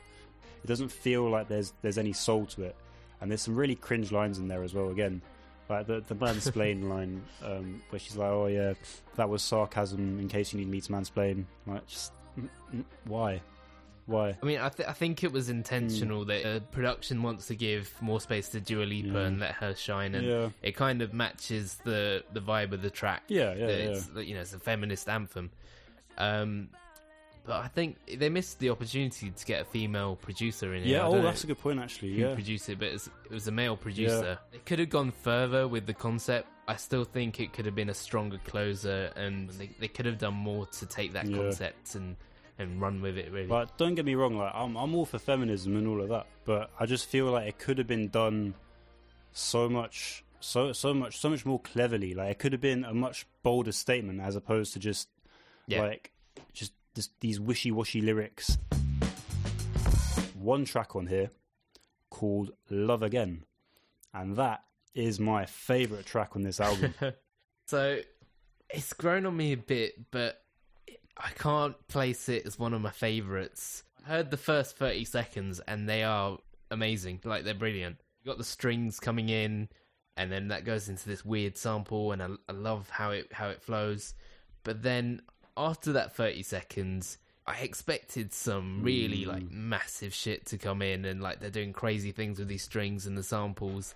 It 0.63 0.67
doesn't 0.67 0.91
feel 0.91 1.29
like 1.29 1.49
there's 1.49 1.73
there's 1.83 1.99
any 1.99 2.13
soul 2.13 2.47
to 2.47 2.63
it, 2.65 2.77
and 3.21 3.31
there's 3.31 3.43
some 3.43 3.57
really 3.57 3.75
cringe 3.77 4.13
lines 4.13 4.39
in 4.39 4.49
there 4.49 4.63
as 4.63 4.75
well. 4.75 4.91
Again, 4.91 5.21
like 5.69 5.87
the 5.87 6.03
the 6.07 6.15
mansplain 6.15 6.89
line 6.89 7.23
um, 7.43 7.83
where 7.91 7.99
she's 7.99 8.17
like, 8.17 8.31
"Oh 8.31 8.47
yeah, 8.47 8.75
that 9.17 9.29
was 9.29 9.43
sarcasm. 9.43 10.19
In 10.19 10.29
case 10.29 10.53
you 10.53 10.59
need 10.59 10.69
me 10.69 10.81
to 10.81 10.93
mansplain." 10.93 11.45
Like, 11.67 11.87
just 11.87 12.13
mm, 12.39 12.49
mm, 12.75 12.85
why, 13.05 13.41
why? 14.07 14.37
I 14.41 14.47
mean, 14.47 14.59
I, 14.61 14.69
th- 14.69 14.89
I 14.89 14.93
think 14.93 15.23
it 15.25 15.33
was 15.33 15.49
intentional 15.49 16.25
that 16.27 16.47
uh, 16.47 16.61
production 16.71 17.23
wants 17.23 17.49
to 17.49 17.55
give 17.57 17.93
more 18.01 18.21
space 18.21 18.49
to 18.51 18.61
Dua 18.61 18.85
Lipa 18.85 19.09
Yeah. 19.09 19.19
and 19.27 19.41
let 19.41 19.53
her 19.57 19.75
shine, 19.75 20.15
and 20.15 20.27
Yeah, 20.27 20.49
it 20.63 20.77
kind 20.77 21.03
of 21.03 21.13
matches 21.13 21.77
the 21.85 22.25
the 22.33 22.41
vibe 22.41 22.73
of 22.73 22.83
the 22.83 22.91
track. 22.91 23.25
yeah, 23.29 23.53
yeah, 23.55 23.67
yeah. 23.67 23.67
it's 23.67 24.09
you 24.17 24.35
know 24.35 24.41
it's 24.41 24.55
a 24.55 24.59
feminist 24.61 25.09
anthem. 25.09 25.51
Um, 26.19 26.69
but 27.45 27.63
I 27.63 27.69
think 27.69 27.97
they 28.19 28.29
missed 28.29 28.59
the 28.59 28.71
opportunity 28.71 29.31
to 29.31 29.47
get 29.47 29.63
a 29.63 29.65
female 29.65 30.17
producer 30.17 30.75
in 30.75 30.83
it. 30.83 30.89
Yeah, 30.89 31.07
oh, 31.07 31.23
that's 31.23 31.45
a 31.45 31.47
good 31.47 31.61
point 31.61 31.79
actually. 31.79 32.13
who 32.15 32.23
Yeah, 32.23 32.35
produced 32.35 32.69
it, 32.69 32.79
but 32.81 32.89
it 32.89 33.09
was 33.31 33.47
a 33.47 33.53
male 33.53 33.77
producer. 33.77 34.39
It 34.53 34.67
could 34.67 34.81
have 34.81 34.91
gone 34.91 35.13
further 35.13 35.69
with 35.69 35.87
the 35.87 35.95
concept. 35.95 36.49
I 36.67 36.75
still 36.75 37.05
think 37.05 37.39
it 37.39 37.53
could 37.53 37.65
have 37.65 37.77
been 37.77 37.91
a 37.91 37.95
stronger 37.95 38.39
closer, 38.39 39.13
and 39.15 39.49
they, 39.51 39.71
they 39.79 39.87
could 39.87 40.07
have 40.07 40.19
done 40.19 40.35
more 40.35 40.67
to 40.67 40.87
take 40.87 41.13
that 41.13 41.27
Yeah. 41.29 41.37
concept 41.37 41.95
and 41.95 42.17
and 42.59 42.81
run 42.81 43.03
with 43.03 43.19
it. 43.19 43.31
Really, 43.31 43.47
But 43.47 43.77
don't 43.79 43.95
get 43.95 44.05
me 44.05 44.15
wrong, 44.15 44.37
like 44.37 44.53
I'm 44.55 44.77
I'm 44.77 44.95
all 44.95 45.07
for 45.07 45.19
feminism 45.19 45.77
and 45.77 45.87
all 45.87 46.01
of 46.01 46.09
that, 46.09 46.27
but 46.45 46.71
I 46.79 46.87
just 46.87 47.07
feel 47.07 47.27
like 47.27 47.49
it 47.49 47.59
could 47.59 47.79
have 47.79 47.87
been 47.87 48.09
done 48.09 48.55
so 49.33 49.69
much 49.69 50.25
so 50.41 50.73
so 50.73 50.95
much 50.95 51.19
so 51.19 51.29
much 51.29 51.45
more 51.45 51.61
cleverly. 51.61 52.15
Like 52.15 52.31
it 52.31 52.39
could 52.39 52.53
have 52.53 52.61
been 52.61 52.85
a 52.85 52.95
much 52.95 53.27
bolder 53.43 53.73
statement 53.73 54.21
as 54.21 54.37
opposed 54.37 54.73
to 54.75 54.79
just 54.79 55.09
yeah, 55.67 55.83
like 55.83 56.13
just 56.53 56.73
this, 56.95 57.11
these 57.21 57.41
wishy-washy 57.41 58.01
lyrics. 58.01 58.59
One 60.35 60.65
track 60.65 60.95
on 60.95 61.09
here 61.09 61.31
called 62.11 62.53
"Love 62.71 63.03
Again," 63.03 63.45
and 64.15 64.37
that 64.37 64.63
is 64.95 65.21
my 65.21 65.45
favorite 65.45 66.07
track 66.07 66.37
on 66.37 66.43
this 66.43 66.61
album. 66.61 66.95
so 67.67 67.99
it's 68.71 68.93
grown 68.93 69.27
on 69.27 69.37
me 69.37 69.53
a 69.53 69.57
bit, 69.57 70.11
but 70.11 70.41
I 71.17 71.31
can't 71.31 71.75
place 71.89 72.29
it 72.29 72.47
as 72.47 72.59
one 72.59 72.75
of 72.75 72.81
my 72.81 72.91
favorites. 72.91 73.83
I 74.05 74.11
heard 74.11 74.31
the 74.31 74.37
first 74.37 74.77
30 74.77 75.05
seconds 75.05 75.61
and 75.67 75.89
they 75.89 76.03
are 76.03 76.39
amazing. 76.71 77.21
Like 77.25 77.45
they're 77.45 77.55
brilliant. 77.55 77.97
You 78.23 78.31
got 78.31 78.39
the 78.39 78.45
strings 78.45 79.01
coming 79.01 79.29
in 79.29 79.69
and 80.17 80.31
then 80.31 80.49
that 80.49 80.65
goes 80.65 80.89
into 80.89 81.09
this 81.09 81.25
weird 81.25 81.57
sample 81.57 82.13
and 82.13 82.23
I, 82.23 82.29
I 82.49 82.53
love 82.53 82.89
how 82.91 83.11
it 83.11 83.33
how 83.33 83.49
it 83.49 83.63
flows. 83.63 84.15
But 84.63 84.83
then 84.83 85.23
after 85.57 85.93
that 85.93 86.15
30 86.15 86.43
seconds, 86.43 87.19
I 87.47 87.61
expected 87.61 88.33
some 88.33 88.83
really 88.83 89.23
hmm. 89.23 89.31
like 89.31 89.51
massive 89.51 90.13
shit 90.13 90.47
to 90.47 90.59
come 90.59 90.83
in 90.83 91.05
and 91.05 91.23
like 91.23 91.41
they're 91.41 91.51
doing 91.51 91.73
crazy 91.73 92.13
things 92.13 92.39
with 92.39 92.49
these 92.49 92.63
strings 92.63 93.07
and 93.07 93.17
the 93.17 93.23
samples 93.23 93.95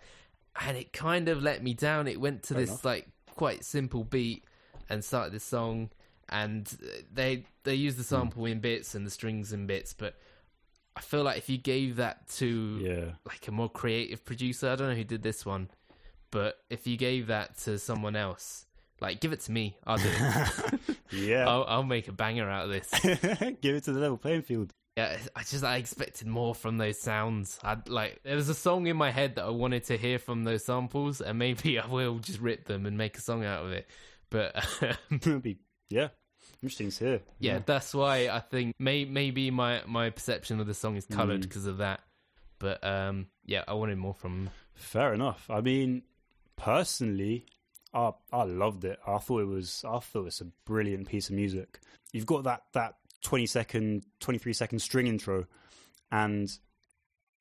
and 0.67 0.77
it 0.77 0.93
kind 0.93 1.29
of 1.29 1.43
let 1.43 1.63
me 1.63 1.75
down. 1.75 2.09
It 2.09 2.21
went 2.21 2.43
to 2.45 2.55
Fair 2.55 2.61
this 2.63 2.71
enough. 2.71 2.85
like 2.85 3.09
quite 3.35 3.65
simple 3.65 4.05
beat 4.05 4.45
and 4.89 5.05
started 5.05 5.33
this 5.33 5.45
song, 5.45 5.91
and 6.31 6.67
they 7.13 7.45
they 7.65 7.75
use 7.75 7.97
the 7.97 8.03
hmm. 8.03 8.21
sample 8.21 8.47
in 8.47 8.61
bits 8.61 8.95
and 8.95 9.07
the 9.07 9.11
strings 9.11 9.53
in 9.53 9.67
bits, 9.67 9.93
but 9.93 10.17
I 10.97 11.01
feel 11.01 11.23
like 11.23 11.39
if 11.39 11.49
you 11.49 11.59
gave 11.59 11.97
that 11.97 12.29
to 12.37 12.79
yeah, 12.81 13.13
like 13.27 13.47
a 13.49 13.53
more 13.53 13.69
creative 13.69 14.25
producer, 14.25 14.71
I 14.71 14.77
don't 14.77 14.89
know 14.89 14.95
who 14.95 15.05
did 15.05 15.23
this 15.23 15.45
one, 15.45 15.69
but 16.31 16.59
if 16.71 16.87
you 16.87 16.97
gave 16.97 17.27
that 17.29 17.59
to 17.59 17.79
someone 17.79 18.17
else, 18.17 18.67
like 19.01 19.21
give 19.21 19.33
it 19.33 19.41
to 19.41 19.53
me, 19.53 19.77
I'll 19.87 19.99
do 19.99 20.09
it. 20.09 20.81
yeah. 21.13 21.49
I'll, 21.49 21.65
I'll 21.65 21.83
make 21.83 22.09
a 22.09 22.13
banger 22.13 22.49
out 22.49 22.67
of 22.67 22.71
this. 22.71 22.91
Give 23.61 23.77
it 23.77 23.85
to 23.85 23.93
the 23.93 24.01
level 24.01 24.17
playing 24.17 24.43
field. 24.43 24.73
Yeah, 24.97 25.17
I 25.37 25.43
just 25.45 25.65
I 25.65 25.77
expected 25.77 26.27
more 26.27 26.55
from 26.55 26.77
those 26.77 26.99
sounds. 26.99 27.59
I 27.63 27.77
like 27.87 28.23
there 28.25 28.37
was 28.37 28.49
a 28.49 28.55
song 28.55 28.87
in 28.87 28.97
my 28.97 29.11
head 29.11 29.37
that 29.37 29.45
I 29.45 29.51
wanted 29.51 29.85
to 29.85 29.97
hear 29.97 30.19
from 30.19 30.45
those 30.45 30.65
samples, 30.65 31.21
and 31.21 31.39
maybe 31.39 31.79
I 31.79 31.87
will 31.87 32.19
just 32.19 32.41
rip 32.41 32.67
them 32.67 32.87
and 32.87 32.99
make 32.99 33.17
a 33.17 33.21
song 33.21 33.45
out 33.45 33.65
of 33.65 33.73
it. 33.73 33.87
But 34.31 34.57
um, 35.11 35.41
be 35.41 35.59
yeah, 35.89 36.09
interesting 36.63 36.91
to 36.91 37.05
hear. 37.05 37.21
yeah, 37.39 37.61
that's 37.65 37.95
why 37.95 38.29
I 38.29 38.41
think 38.41 38.75
may, 38.79 39.05
maybe 39.05 39.51
my 39.51 39.83
my 39.87 40.11
perception 40.11 40.61
of 40.61 40.67
the 40.67 40.75
song 40.75 40.97
is 40.97 41.07
colored 41.07 41.41
Mm. 41.41 41.43
because 41.49 41.67
of 41.67 41.79
that. 41.79 42.01
But 42.59 42.83
um, 42.85 43.27
yeah, 43.47 43.65
I 43.67 43.75
wanted 43.75 43.99
more 43.99 44.15
from. 44.15 44.51
Fair 44.75 45.15
enough. 45.15 45.47
I 45.51 45.61
mean, 45.61 46.03
personally, 46.57 47.47
I 47.95 48.13
I 48.33 48.43
loved 48.45 48.85
it. 48.85 48.99
I 49.07 49.19
thought 49.19 49.41
it 49.41 49.47
was 49.49 49.85
I 49.89 49.99
thought 49.99 50.21
it 50.21 50.25
was 50.25 50.41
a 50.41 50.47
brilliant 50.67 51.09
piece 51.09 51.29
of 51.29 51.35
music. 51.35 51.81
You've 52.13 52.27
got 52.27 52.45
that 52.45 52.65
that 52.73 52.97
twenty 53.23 53.47
second, 53.47 54.05
twenty 54.21 54.39
three 54.39 54.53
second 54.53 54.81
string 54.81 55.07
intro, 55.07 55.47
and 56.13 56.51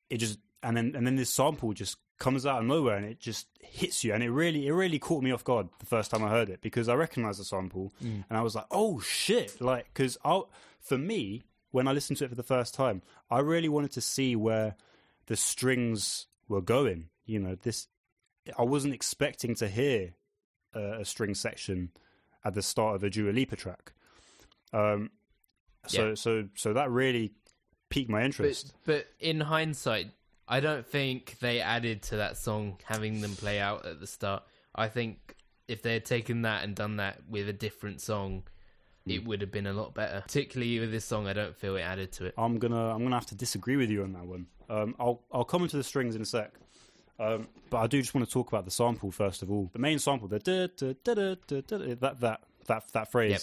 it 0.08 0.18
just 0.18 0.38
and 0.62 0.76
then 0.76 0.92
and 0.96 1.06
then 1.06 1.16
this 1.16 1.30
sample 1.30 1.72
just 1.72 1.96
comes 2.20 2.46
out 2.46 2.60
of 2.60 2.64
nowhere 2.66 2.96
and 2.96 3.04
it 3.06 3.18
just 3.18 3.48
hits 3.60 4.04
you. 4.04 4.12
And 4.14 4.22
it 4.22 4.30
really 4.30 4.68
it 4.68 4.72
really 4.72 5.00
caught 5.00 5.24
me 5.24 5.32
off 5.32 5.42
guard 5.42 5.68
the 5.80 5.86
first 5.86 6.12
time 6.12 6.22
I 6.22 6.28
heard 6.28 6.48
it 6.48 6.60
because 6.60 6.88
I 6.88 6.94
recognized 6.94 7.40
the 7.40 7.44
sample 7.44 7.92
and 8.00 8.24
I 8.30 8.42
was 8.42 8.54
like 8.54 8.66
oh 8.70 9.00
shit. 9.00 9.60
Like 9.60 9.86
because 9.92 10.16
I 10.24 10.42
for 10.78 10.96
me 10.98 11.42
when 11.72 11.88
I 11.88 11.92
listened 11.92 12.18
to 12.18 12.24
it 12.26 12.28
for 12.28 12.36
the 12.36 12.42
first 12.44 12.74
time 12.74 13.02
I 13.30 13.40
really 13.40 13.68
wanted 13.68 13.90
to 13.92 14.00
see 14.00 14.36
where 14.36 14.76
the 15.26 15.34
strings 15.36 16.26
were 16.48 16.60
going. 16.62 17.08
You 17.24 17.40
know 17.40 17.56
this 17.60 17.88
I 18.56 18.62
wasn't 18.62 18.94
expecting 18.94 19.54
to 19.56 19.66
hear 19.68 20.14
a, 20.74 21.00
a 21.00 21.04
string 21.04 21.34
section 21.34 21.90
at 22.44 22.54
the 22.54 22.62
start 22.62 22.94
of 22.96 23.02
a 23.04 23.10
Dua 23.10 23.32
Lipa 23.32 23.56
track. 23.56 23.92
Um 24.72 25.10
so 25.86 26.08
Yeah. 26.08 26.14
so 26.14 26.48
so 26.54 26.72
that 26.74 26.90
really 26.90 27.32
piqued 27.88 28.10
my 28.10 28.18
But, 28.20 28.24
interest. 28.26 28.72
but 28.84 29.06
in 29.18 29.40
hindsight, 29.40 30.10
I 30.50 30.60
don't 30.60 30.84
think 30.86 31.36
they 31.40 31.60
added 31.60 32.02
to 32.04 32.16
that 32.16 32.36
song 32.36 32.76
having 32.84 33.20
them 33.20 33.36
play 33.36 33.60
out 33.60 33.86
at 33.86 34.00
the 34.00 34.06
start. 34.06 34.42
I 34.74 34.88
think 34.88 35.36
if 35.68 35.80
they 35.82 35.92
had 35.94 36.04
taken 36.04 36.42
that 36.42 36.64
and 36.64 36.74
done 36.74 36.96
that 36.96 37.20
with 37.28 37.48
a 37.48 37.52
different 37.52 38.00
song, 38.00 38.42
Hmm. 39.06 39.12
it 39.12 39.24
would 39.24 39.40
have 39.40 39.50
been 39.52 39.66
a 39.66 39.72
lot 39.72 39.94
better. 39.94 40.20
Particularly 40.20 40.78
with 40.80 40.90
this 40.90 41.04
song, 41.06 41.26
I 41.26 41.32
don't 41.32 41.56
feel 41.56 41.76
it 41.76 41.80
added 41.82 42.12
to 42.12 42.26
it. 42.26 42.34
I'm 42.36 42.58
gonna 42.58 42.92
I'm 42.94 43.02
gonna 43.02 43.14
have 43.14 43.26
to 43.26 43.34
disagree 43.34 43.76
with 43.76 43.88
you 43.90 44.02
on 44.02 44.12
that 44.12 44.26
one. 44.26 44.46
Um, 44.68 44.94
I'll 44.98 45.22
I'll 45.32 45.44
come 45.44 45.62
into 45.62 45.76
the 45.78 45.84
strings 45.84 46.14
in 46.16 46.20
a 46.22 46.26
sec, 46.26 46.52
um, 47.18 47.48
but 47.70 47.78
I 47.78 47.86
do 47.86 48.00
just 48.00 48.12
want 48.14 48.26
to 48.26 48.32
talk 48.32 48.48
about 48.48 48.64
the 48.66 48.70
sample 48.70 49.10
first 49.10 49.42
of 49.42 49.50
all. 49.50 49.70
The 49.72 49.78
main 49.78 49.98
sample, 49.98 50.28
the 50.28 50.38
da, 50.38 50.66
da, 50.76 50.94
da, 51.02 51.14
da, 51.14 51.34
da, 51.46 51.60
da, 51.78 51.94
that 51.94 52.20
that 52.20 52.40
that 52.66 52.92
that 52.92 53.10
phrase. 53.10 53.30
Yep. 53.30 53.40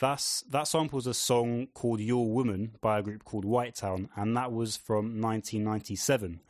That's 0.00 0.42
that 0.42 0.68
samples 0.68 1.06
a 1.06 1.14
song 1.14 1.68
called 1.74 2.00
"Your 2.00 2.30
Woman" 2.30 2.72
by 2.80 2.98
a 2.98 3.02
group 3.02 3.24
called 3.24 3.44
White 3.44 3.74
Town, 3.74 4.08
and 4.14 4.36
that 4.36 4.52
was 4.52 4.76
from 4.76 5.20
1997. 5.20 6.40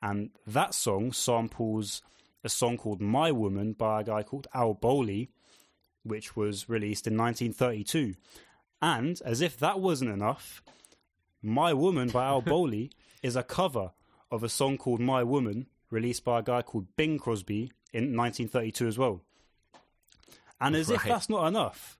And 0.00 0.30
that 0.46 0.72
song 0.74 1.12
samples 1.12 2.02
a 2.44 2.48
song 2.48 2.76
called 2.76 3.00
"My 3.00 3.32
Woman" 3.32 3.72
by 3.72 4.00
a 4.00 4.04
guy 4.04 4.22
called 4.22 4.46
Al 4.54 4.74
Bowlly, 4.74 5.30
which 6.04 6.36
was 6.36 6.68
released 6.68 7.08
in 7.08 7.16
1932. 7.16 8.14
And 8.80 9.20
as 9.24 9.40
if 9.40 9.58
that 9.58 9.80
wasn't 9.80 10.12
enough, 10.12 10.62
My 11.42 11.74
Woman 11.74 12.08
by 12.08 12.26
Al 12.26 12.40
Bowlly 12.52 12.92
is 13.22 13.34
a 13.34 13.42
cover 13.42 13.90
of 14.30 14.44
a 14.44 14.48
song 14.48 14.78
called 14.78 15.00
My 15.00 15.24
Woman, 15.24 15.66
released 15.90 16.24
by 16.24 16.38
a 16.38 16.42
guy 16.42 16.62
called 16.62 16.94
Bing 16.96 17.18
Crosby 17.18 17.72
in 17.92 18.16
1932 18.16 18.86
as 18.86 18.98
well. 18.98 19.22
And 20.60 20.76
as 20.76 20.88
if 20.88 21.02
that's 21.04 21.28
not 21.28 21.46
enough, 21.48 21.95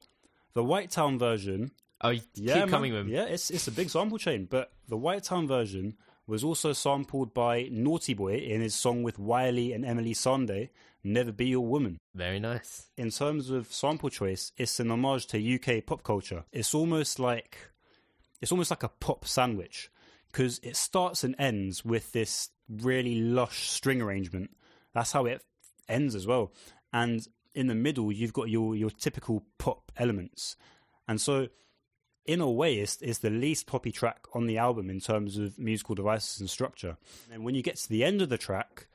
the 0.57 0.65
White 0.65 0.91
Town 0.91 1.19
version, 1.19 1.71
Oh, 2.01 2.11
you 2.11 2.21
yeah, 2.35 2.55
keep 2.55 2.61
man, 2.63 2.69
coming 2.71 2.93
with 2.93 3.03
'em. 3.03 3.09
yeah, 3.09 3.25
it's 3.27 3.51
it's 3.51 3.69
a 3.69 3.73
big 3.73 3.89
sample 3.91 4.19
chain. 4.19 4.47
But 4.51 4.73
the 4.89 4.97
White 4.97 5.23
Town 5.25 5.47
version 5.47 5.97
was 6.27 6.43
also 6.43 6.73
sampled 6.73 7.33
by 7.33 7.69
Naughty 7.71 8.13
Boy 8.15 8.35
in 8.39 8.61
his 8.61 8.75
song 8.75 9.03
with 9.05 9.17
Wiley 9.19 9.73
and 9.73 9.85
Emeli 9.85 10.11
Sandé, 10.11 10.71
"Never 11.05 11.31
Be 11.33 11.47
Your 11.47 11.65
Woman." 11.65 11.99
Very 12.15 12.41
nice. 12.41 12.91
in 12.97 13.11
terms 13.11 13.49
of 13.51 13.73
sample 13.73 14.11
choice, 14.11 14.53
it's 14.57 14.81
an 14.81 14.91
homage 14.91 15.27
to 15.29 15.39
UK 15.39 15.81
pop 15.81 16.03
culture. 16.03 16.45
It's 16.53 16.75
almost 16.75 17.19
like 17.19 17.57
it's 18.43 18.51
almost 18.53 18.71
like 18.71 18.83
a 18.83 18.89
pop 18.89 19.25
sandwich 19.27 19.91
because 20.33 20.59
it 20.63 20.77
starts 20.77 21.25
and 21.25 21.35
ends 21.39 21.85
with 21.85 22.13
this 22.13 22.51
really 22.69 23.15
lush 23.21 23.69
string 23.71 24.03
arrangement. 24.03 24.51
That's 24.93 25.13
how 25.13 25.25
it 25.27 25.43
ends 25.89 26.15
as 26.15 26.27
well. 26.27 26.53
And 26.93 27.27
in 27.57 27.67
the 27.67 27.75
middle, 27.75 28.13
you've 28.13 28.33
got 28.33 28.49
your 28.49 28.77
your 28.77 28.91
typical 28.91 29.43
pop 29.59 29.91
elements. 29.97 30.57
And 31.09 31.21
so 31.21 31.49
in 32.27 32.41
a 32.41 32.51
way, 32.51 32.77
it's, 32.77 33.01
it's 33.01 33.19
the 33.19 33.31
least 33.31 33.67
poppy 33.67 33.93
track 33.93 34.27
on 34.35 34.47
the 34.47 34.59
album 34.59 34.91
in 34.91 35.01
terms 35.01 35.39
of 35.39 35.59
musical 35.59 35.95
devices 35.95 36.41
and 36.41 36.51
structure. 36.51 36.97
And 37.33 37.45
when 37.45 37.55
you 37.55 37.63
get 37.63 37.77
to 37.77 37.89
the 37.89 38.05
end 38.05 38.21
of 38.21 38.29
the 38.29 38.39
track, 38.39 38.89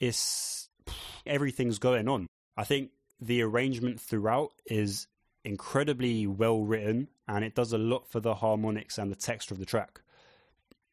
it's 0.00 0.68
everything's 1.26 1.78
going 1.78 2.08
on. 2.08 2.26
I 2.56 2.64
think 2.64 2.90
the 3.20 3.42
arrangement 3.42 4.00
throughout 4.00 4.52
is 4.66 5.06
incredibly 5.44 6.26
well 6.26 6.62
written, 6.62 7.08
and 7.28 7.44
it 7.44 7.54
does 7.54 7.72
a 7.72 7.78
lot 7.78 8.08
for 8.08 8.20
the 8.20 8.34
harmonics 8.34 8.98
and 8.98 9.10
the 9.10 9.16
texture 9.16 9.54
of 9.54 9.60
the 9.60 9.66
track. 9.66 10.00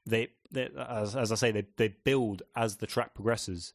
They, 0.05 0.29
they 0.51 0.69
as, 0.77 1.15
as 1.15 1.31
I 1.31 1.35
say, 1.35 1.51
they 1.51 1.65
they 1.77 1.89
build 2.03 2.43
as 2.55 2.77
the 2.77 2.87
track 2.87 3.13
progresses, 3.13 3.73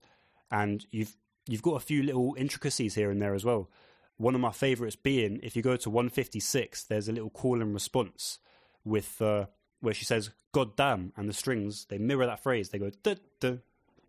and 0.51 0.85
you've 0.91 1.17
you've 1.47 1.63
got 1.63 1.77
a 1.77 1.81
few 1.81 2.03
little 2.03 2.35
intricacies 2.39 2.95
here 2.95 3.11
and 3.11 3.21
there 3.21 3.35
as 3.35 3.45
well. 3.45 3.71
One 4.17 4.35
of 4.35 4.41
my 4.41 4.53
favorites 4.53 4.97
being 4.97 5.41
if 5.43 5.57
you 5.57 5.63
go 5.63 5.77
to 5.77 5.91
156, 5.91 6.85
there's 6.85 7.09
a 7.09 7.13
little 7.13 7.31
call 7.31 7.61
and 7.61 7.75
response 7.75 8.39
with 8.85 9.21
uh, 9.21 9.47
where 9.81 9.95
she 9.95 10.05
says 10.05 10.31
"God 10.53 10.77
damn" 10.77 11.13
and 11.17 11.29
the 11.29 11.33
strings 11.33 11.87
they 11.87 11.99
mirror 11.99 12.27
that 12.27 12.43
phrase. 12.43 12.69
They 12.69 12.79
go 12.79 12.91
duh, 13.03 13.17
duh, 13.41 13.57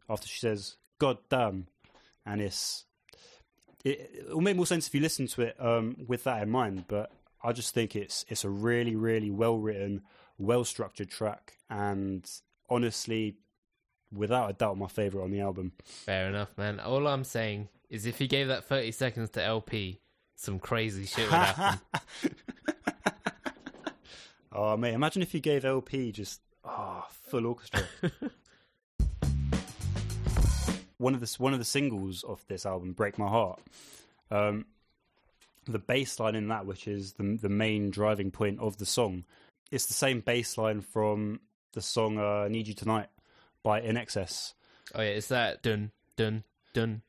after 0.10 0.28
she 0.28 0.40
says 0.40 0.78
"God 1.00 1.18
damn," 1.30 1.68
and 2.26 2.42
it's 2.42 2.86
it, 3.84 4.12
it'll 4.28 4.42
make 4.42 4.56
more 4.56 4.66
sense 4.66 4.88
if 4.88 4.96
you 4.96 5.02
listen 5.02 5.28
to 5.28 5.42
it 5.44 5.56
um, 5.60 5.98
with 6.08 6.24
that 6.26 6.44
in 6.44 6.50
mind. 6.50 6.86
But 6.88 7.12
I 7.44 7.54
just 7.54 7.74
think 7.74 7.96
it's 7.96 8.26
it's 8.30 8.44
a 8.44 8.50
really 8.50 8.96
really 8.96 9.32
well 9.32 9.58
written, 9.58 10.04
well 10.38 10.64
structured 10.64 11.10
track, 11.10 11.58
and 11.70 12.30
honestly, 12.70 13.38
without 14.14 14.50
a 14.50 14.54
doubt, 14.54 14.78
my 14.78 14.88
favorite 14.88 15.24
on 15.24 15.32
the 15.32 15.42
album. 15.42 15.72
Fair 15.84 16.28
enough, 16.28 16.58
man. 16.58 16.80
All 16.80 17.08
I'm 17.08 17.24
saying 17.24 17.70
is 17.90 18.06
if 18.06 18.18
he 18.18 18.28
gave 18.28 18.48
that 18.48 18.66
30 18.66 18.92
seconds 18.92 19.30
to 19.32 19.44
El-P, 19.44 20.00
some 20.36 20.60
crazy 20.60 21.06
shit 21.06 21.26
would 21.26 21.34
happen. 21.34 21.80
oh 24.52 24.78
mate, 24.78 24.94
imagine 24.94 25.22
if 25.22 25.34
you 25.34 25.40
gave 25.40 25.66
El-P 25.66 26.12
just 26.12 26.42
oh, 26.66 27.06
full 27.10 27.46
orchestra. 27.46 27.84
one 30.98 31.14
of 31.14 31.20
the 31.20 31.36
one 31.38 31.54
of 31.54 31.60
the 31.60 31.66
singles 31.66 32.24
of 32.24 32.44
this 32.48 32.66
album, 32.66 32.94
"Break 32.94 33.20
My 33.20 33.28
Heart," 33.28 33.60
um, 34.32 34.66
the 35.66 35.80
bass 35.80 36.20
line 36.20 36.36
in 36.36 36.48
that, 36.48 36.66
which 36.66 36.88
is 36.88 37.14
the 37.14 37.38
the 37.42 37.50
main 37.50 37.90
driving 37.92 38.32
point 38.32 38.60
of 38.60 38.78
the 38.78 38.86
song, 38.86 39.26
it's 39.72 39.86
the 39.86 39.94
same 39.94 40.22
bass 40.22 40.58
line 40.58 40.82
from 40.82 41.42
the 41.74 41.82
song 41.82 42.18
uh, 42.18 42.48
"Need 42.48 42.68
You 42.68 42.74
Tonight" 42.74 43.08
by 43.64 43.82
INXS. 43.82 44.54
Oh 44.94 45.02
yeah, 45.02 45.10
it's 45.10 45.30
that 45.30 45.64
dun 45.64 45.92
dun 46.18 46.44
dun 46.74 47.02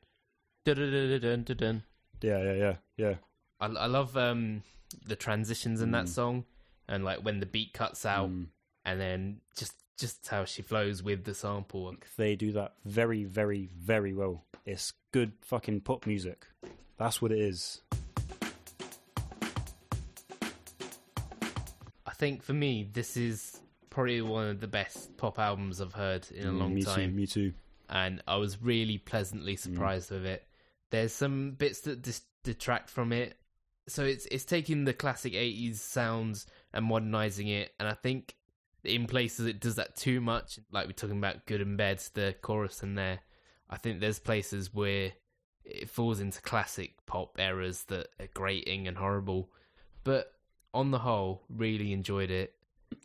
dun 0.63 0.75
dun 0.75 0.91
dun 0.91 1.21
dun. 1.21 1.43
dun, 1.43 1.57
dun. 1.57 1.83
Yeah, 2.21 2.41
yeah, 2.41 2.53
yeah, 2.53 2.75
yeah. 2.97 3.15
I, 3.59 3.65
I 3.67 3.85
love 3.85 4.17
um, 4.17 4.63
the 5.05 5.15
transitions 5.15 5.81
in 5.81 5.89
mm. 5.89 5.93
that 5.93 6.09
song, 6.09 6.45
and 6.87 7.03
like 7.03 7.19
when 7.19 7.39
the 7.39 7.45
beat 7.45 7.73
cuts 7.73 8.05
out, 8.05 8.29
mm. 8.29 8.47
and 8.85 8.99
then 8.99 9.41
just 9.55 9.73
just 9.97 10.27
how 10.27 10.45
she 10.45 10.61
flows 10.61 11.03
with 11.03 11.23
the 11.23 11.33
sample. 11.33 11.93
They 12.17 12.35
do 12.35 12.51
that 12.53 12.73
very, 12.85 13.23
very, 13.23 13.69
very 13.77 14.13
well. 14.13 14.43
It's 14.65 14.93
good 15.11 15.33
fucking 15.41 15.81
pop 15.81 16.05
music. 16.05 16.47
That's 16.97 17.21
what 17.21 17.31
it 17.31 17.39
is. 17.39 17.81
I 22.05 22.13
think 22.17 22.43
for 22.43 22.53
me, 22.53 22.87
this 22.91 23.17
is 23.17 23.59
probably 23.95 24.21
one 24.21 24.47
of 24.49 24.59
the 24.59 24.67
best 24.67 25.15
pop 25.17 25.39
albums 25.39 25.79
I've 25.81 25.93
heard 25.93 26.29
in 26.31 26.45
a 26.47 26.51
Mm, 26.51 26.59
long 26.59 26.75
me 26.75 26.81
too. 26.81 26.87
time. 26.87 27.15
Me 27.15 27.25
too. 27.25 27.53
and 27.89 28.21
I 28.27 28.35
was 28.37 28.61
really 28.61 28.97
pleasantly 28.97 29.55
surprised 29.55 30.09
with 30.11 30.25
it. 30.25 30.47
There's 30.89 31.13
some 31.13 31.51
bits 31.51 31.81
that 31.81 32.01
dis- 32.01 32.25
detract 32.43 32.89
from 32.89 33.11
it, 33.13 33.37
so 33.87 34.03
it's 34.03 34.25
it's 34.31 34.43
taking 34.45 34.83
the 34.85 34.93
classic 34.93 35.33
'80s 35.33 35.75
sounds 35.75 36.45
and 36.73 36.85
modernizing 36.85 37.47
it, 37.47 37.73
and 37.79 37.87
I 37.87 37.93
think 37.93 38.35
in 38.83 39.05
places 39.07 39.45
it 39.47 39.59
does 39.59 39.75
that 39.75 39.95
too 39.95 40.19
much. 40.19 40.59
Like 40.71 40.87
we're 40.87 40.93
talking 40.93 41.17
about 41.19 41.45
"Good 41.45 41.61
and 41.61 41.77
Bad," 41.77 41.99
the 42.15 42.35
chorus 42.41 42.81
in 42.83 42.95
there. 42.95 43.19
I 43.69 43.77
think 43.77 43.99
there's 43.99 44.19
places 44.19 44.73
where 44.73 45.13
it 45.63 45.89
falls 45.89 46.19
into 46.19 46.41
classic 46.41 46.95
pop 47.05 47.35
errors 47.39 47.83
that 47.85 48.07
are 48.19 48.27
grating 48.33 48.87
and 48.87 48.97
horrible, 48.97 49.51
but 50.03 50.33
on 50.73 50.89
the 50.91 50.99
whole, 50.99 51.43
really 51.49 51.93
enjoyed 51.93 52.29
it. 52.31 52.54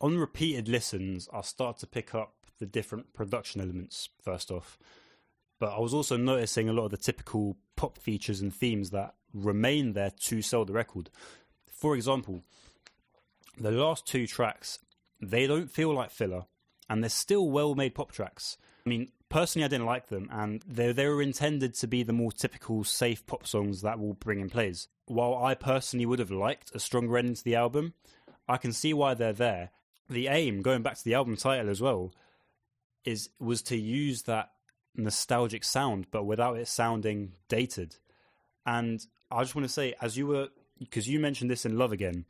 On 0.00 0.18
repeated 0.18 0.68
listens, 0.68 1.28
I 1.32 1.42
start 1.42 1.78
to 1.78 1.86
pick 1.86 2.14
up 2.14 2.34
the 2.58 2.66
different 2.66 3.12
production 3.12 3.60
elements 3.60 4.08
first 4.22 4.50
off. 4.50 4.78
But 5.58 5.74
I 5.74 5.80
was 5.80 5.92
also 5.92 6.16
noticing 6.16 6.68
a 6.68 6.72
lot 6.72 6.86
of 6.86 6.90
the 6.90 6.96
typical 6.96 7.56
pop 7.76 7.98
features 7.98 8.40
and 8.40 8.54
themes 8.54 8.90
that 8.90 9.14
remain 9.34 9.92
there 9.92 10.10
to 10.10 10.42
sell 10.42 10.64
the 10.64 10.72
record. 10.72 11.10
For 11.70 11.94
example, 11.94 12.42
the 13.58 13.70
last 13.70 14.06
two 14.06 14.26
tracks, 14.26 14.78
they 15.20 15.46
don't 15.46 15.70
feel 15.70 15.92
like 15.92 16.10
filler, 16.10 16.46
and 16.88 17.02
they're 17.02 17.10
still 17.10 17.50
well 17.50 17.74
made 17.74 17.94
pop 17.94 18.12
tracks. 18.12 18.56
I 18.86 18.88
mean, 18.88 19.08
personally, 19.28 19.64
I 19.64 19.68
didn't 19.68 19.86
like 19.86 20.08
them, 20.08 20.28
and 20.32 20.62
they 20.66 20.92
they 20.92 21.06
were 21.06 21.22
intended 21.22 21.74
to 21.74 21.86
be 21.86 22.02
the 22.02 22.12
more 22.12 22.32
typical 22.32 22.84
safe 22.84 23.26
pop 23.26 23.46
songs 23.46 23.82
that 23.82 23.98
will 24.00 24.14
bring 24.14 24.40
in 24.40 24.48
plays. 24.48 24.88
While 25.06 25.36
I 25.36 25.54
personally 25.54 26.06
would 26.06 26.18
have 26.18 26.30
liked 26.30 26.74
a 26.74 26.80
stronger 26.80 27.18
ending 27.18 27.34
to 27.34 27.44
the 27.44 27.56
album, 27.56 27.94
I 28.50 28.56
can 28.56 28.72
see 28.72 28.92
why 28.92 29.14
they're 29.14 29.32
there. 29.32 29.70
The 30.08 30.26
aim, 30.26 30.60
going 30.60 30.82
back 30.82 30.96
to 30.96 31.04
the 31.04 31.14
album 31.14 31.36
title 31.36 31.70
as 31.70 31.80
well, 31.80 32.12
is 33.04 33.30
was 33.38 33.62
to 33.62 33.76
use 33.76 34.22
that 34.22 34.50
nostalgic 34.96 35.62
sound, 35.62 36.06
but 36.10 36.24
without 36.24 36.58
it 36.58 36.66
sounding 36.66 37.32
dated. 37.48 37.96
And 38.66 39.06
I 39.30 39.42
just 39.42 39.54
want 39.54 39.68
to 39.68 39.72
say, 39.72 39.94
as 40.02 40.16
you 40.16 40.26
were, 40.26 40.48
because 40.80 41.08
you 41.08 41.20
mentioned 41.20 41.48
this 41.48 41.64
in 41.64 41.78
Love 41.78 41.92
Again, 41.92 42.24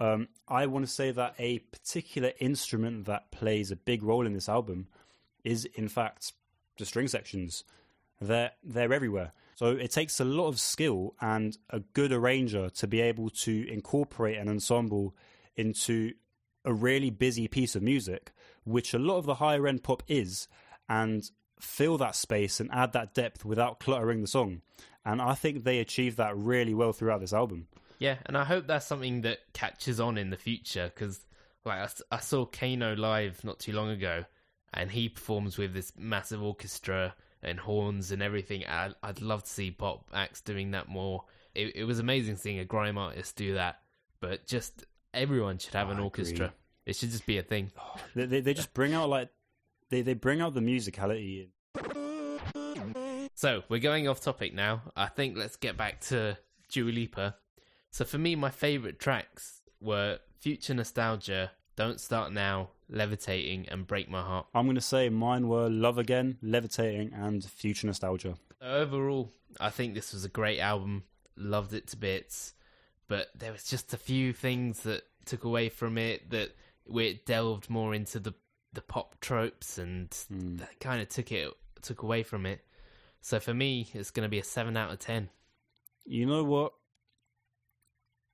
um, 0.00 0.28
I 0.48 0.64
want 0.64 0.86
to 0.86 0.90
say 0.90 1.10
that 1.10 1.34
a 1.38 1.58
particular 1.58 2.32
instrument 2.40 3.04
that 3.04 3.30
plays 3.30 3.70
a 3.70 3.76
big 3.76 4.02
role 4.02 4.24
in 4.24 4.32
this 4.32 4.48
album 4.48 4.88
is, 5.44 5.66
in 5.74 5.88
fact, 5.88 6.32
the 6.78 6.86
string 6.86 7.08
sections. 7.08 7.62
They're 8.22 8.52
they're 8.64 8.92
everywhere. 8.92 9.32
So 9.54 9.72
it 9.72 9.90
takes 9.90 10.18
a 10.18 10.24
lot 10.24 10.48
of 10.48 10.58
skill 10.58 11.14
and 11.20 11.58
a 11.68 11.80
good 11.80 12.12
arranger 12.12 12.70
to 12.70 12.86
be 12.86 13.02
able 13.02 13.28
to 13.44 13.68
incorporate 13.68 14.38
an 14.38 14.48
ensemble 14.48 15.14
into 15.58 16.12
a 16.64 16.72
really 16.72 17.10
busy 17.10 17.48
piece 17.48 17.74
of 17.76 17.82
music, 17.82 18.32
which 18.64 18.94
a 18.94 18.98
lot 18.98 19.18
of 19.18 19.26
the 19.26 19.34
higher 19.34 19.66
end 19.66 19.82
pop 19.82 20.02
is, 20.08 20.48
and 20.88 21.30
fill 21.60 21.98
that 21.98 22.14
space 22.14 22.60
and 22.60 22.70
add 22.72 22.92
that 22.92 23.14
depth 23.14 23.44
without 23.44 23.80
cluttering 23.80 24.20
the 24.20 24.26
song. 24.26 24.62
And 25.04 25.20
I 25.20 25.34
think 25.34 25.64
they 25.64 25.78
achieve 25.78 26.16
that 26.16 26.36
really 26.36 26.74
well 26.74 26.92
throughout 26.92 27.20
this 27.20 27.32
album. 27.32 27.66
Yeah, 27.98 28.16
and 28.26 28.36
I 28.36 28.44
hope 28.44 28.66
that's 28.66 28.86
something 28.86 29.22
that 29.22 29.38
catches 29.52 29.98
on 29.98 30.18
in 30.18 30.30
the 30.30 30.36
future 30.36 30.90
because, 30.94 31.20
like, 31.64 31.88
I 32.12 32.20
saw 32.20 32.44
Kano 32.44 32.94
live 32.94 33.42
not 33.44 33.58
too 33.58 33.72
long 33.72 33.90
ago, 33.90 34.24
and 34.72 34.90
he 34.90 35.08
performs 35.08 35.58
with 35.58 35.74
this 35.74 35.92
massive 35.96 36.42
orchestra 36.42 37.14
and 37.42 37.58
horns 37.58 38.12
and 38.12 38.22
everything. 38.22 38.64
I, 38.66 38.90
I'd 39.02 39.20
love 39.20 39.44
to 39.44 39.50
see 39.50 39.70
pop 39.70 40.10
acts 40.12 40.40
doing 40.40 40.72
that 40.72 40.88
more. 40.88 41.24
It, 41.54 41.74
it 41.76 41.84
was 41.84 41.98
amazing 41.98 42.36
seeing 42.36 42.58
a 42.58 42.64
grime 42.64 42.98
artist 42.98 43.36
do 43.36 43.54
that, 43.54 43.80
but 44.20 44.46
just 44.46 44.84
everyone 45.14 45.58
should 45.58 45.74
have 45.74 45.88
Oh, 45.88 45.92
an 45.92 45.98
orchestra. 46.00 46.52
It 46.86 46.96
should 46.96 47.10
just 47.10 47.26
be 47.26 47.38
a 47.38 47.42
thing. 47.42 47.70
Oh, 47.78 47.96
they, 48.14 48.26
they, 48.26 48.40
they 48.40 48.54
just 48.54 48.72
bring 48.74 48.94
out 48.94 49.08
like 49.08 49.28
they, 49.90 50.02
they 50.02 50.14
bring 50.14 50.40
out 50.40 50.54
the 50.54 50.60
musicality. 50.60 51.48
So 53.34 53.62
we're 53.68 53.78
going 53.78 54.08
off 54.08 54.20
topic 54.20 54.52
now. 54.52 54.82
I 54.96 55.06
think 55.06 55.36
let's 55.36 55.56
get 55.56 55.76
back 55.76 56.00
to 56.02 56.36
Dua 56.72 56.90
Lipa. 56.90 57.36
So 57.90 58.04
for 58.04 58.18
me, 58.18 58.34
my 58.34 58.50
favorite 58.50 58.98
tracks 58.98 59.60
were 59.80 60.18
Future 60.40 60.74
Nostalgia, 60.74 61.52
Don't 61.76 62.00
Start 62.00 62.32
Now, 62.32 62.70
Levitating, 62.90 63.68
and 63.68 63.86
Break 63.86 64.10
My 64.10 64.22
Heart. 64.22 64.46
I'm 64.54 64.66
going 64.66 64.74
to 64.74 64.80
say 64.80 65.08
mine 65.08 65.46
were 65.46 65.68
Love 65.68 65.98
Again, 65.98 66.36
Levitating, 66.42 67.12
and 67.14 67.44
Future 67.44 67.86
Nostalgia. 67.86 68.34
Overall, 68.60 69.32
I 69.60 69.70
think 69.70 69.94
this 69.94 70.12
was 70.12 70.24
a 70.24 70.28
great 70.28 70.58
album. 70.58 71.04
Loved 71.36 71.72
it 71.74 71.86
to 71.88 71.96
bits, 71.96 72.54
but 73.08 73.28
there 73.36 73.52
was 73.52 73.64
just 73.64 73.94
a 73.94 73.98
few 73.98 74.32
things 74.32 74.80
that 74.80 75.02
took 75.24 75.44
away 75.44 75.68
from 75.68 75.98
it 75.98 76.30
that 76.30 76.54
where 76.84 77.06
it 77.06 77.26
delved 77.26 77.68
more 77.68 77.94
into 77.94 78.18
the 78.18 78.34
the 78.74 78.82
pop 78.82 79.18
tropes 79.20 79.78
and 79.78 80.14
hmm. 80.28 80.56
that 80.56 80.78
kind 80.78 81.00
of 81.00 81.08
took 81.08 81.32
it 81.32 81.50
took 81.82 82.02
away 82.02 82.22
from 82.22 82.46
it. 82.46 82.60
So 83.20 83.40
for 83.40 83.54
me, 83.54 83.88
it's 83.94 84.10
going 84.10 84.24
to 84.24 84.30
be 84.30 84.38
a 84.38 84.44
seven 84.44 84.76
out 84.76 84.92
of 84.92 84.98
ten. 84.98 85.30
You 86.04 86.26
know 86.26 86.44
what? 86.44 86.72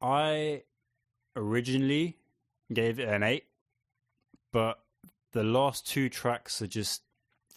I 0.00 0.62
originally 1.37 2.18
gave 2.72 2.98
it 2.98 3.08
an 3.08 3.22
eight, 3.22 3.44
but 4.52 4.80
the 5.32 5.44
last 5.44 5.87
two 5.87 6.08
tracks 6.08 6.60
are 6.62 6.66
just 6.66 7.02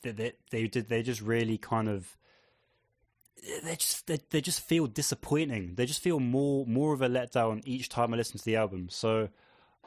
they 0.04 0.12
they, 0.12 0.34
they 0.52 0.68
did 0.68 0.90
they 0.90 1.04
just 1.04 1.22
really 1.22 1.58
kind 1.58 1.90
of 1.90 2.16
they 3.64 3.76
just 3.76 4.08
they, 4.08 4.20
they 4.30 4.42
just 4.42 4.62
feel 4.62 4.88
disappointing. 4.88 5.76
They 5.76 5.86
just 5.86 6.02
feel 6.02 6.20
more 6.20 6.66
more 6.66 6.94
of 6.94 7.02
a 7.02 7.08
letdown 7.08 7.62
each 7.66 7.90
time 7.90 8.14
I 8.14 8.18
listen 8.18 8.38
to 8.38 8.46
the 8.46 8.56
album. 8.56 8.88
So 8.90 9.30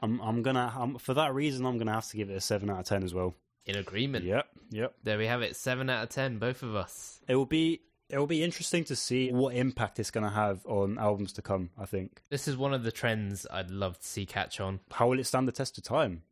I'm 0.03 0.21
I'm 0.21 0.43
gonna 0.43 0.73
I'm, 0.77 0.99
for 0.99 1.15
that 1.15 1.35
reason 1.35 1.67
I'm 1.67 1.79
gonna 1.79 1.93
have 1.93 2.09
to 2.09 2.17
give 2.17 2.31
it 2.31 2.35
a 2.35 2.41
seven 2.41 2.71
out 2.71 2.81
of 2.81 2.85
ten 2.87 3.03
as 3.03 3.13
well. 3.13 3.35
In 3.67 3.77
agreement. 3.77 4.25
Yep, 4.25 4.47
yep. 4.71 4.95
There 5.05 5.19
we 5.19 5.27
have 5.27 5.43
it, 5.43 5.55
seven 5.57 5.91
out 5.91 6.03
of 6.03 6.09
ten, 6.09 6.39
both 6.39 6.63
of 6.63 6.75
us. 6.75 7.21
It 7.29 7.37
will 7.37 7.47
be 7.47 7.83
It 8.09 8.19
will 8.19 8.27
be 8.27 8.43
interesting 8.43 8.85
to 8.85 8.97
see 8.97 9.31
what 9.31 9.55
impact 9.55 10.01
it's 10.01 10.11
going 10.11 10.25
to 10.25 10.35
have 10.35 10.65
on 10.67 10.99
albums 10.99 11.33
to 11.35 11.43
come. 11.43 11.71
I 11.79 11.85
think. 11.85 12.23
This 12.31 12.49
is 12.49 12.57
one 12.57 12.75
of 12.75 12.83
the 12.83 12.91
trends 12.91 13.47
I'd 13.51 13.71
love 13.71 13.99
to 14.01 14.07
see 14.07 14.27
catch 14.27 14.61
on. 14.61 14.81
How 14.91 15.09
will 15.09 15.21
it 15.21 15.27
stand 15.27 15.47
the 15.47 15.53
test 15.53 15.79
of 15.79 15.85
time? 15.85 16.23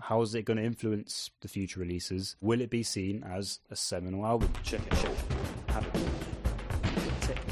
How 0.00 0.20
is 0.22 0.34
it 0.34 0.44
going 0.44 0.58
to 0.58 0.64
influence 0.64 1.30
the 1.40 1.48
future 1.48 1.80
releases? 1.80 2.36
Will 2.40 2.60
it 2.60 2.68
be 2.68 2.82
seen 2.82 3.22
as 3.22 3.60
a 3.70 3.76
seminal 3.76 4.26
album? 4.26 4.52
Check 4.64 4.80
it, 4.80 4.90
check 4.96 5.04
it. 5.04 5.18
Have 5.18 5.30
it. 5.30 5.33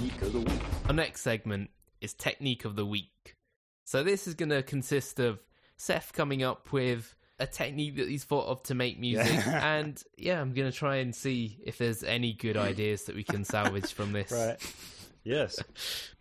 Technique 0.02 0.22
of 0.22 0.32
the 0.32 0.40
week. 0.40 0.60
Our 0.88 0.94
next 0.94 1.20
segment 1.20 1.70
is 2.00 2.12
Technique 2.12 2.64
of 2.64 2.74
the 2.74 2.84
Week. 2.84 3.36
So 3.84 4.02
this 4.02 4.26
is 4.26 4.34
going 4.34 4.48
to 4.48 4.60
consist 4.64 5.20
of 5.20 5.38
Seth 5.76 6.12
coming 6.12 6.42
up 6.42 6.72
with 6.72 7.14
a 7.38 7.46
technique 7.46 7.96
that 7.98 8.08
he's 8.08 8.24
thought 8.24 8.46
of 8.48 8.64
to 8.64 8.74
make 8.74 8.98
music, 8.98 9.32
Yeah. 9.46 9.76
and 9.76 10.02
yeah, 10.18 10.40
I'm 10.40 10.54
going 10.54 10.68
to 10.68 10.76
try 10.76 10.96
and 10.96 11.14
see 11.14 11.60
if 11.64 11.78
there's 11.78 12.02
any 12.02 12.32
good 12.32 12.56
ideas 12.56 13.04
that 13.04 13.14
we 13.14 13.22
can 13.22 13.44
salvage 13.44 13.92
from 13.92 14.10
this. 14.18 14.32
Right. 14.32 14.74
Yes. 15.24 15.60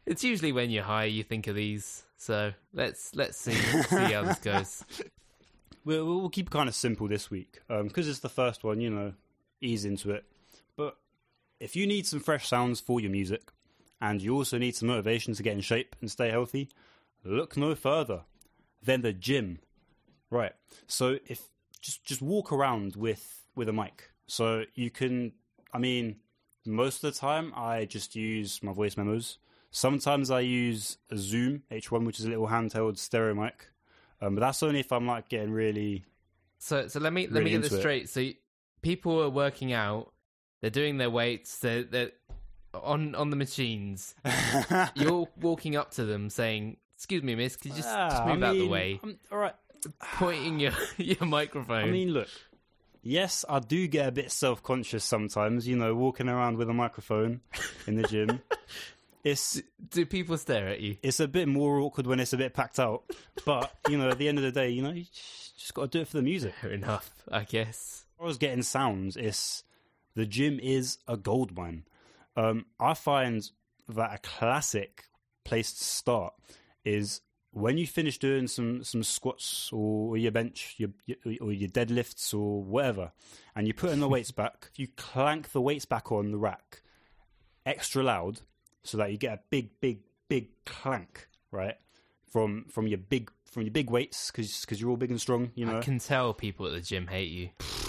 It's 0.04 0.24
usually 0.24 0.52
when 0.52 0.72
you're 0.72 0.84
high 0.84 1.06
you 1.06 1.22
think 1.24 1.46
of 1.48 1.56
these. 1.56 2.04
So 2.17 2.54
let's 2.74 3.13
let's 3.15 3.38
see 3.38 3.54
see 3.54 3.96
how 3.96 4.24
this 4.24 4.39
goes. 4.39 4.84
We'll, 5.86 6.06
we'll 6.06 6.30
keep 6.30 6.48
it 6.48 6.52
kind 6.52 6.67
of 6.67 6.74
simple 6.74 7.08
this 7.08 7.30
week 7.30 7.62
um, 7.70 7.88
because 7.88 8.10
it's 8.10 8.17
the 8.20 8.28
first 8.28 8.63
one. 8.63 8.82
You 8.82 8.89
know, 8.89 9.13
ease 9.62 9.86
into 9.86 10.10
it. 10.10 10.26
But 10.76 10.98
if 11.60 11.76
you 11.76 11.86
need 11.86 12.08
some 12.08 12.20
fresh 12.20 12.48
sounds 12.48 12.80
for 12.80 13.00
your 13.00 13.12
music, 13.12 13.44
and 14.02 14.22
you 14.22 14.36
also 14.36 14.58
need 14.58 14.76
some 14.76 14.88
motivation 14.88 15.34
to 15.34 15.44
get 15.44 15.54
in 15.54 15.62
shape 15.62 15.96
and 16.02 16.10
stay 16.10 16.30
healthy, 16.30 16.70
look 17.24 17.56
no 17.56 17.76
further 17.76 18.22
than 18.82 19.02
the 19.02 19.14
gym. 19.14 19.60
Right. 20.30 20.54
So 20.88 21.18
if 21.28 21.44
just 21.82 22.04
just 22.04 22.22
walk 22.22 22.52
around 22.52 22.96
with 22.96 23.46
with 23.56 23.70
a 23.70 23.74
mic, 23.74 24.12
so 24.28 24.66
you 24.76 24.90
can. 24.90 25.34
I 25.74 25.78
mean, 25.78 26.18
most 26.66 27.04
of 27.04 27.14
the 27.14 27.20
time 27.20 27.54
I 27.56 27.86
just 27.86 28.16
use 28.16 28.62
my 28.62 28.74
voice 28.74 28.98
memos. 28.98 29.38
Sometimes 29.74 30.30
I 30.30 30.42
use 30.42 30.98
a 31.10 31.16
Zoom 31.16 31.64
H1, 31.72 32.06
which 32.06 32.20
is 32.20 32.26
a 32.26 32.30
little 32.30 32.48
handheld 32.48 32.98
stereo 32.98 33.34
mic. 33.34 33.70
Um, 34.22 34.36
but 34.36 34.42
that's 34.42 34.62
only 34.62 34.82
if 34.82 34.92
I'm 34.92 35.08
like 35.08 35.30
getting 35.30 35.52
really 35.52 36.04
So 36.60 36.88
so 36.88 37.00
let 37.00 37.14
me 37.14 37.28
let 37.28 37.44
me 37.44 37.52
get 37.52 37.64
this 37.64 37.72
into 37.72 37.90
it. 37.90 38.10
So 38.10 38.30
people 38.82 39.22
are 39.22 39.30
working 39.30 39.74
out, 39.74 40.12
they're 40.62 40.70
doing 40.70 40.98
their 40.98 41.10
weights, 41.10 41.58
they're 41.60 41.84
they're 41.84 42.12
on 42.73 43.15
on 43.15 43.29
the 43.29 43.36
machines. 43.36 44.15
You're 44.95 45.27
walking 45.39 45.75
up 45.75 45.91
to 45.91 46.05
them 46.05 46.29
saying, 46.29 46.77
"Excuse 46.95 47.23
me, 47.23 47.36
miss, 47.36 47.55
could 47.55 47.71
you 47.71 47.77
just, 47.77 47.89
just 47.89 48.21
Ah, 48.21 48.25
move 48.27 48.43
I 48.43 48.47
out 48.47 48.53
the 48.53 48.67
way?" 48.67 48.99
I'm- 49.03 49.19
all 49.31 49.38
right. 49.38 49.55
Pointing 50.15 50.60
your 50.60 50.73
your 50.97 51.25
microphone. 51.25 51.84
I 51.84 51.91
mean, 51.91 52.10
look. 52.10 52.27
Yes, 53.03 53.43
I 53.49 53.57
do 53.60 53.88
get 53.88 54.07
a 54.07 54.12
bit 54.12 54.31
self 54.31 54.62
conscious 54.62 55.03
sometimes. 55.03 55.67
You 55.67 55.75
know, 55.75 55.95
walking 55.95 56.29
around 56.29 56.57
with 56.57 56.69
a 56.69 56.73
microphone 56.73 57.41
in 57.88 57.95
the 57.95 58.03
gym. 58.03 58.41
it's 59.23 59.62
do 59.89 60.05
people 60.05 60.38
stare 60.38 60.67
at 60.67 60.79
you? 60.81 60.97
it's 61.03 61.19
a 61.19 61.27
bit 61.27 61.47
more 61.47 61.79
awkward 61.79 62.05
when 62.07 62.19
it's 62.19 62.34
a 62.34 62.38
bit 62.38 62.53
packed 62.53 62.79
out. 62.79 63.03
But 63.45 63.71
you 63.89 63.97
know, 63.97 64.10
at 64.10 64.19
the 64.19 64.27
end 64.27 64.38
of 64.38 64.43
the 64.43 64.51
day, 64.51 64.69
you 64.69 64.84
know, 64.84 64.91
you 64.91 65.05
just 65.57 65.73
got 65.73 65.91
to 65.91 65.97
do 65.97 66.01
it 66.01 66.07
for 66.10 66.17
the 66.17 66.23
music. 66.23 66.53
Fair 66.62 66.71
enough, 66.73 67.10
I 67.31 67.43
guess. 67.43 68.05
As 68.13 68.17
far 68.19 68.27
as 68.27 68.38
getting 68.38 68.62
sounds, 68.62 69.17
it's 69.17 69.63
the 70.13 70.27
gym 70.27 70.60
is 70.62 70.99
a 71.07 71.17
gold 71.17 71.57
mine. 71.57 71.86
Um, 72.36 72.65
I 72.80 72.94
find 72.94 73.50
that 73.89 74.13
a 74.13 74.17
classic 74.20 75.06
place 75.44 75.74
to 75.74 75.84
start 75.84 76.34
is 76.86 77.22
when 77.52 77.78
you 77.78 77.86
finish 77.86 78.17
doing 78.17 78.48
some 78.48 78.84
some 78.84 79.04
squats 79.04 79.70
or 79.74 80.17
your 80.17 80.32
bench, 80.32 80.76
your, 80.78 80.89
your 81.06 81.17
or 81.41 81.52
your 81.52 81.70
deadlifts 81.70 82.34
or 82.34 82.63
whatever, 82.63 83.12
and 83.56 83.67
you're 83.67 83.74
putting 83.74 84.00
the 84.00 84.10
weights 84.10 84.32
back. 84.32 84.72
You 84.76 84.88
clank 84.96 85.52
the 85.52 85.62
weights 85.62 85.86
back 85.86 86.12
on 86.12 86.32
the 86.32 86.38
rack 86.38 86.82
extra 87.65 88.04
loud 88.04 88.41
so 88.84 88.98
that 88.98 89.12
you 89.12 89.17
get 89.17 89.34
a 89.34 89.39
big, 89.50 89.80
big, 89.80 90.00
big 90.30 90.50
clank, 90.65 91.28
right? 91.52 91.76
From 92.32 92.65
from 92.70 92.88
your 92.88 92.98
big 92.98 93.32
from 93.46 93.63
your 93.63 93.72
big 93.72 93.89
weights 93.89 94.32
because 94.32 94.80
you're 94.80 94.89
all 94.89 94.98
big 94.98 95.12
and 95.12 95.20
strong, 95.20 95.52
you 95.56 95.65
know. 95.65 95.78
I 95.78 95.82
can 95.82 96.00
tell 96.00 96.34
people 96.34 96.65
at 96.67 96.74
the 96.74 96.82
gym 96.82 97.08
hate 97.08 97.30
you. 97.30 97.50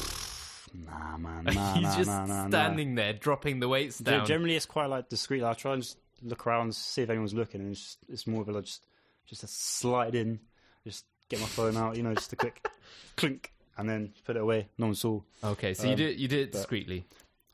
Nah, 0.74 1.16
man, 1.18 1.44
nah, 1.52 1.74
He's 1.74 1.82
nah, 1.82 1.96
just 1.96 2.08
nah, 2.11 2.48
standing 2.48 2.94
there, 2.94 3.12
dropping 3.12 3.61
the 3.61 3.68
weights 3.68 3.98
down. 3.98 4.26
Generally, 4.26 4.56
it's 4.56 4.66
quite 4.66 4.87
like 4.87 5.08
discreet. 5.08 5.42
I 5.42 5.52
try 5.54 5.74
and 5.74 5.82
just 5.82 5.98
look 6.22 6.46
around, 6.46 6.74
see 6.74 7.02
if 7.02 7.11
anyone's 7.11 7.35
looking, 7.35 7.61
and 7.61 7.72
it's, 7.72 7.80
just, 7.80 7.98
it's 8.08 8.26
more 8.26 8.42
of 8.42 8.48
a 8.48 8.52
like, 8.52 8.64
just 8.64 8.87
just 9.26 9.44
a 9.44 9.46
slide 9.48 10.14
in, 10.14 10.40
just 10.85 11.04
get 11.28 11.40
my 11.40 11.46
phone 11.46 11.76
out, 11.76 11.96
you 11.96 12.02
know, 12.02 12.14
just 12.14 12.32
a 12.32 12.37
quick 12.37 12.66
clink, 13.16 13.52
and 13.76 13.88
then 13.88 14.12
put 14.24 14.37
it 14.37 14.40
away. 14.42 14.68
No 14.78 14.87
one 14.87 14.94
saw. 14.94 15.20
okay, 15.44 15.74
so 15.74 15.85
you 15.85 15.90
um, 15.90 15.96
did 15.96 16.18
you 16.20 16.28
do 16.28 16.40
it 16.40 16.52
discreetly. 16.52 17.04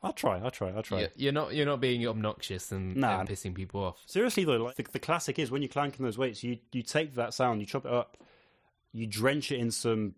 I'll 0.01 0.13
try. 0.13 0.39
I'll 0.39 0.49
try. 0.51 0.69
I'll 0.71 0.81
try. 0.83 1.01
You- 1.01 1.07
You're 1.17 1.33
not 1.33 1.53
you're 1.53 1.65
not 1.65 1.81
being 1.81 2.07
obnoxious 2.07 2.71
and, 2.71 2.95
Nah. 2.95 3.19
and 3.19 3.27
pissing 3.29 3.53
people 3.53 3.83
off. 3.83 4.01
Seriously 4.05 4.45
though, 4.45 4.55
like 4.57 4.75
the, 4.75 4.83
the 4.83 4.99
classic 4.99 5.37
is 5.39 5.51
when 5.51 5.61
you're 5.61 5.67
clanking 5.69 6.05
those 6.05 6.17
weights, 6.17 6.41
you 6.43 6.57
you 6.71 6.83
take 6.83 7.15
that 7.15 7.33
sound, 7.33 7.59
you 7.59 7.65
chop 7.65 7.85
it 7.85 7.91
up, 7.91 8.15
you 8.93 9.05
drench 9.07 9.51
it 9.51 9.59
in 9.59 9.71
some 9.71 10.15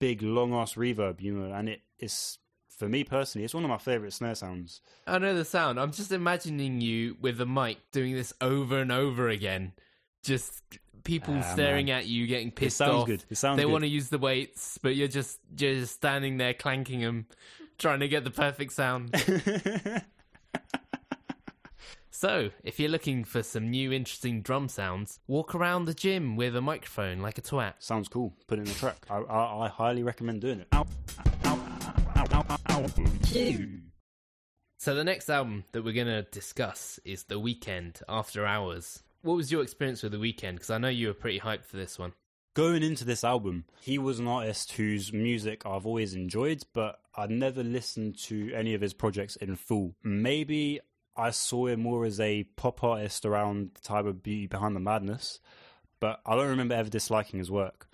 big 0.00 0.22
long 0.22 0.52
ass 0.54 0.74
reverb, 0.74 1.20
you 1.20 1.32
know, 1.32 1.54
and 1.54 1.68
it 1.68 1.82
is 2.00 2.38
for 2.76 2.88
me 2.88 3.04
personally, 3.04 3.44
it's 3.44 3.52
one 3.54 3.62
of 3.62 3.68
my 3.70 3.76
favorite 3.78 4.12
snare 4.12 4.34
sounds. 4.34 4.80
I 5.06 5.18
know 5.18 5.34
the 5.34 5.44
sound. 5.44 5.78
I'm 5.78 5.92
just 5.92 6.10
imagining 6.12 6.80
you 6.80 7.16
with 7.20 7.36
the 7.36 7.44
mic 7.46 7.76
doing 7.92 8.14
this 8.14 8.32
over 8.40 8.78
and 8.80 8.90
over 8.90 9.28
again. 9.28 9.74
Just 10.24 10.62
people 11.04 11.34
Ah, 11.34 11.42
staring 11.52 11.86
man. 11.86 11.98
at 11.98 12.06
you, 12.06 12.26
getting 12.26 12.48
It 12.48 12.56
pissed 12.56 12.78
sounds 12.78 13.02
off. 13.02 13.06
good. 13.06 13.24
It 13.28 13.36
sounds 13.36 13.58
they 13.58 13.64
good. 13.64 13.72
want 13.72 13.84
to 13.84 13.88
use 13.88 14.08
the 14.08 14.18
weights, 14.18 14.78
but 14.82 14.96
you're 14.96 15.08
just 15.08 15.38
you're 15.58 15.74
just 15.74 15.94
standing 15.94 16.38
there 16.38 16.54
clanking 16.54 17.00
them, 17.00 17.26
trying 17.78 18.00
to 18.00 18.08
get 18.08 18.24
the 18.24 18.30
perfect 18.30 18.72
sound. 18.72 19.14
so, 22.20 22.50
if 22.62 22.78
you're 22.78 22.90
looking 22.90 23.24
for 23.24 23.42
some 23.42 23.70
new 23.70 23.92
interesting 23.94 24.42
drum 24.42 24.68
sounds, 24.68 25.20
walk 25.26 25.54
around 25.54 25.86
the 25.86 25.94
gym 25.94 26.36
with 26.36 26.54
a 26.54 26.60
microphone 26.60 27.20
like 27.20 27.38
a 27.38 27.40
twat. 27.40 27.72
Sounds 27.78 28.08
cool. 28.08 28.34
Put 28.46 28.58
it 28.58 28.66
in 28.66 28.68
a 28.68 28.74
track. 28.74 29.06
I, 29.08 29.20
I, 29.20 29.64
I 29.64 29.68
highly 29.68 30.02
recommend 30.02 30.42
doing 30.42 30.60
it. 30.60 30.68
So 34.76 34.94
the 34.94 35.02
next 35.02 35.30
album 35.30 35.64
that 35.72 35.82
we're 35.82 35.94
gonna 35.94 36.24
discuss 36.24 37.00
is 37.06 37.24
The 37.24 37.40
Weeknd 37.40 38.02
After 38.06 38.44
Hours. 38.44 39.02
What 39.22 39.36
was 39.38 39.50
your 39.50 39.62
experience 39.62 40.02
with 40.02 40.12
The 40.12 40.18
Weeknd? 40.18 40.56
Because 40.56 40.68
I 40.68 40.76
know 40.76 40.88
you 40.88 41.06
were 41.06 41.14
pretty 41.14 41.40
hyped 41.40 41.64
for 41.64 41.78
this 41.78 41.98
one. 41.98 42.12
Going 42.52 42.82
into 42.82 43.06
this 43.06 43.24
album, 43.24 43.64
he 43.80 43.96
was 43.96 44.18
an 44.18 44.26
artist 44.26 44.72
whose 44.72 45.10
music 45.10 45.64
I've 45.64 45.86
always 45.86 46.12
enjoyed, 46.12 46.64
but 46.74 46.98
I'd 47.16 47.30
never 47.30 47.62
listened 47.62 48.18
to 48.24 48.52
any 48.52 48.74
of 48.74 48.82
his 48.82 48.92
projects 48.92 49.36
in 49.36 49.56
full. 49.56 49.94
Maybe 50.02 50.80
I 51.20 51.32
saw 51.32 51.66
him 51.66 51.82
more 51.82 52.06
as 52.06 52.18
a 52.18 52.44
pop 52.56 52.82
artist 52.82 53.26
around 53.26 53.72
the 53.74 53.82
time 53.82 54.06
of 54.06 54.22
Beauty 54.22 54.46
Behind 54.46 54.74
the 54.74 54.80
Madness, 54.80 55.38
but 56.00 56.18
I 56.24 56.34
don't 56.34 56.48
remember 56.48 56.74
ever 56.74 56.88
disliking 56.88 57.38
his 57.38 57.50
work. 57.50 57.88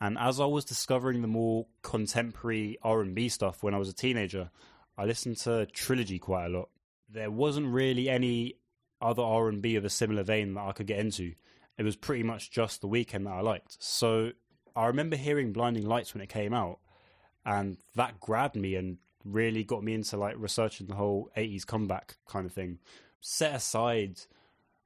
And 0.00 0.16
as 0.16 0.38
I 0.38 0.44
was 0.44 0.64
discovering 0.64 1.20
the 1.20 1.26
more 1.26 1.66
contemporary 1.82 2.78
R&B 2.84 3.30
stuff 3.30 3.64
when 3.64 3.74
I 3.74 3.78
was 3.78 3.88
a 3.88 3.92
teenager, 3.92 4.50
I 4.96 5.06
listened 5.06 5.38
to 5.38 5.66
Trilogy 5.66 6.20
quite 6.20 6.46
a 6.46 6.50
lot. 6.50 6.68
There 7.10 7.32
wasn't 7.32 7.66
really 7.66 8.08
any 8.08 8.54
other 9.02 9.24
R&B 9.24 9.74
of 9.74 9.84
a 9.84 9.90
similar 9.90 10.22
vein 10.22 10.54
that 10.54 10.64
I 10.64 10.70
could 10.70 10.86
get 10.86 11.00
into. 11.00 11.32
It 11.78 11.82
was 11.82 11.96
pretty 11.96 12.22
much 12.22 12.52
just 12.52 12.80
the 12.80 12.88
Weeknd 12.88 13.24
that 13.24 13.32
I 13.32 13.40
liked. 13.40 13.76
So 13.82 14.30
I 14.76 14.86
remember 14.86 15.16
hearing 15.16 15.52
Blinding 15.52 15.84
Lights 15.84 16.14
when 16.14 16.22
it 16.22 16.28
came 16.28 16.54
out, 16.54 16.78
and 17.44 17.78
that 17.96 18.20
grabbed 18.20 18.54
me 18.54 18.76
and 18.76 18.98
really 19.32 19.64
got 19.64 19.82
me 19.82 19.94
into 19.94 20.16
like 20.16 20.34
researching 20.38 20.86
the 20.86 20.94
whole 20.94 21.30
80s 21.36 21.66
comeback 21.66 22.16
kind 22.26 22.46
of 22.46 22.52
thing. 22.52 22.78
Set 23.20 23.54
aside 23.54 24.20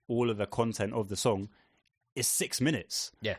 all 0.08 0.30
of 0.30 0.36
the 0.36 0.46
content 0.46 0.92
of 0.92 1.08
the 1.08 1.16
song, 1.16 1.48
it's 2.14 2.28
six 2.28 2.60
minutes. 2.60 3.12
Yeah. 3.20 3.36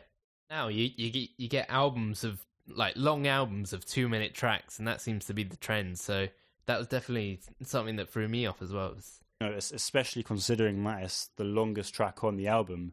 Now 0.50 0.68
you 0.68 0.90
you 0.96 1.10
get 1.10 1.30
you 1.36 1.48
get 1.48 1.70
albums 1.70 2.24
of 2.24 2.44
like 2.68 2.94
long 2.96 3.26
albums 3.26 3.72
of 3.72 3.84
two 3.84 4.08
minute 4.08 4.34
tracks, 4.34 4.78
and 4.78 4.88
that 4.88 5.00
seems 5.00 5.26
to 5.26 5.34
be 5.34 5.44
the 5.44 5.56
trend. 5.56 5.98
So 5.98 6.28
that 6.66 6.78
was 6.78 6.88
definitely 6.88 7.40
something 7.62 7.96
that 7.96 8.08
threw 8.08 8.28
me 8.28 8.46
off 8.46 8.62
as 8.62 8.72
well. 8.72 8.94
You 9.40 9.48
know, 9.48 9.54
especially 9.56 10.22
considering 10.22 10.82
that 10.84 11.02
it's 11.02 11.30
the 11.36 11.44
longest 11.44 11.94
track 11.94 12.24
on 12.24 12.36
the 12.36 12.48
album, 12.48 12.92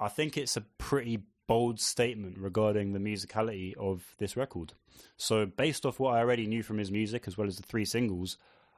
I 0.00 0.08
think 0.08 0.36
it's 0.36 0.56
a 0.56 0.60
pretty 0.60 1.22
bold 1.48 1.80
statement 1.80 2.38
regarding 2.38 2.92
the 2.92 3.00
musicality 3.00 3.76
of 3.76 4.14
this 4.18 4.36
record. 4.36 4.74
So, 5.16 5.46
based 5.46 5.84
off 5.84 5.98
what 5.98 6.14
I 6.14 6.20
already 6.20 6.46
knew 6.46 6.62
from 6.62 6.78
his 6.78 6.92
music 6.92 7.24
as 7.26 7.36
well 7.36 7.48
as 7.48 7.56
the 7.56 7.64
three 7.64 7.84
singles, 7.84 8.36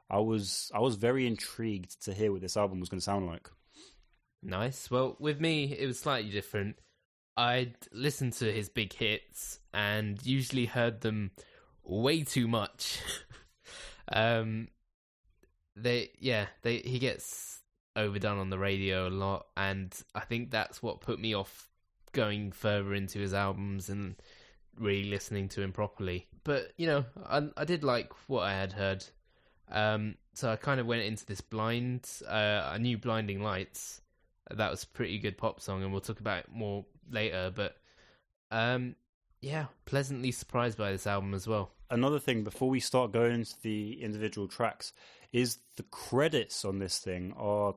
I 0.09 0.17
was 0.19 0.71
I 0.73 0.79
was 0.79 0.95
very 0.95 1.27
intrigued 1.27 2.03
to 2.05 2.13
hear 2.13 2.31
what 2.31 2.41
this 2.41 2.57
album 2.57 2.79
was 2.79 2.89
going 2.89 2.99
to 2.99 3.03
sound 3.03 3.27
like. 3.27 3.49
Nice. 4.41 4.89
Well, 4.89 5.15
with 5.19 5.39
me, 5.39 5.75
it 5.77 5.85
was 5.85 5.99
slightly 5.99 6.31
different. 6.31 6.77
I'd 7.37 7.75
listened 7.91 8.33
to 8.33 8.51
his 8.51 8.69
big 8.69 8.93
hits 8.93 9.59
and 9.73 10.23
usually 10.25 10.65
heard 10.65 11.01
them 11.01 11.31
way 11.83 12.23
too 12.23 12.47
much. 12.47 12.99
um, 14.11 14.67
they, 15.75 16.09
yeah, 16.19 16.47
they 16.63 16.77
he 16.77 16.99
gets 16.99 17.59
overdone 17.95 18.39
on 18.39 18.49
the 18.49 18.59
radio 18.59 19.07
a 19.07 19.09
lot, 19.09 19.47
and 19.55 19.93
I 20.15 20.21
think 20.21 20.51
that's 20.51 20.81
what 20.81 21.01
put 21.01 21.19
me 21.19 21.35
off 21.35 21.70
going 22.11 22.51
further 22.51 22.93
into 22.93 23.19
his 23.19 23.33
albums 23.33 23.89
and 23.89 24.15
really 24.77 25.09
listening 25.09 25.49
to 25.49 25.61
him 25.61 25.71
properly. 25.71 26.27
But 26.43 26.71
you 26.77 26.87
know, 26.87 27.05
I 27.25 27.49
I 27.57 27.65
did 27.65 27.83
like 27.83 28.11
what 28.27 28.43
I 28.43 28.53
had 28.53 28.73
heard. 28.73 29.05
Um, 29.69 30.15
so 30.33 30.51
I 30.51 30.55
kind 30.55 30.79
of 30.79 30.87
went 30.87 31.03
into 31.03 31.25
this 31.25 31.41
blind. 31.41 32.09
Uh, 32.27 32.61
I 32.65 32.77
knew 32.77 32.97
Blinding 32.97 33.41
Lights. 33.41 34.01
That 34.49 34.71
was 34.71 34.83
a 34.83 34.87
pretty 34.87 35.17
good 35.19 35.37
pop 35.37 35.61
song, 35.61 35.83
and 35.83 35.91
we'll 35.91 36.01
talk 36.01 36.19
about 36.19 36.39
it 36.39 36.49
more 36.51 36.85
later. 37.09 37.51
But 37.55 37.77
um, 38.49 38.95
yeah, 39.41 39.67
pleasantly 39.85 40.31
surprised 40.31 40.77
by 40.77 40.91
this 40.91 41.07
album 41.07 41.33
as 41.33 41.47
well. 41.47 41.71
Another 41.89 42.19
thing 42.19 42.43
before 42.43 42.69
we 42.69 42.79
start 42.79 43.11
going 43.11 43.33
into 43.33 43.55
the 43.61 44.01
individual 44.01 44.47
tracks 44.47 44.93
is 45.31 45.59
the 45.77 45.83
credits 45.83 46.65
on 46.65 46.79
this 46.79 46.99
thing 46.99 47.33
are 47.37 47.75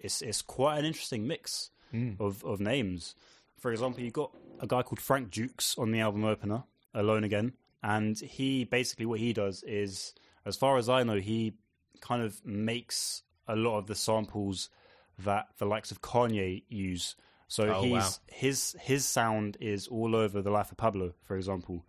it's 0.00 0.22
it's 0.22 0.42
quite 0.42 0.78
an 0.78 0.84
interesting 0.84 1.26
mix 1.26 1.70
of 2.20 2.44
of 2.44 2.60
names. 2.60 3.14
For 3.58 3.72
example, 3.72 4.02
you 4.02 4.10
got 4.10 4.30
a 4.60 4.66
guy 4.66 4.82
called 4.82 5.00
Frank 5.00 5.30
Dukes 5.30 5.76
on 5.78 5.90
the 5.90 6.00
album 6.00 6.24
opener, 6.24 6.64
Alone 6.94 7.24
Again, 7.24 7.52
and 7.82 8.18
he 8.18 8.64
basically 8.64 9.06
what 9.06 9.20
he 9.20 9.32
does 9.32 9.62
is, 9.64 10.14
as 10.44 10.56
far 10.56 10.76
as 10.78 10.88
I 10.88 11.02
know, 11.02 11.16
he 11.16 11.54
kind 12.00 12.22
of 12.22 12.44
makes 12.44 13.22
a 13.48 13.56
lot 13.56 13.78
of 13.78 13.86
the 13.86 13.94
samples 13.94 14.68
that 15.18 15.48
the 15.58 15.64
likes 15.66 15.90
of 15.90 16.02
Kanye 16.02 16.64
use. 16.68 17.16
So 17.48 17.64
Oh, 17.68 17.82
he's 17.82 17.92
wow. 17.92 18.08
his 18.28 18.76
his 18.80 19.04
sound 19.06 19.56
is 19.60 19.86
all 19.88 20.14
over 20.16 20.42
the 20.42 20.50
life 20.50 20.70
of 20.72 20.76
Pablo, 20.76 21.14
for 21.22 21.36
example. 21.36 21.84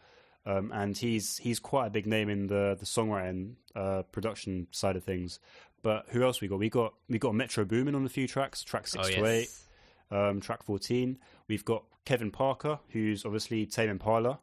Um, 0.46 0.72
and 0.74 0.98
he's 0.98 1.38
he's 1.38 1.60
quite 1.60 1.88
a 1.88 1.90
big 1.90 2.06
name 2.06 2.30
in 2.30 2.48
the 2.48 2.78
the 2.80 2.86
songwriting 2.86 3.56
uh, 3.76 4.04
production 4.04 4.68
side 4.72 4.96
of 4.96 5.04
things. 5.04 5.40
But 5.84 6.06
who 6.10 6.24
else 6.24 6.40
we 6.42 6.48
got? 6.48 6.60
We 6.60 6.70
got 6.70 6.94
we 7.10 7.20
got 7.20 7.34
Metro 7.36 7.66
Boomin 7.66 7.96
on 7.96 8.06
a 8.06 8.10
few 8.10 8.28
tracks, 8.28 8.64
track 8.64 8.88
six 8.88 9.08
oh 9.08 9.12
to 9.12 9.26
eight, 9.26 9.40
yes, 9.42 9.64
um, 10.12 10.40
track 10.42 10.64
fourteen. 10.64 11.18
We've 11.48 11.66
got 11.66 11.84
Kevin 12.06 12.32
Parker, 12.32 12.80
who's 12.90 13.26
obviously 13.26 13.66
Tame 13.66 13.90
Impala. 13.90 14.40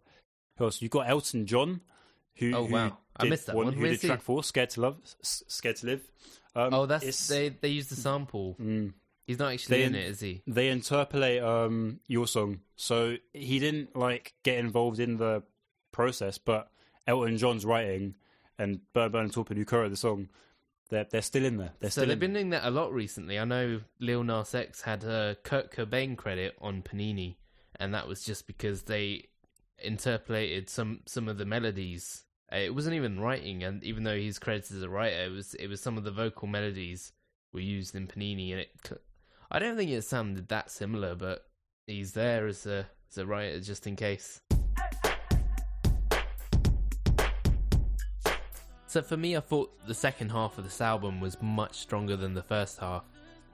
Who 0.59 0.64
else? 0.64 0.81
You've 0.83 0.90
got 0.90 1.09
Elton 1.09 1.46
John, 1.46 1.81
who 2.37 2.53
Oh, 2.55 2.64
who 2.66 2.74
wow. 2.74 2.98
I 3.16 3.22
did 3.24 3.31
missed 3.31 3.46
that 3.46 3.57
one, 3.57 3.66
one. 3.66 3.74
who 3.74 3.83
Where's 3.83 3.96
did 3.96 4.03
he? 4.03 4.09
track 4.09 4.22
four, 4.22 4.42
Scared 4.44 4.70
to 4.70 4.81
Love, 4.81 4.96
S- 5.22 5.42
Scared 5.48 5.77
to 5.77 5.87
Live. 5.87 6.11
Um, 6.57 6.72
oh 6.74 6.87
that's 6.87 7.27
they 7.29 7.48
they 7.48 7.68
used 7.68 7.90
the 7.90 7.96
sample. 7.96 8.57
Mm. 8.61 8.92
He's 9.27 9.38
not 9.38 9.53
actually 9.55 9.79
They- 9.79 9.83
in 9.85 9.94
it, 9.94 10.07
is 10.09 10.20
he? 10.20 10.42
they 10.46 10.68
interpolate 10.68 11.42
um 11.42 12.00
your 12.07 12.27
song 12.27 12.61
so 12.77 13.16
he 13.33 13.59
didn't 13.59 13.96
like 13.96 14.35
get 14.42 14.59
involved 14.59 15.00
in 15.00 15.16
the 15.16 15.42
process 15.92 16.37
but 16.38 16.70
elton 17.07 17.38
john's 17.38 17.64
writing 17.64 18.14
and 18.59 18.81
burn 18.92 19.11
burn 19.12 19.24
and 19.24 19.33
Taupin, 19.33 19.57
who 19.57 19.64
co-wrote 19.64 19.88
the 19.90 19.96
song 19.96 20.29
they're, 20.94 21.07
they're 21.11 21.22
still 21.22 21.44
in 21.44 21.57
there 21.57 21.72
they're 21.80 21.90
So 21.90 22.02
still 22.02 22.09
they've 22.09 22.18
been 22.20 22.33
doing 22.33 22.50
that 22.50 22.64
a 22.64 22.70
lot 22.70 22.92
recently. 22.92 23.38
I 23.38 23.44
know 23.44 23.80
Lil 24.00 24.24
Nas 24.24 24.54
X 24.54 24.83
had 24.83 25.04
a 25.04 25.37
Kurt 25.42 25.72
Cobain 25.72 26.16
credit 26.16 26.54
on 26.61 26.83
Panini, 26.83 27.37
and 27.80 27.92
that 27.94 28.07
was 28.09 28.24
just 28.24 28.46
because 28.46 28.83
they 28.83 29.28
interpolated 29.78 30.70
some 30.70 31.00
some 31.07 31.28
of 31.28 31.38
the 31.38 31.44
melodies. 31.44 32.24
Uh, 32.52 32.57
It 32.57 32.74
wasn't 32.74 32.96
even 32.96 33.20
writing, 33.20 33.62
and 33.64 33.83
even 33.85 34.04
though 34.04 34.16
he's 34.16 34.38
credited 34.38 34.76
as 34.76 34.83
a 34.83 34.88
writer, 34.88 35.24
it 35.24 35.33
was 35.33 35.54
it 35.54 35.68
was 35.68 35.80
some 35.80 35.98
of 35.98 36.04
the 36.04 36.11
vocal 36.11 36.48
melodies 36.48 37.12
were 37.52 37.61
used 37.61 37.94
in 37.94 38.07
Panini, 38.07 38.50
and 38.52 38.61
it. 38.61 38.70
I 39.50 39.59
don't 39.59 39.76
think 39.76 39.90
it 39.90 40.02
sounded 40.02 40.48
that 40.48 40.70
similar, 40.70 41.14
but 41.14 41.46
he's 41.87 42.12
there 42.12 42.46
as 42.46 42.66
a 42.66 42.87
as 43.11 43.18
a 43.18 43.26
writer 43.26 43.61
just 43.61 43.87
in 43.87 43.96
case. 43.96 44.40
So 48.94 49.02
for 49.02 49.16
me, 49.16 49.37
I 49.37 49.40
thought 49.40 49.72
the 49.88 49.92
second 49.92 50.30
half 50.30 50.57
of 50.57 50.62
this 50.62 50.80
album 50.80 51.20
was 51.20 51.37
much 51.42 51.78
stronger 51.78 52.14
than 52.14 52.33
the 52.33 52.44
first 52.44 52.78
half. 52.78 53.02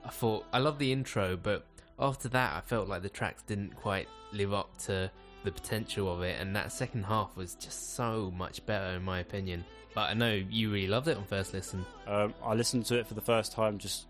I 0.05 0.09
thought 0.09 0.45
I 0.53 0.59
love 0.59 0.77
the 0.77 0.91
intro, 0.91 1.35
but 1.35 1.65
after 1.97 2.29
that, 2.29 2.55
I 2.55 2.61
felt 2.61 2.87
like 2.87 3.01
the 3.01 3.09
tracks 3.09 3.41
didn't 3.41 3.75
quite 3.75 4.07
live 4.33 4.53
up 4.53 4.77
to 4.83 5.09
the 5.43 5.51
potential 5.51 6.13
of 6.13 6.21
it, 6.21 6.39
and 6.39 6.55
that 6.55 6.71
second 6.71 7.05
half 7.05 7.35
was 7.35 7.55
just 7.55 7.95
so 7.95 8.31
much 8.37 8.63
better 8.67 8.95
in 8.95 9.01
my 9.01 9.17
opinion. 9.17 9.65
But 9.95 10.11
I 10.11 10.13
know 10.13 10.31
you 10.31 10.71
really 10.71 10.85
loved 10.85 11.07
it 11.07 11.17
on 11.17 11.23
first 11.23 11.53
listen. 11.53 11.87
um, 12.05 12.35
i 12.43 12.53
listened 12.53 12.85
to 12.85 12.99
it 12.99 13.07
for 13.07 13.15
the 13.15 13.21
first 13.21 13.51
time 13.51 13.79
just 13.79 14.05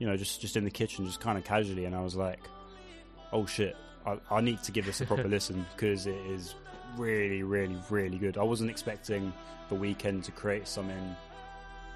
you 0.00 0.08
know 0.08 0.16
just 0.16 0.40
just 0.40 0.56
in 0.56 0.64
the 0.64 0.70
kitchen 0.70 1.06
just 1.06 1.20
kind 1.20 1.38
of 1.38 1.44
casually 1.44 1.84
and 1.84 1.94
i 1.94 2.02
was 2.02 2.16
like 2.16 2.40
oh 3.32 3.46
shit 3.46 3.76
i, 4.04 4.18
I 4.30 4.40
need 4.40 4.62
to 4.64 4.72
give 4.72 4.84
this 4.84 5.00
a 5.00 5.06
proper 5.06 5.28
listen 5.28 5.64
because 5.74 6.06
it 6.06 6.18
is 6.26 6.54
really 6.96 7.42
really 7.42 7.76
really 7.90 8.18
good 8.18 8.36
i 8.36 8.42
wasn't 8.42 8.68
expecting 8.68 9.32
the 9.72 9.78
Weeknd 9.78 10.22
to 10.24 10.32
create 10.32 10.68
something 10.68 11.16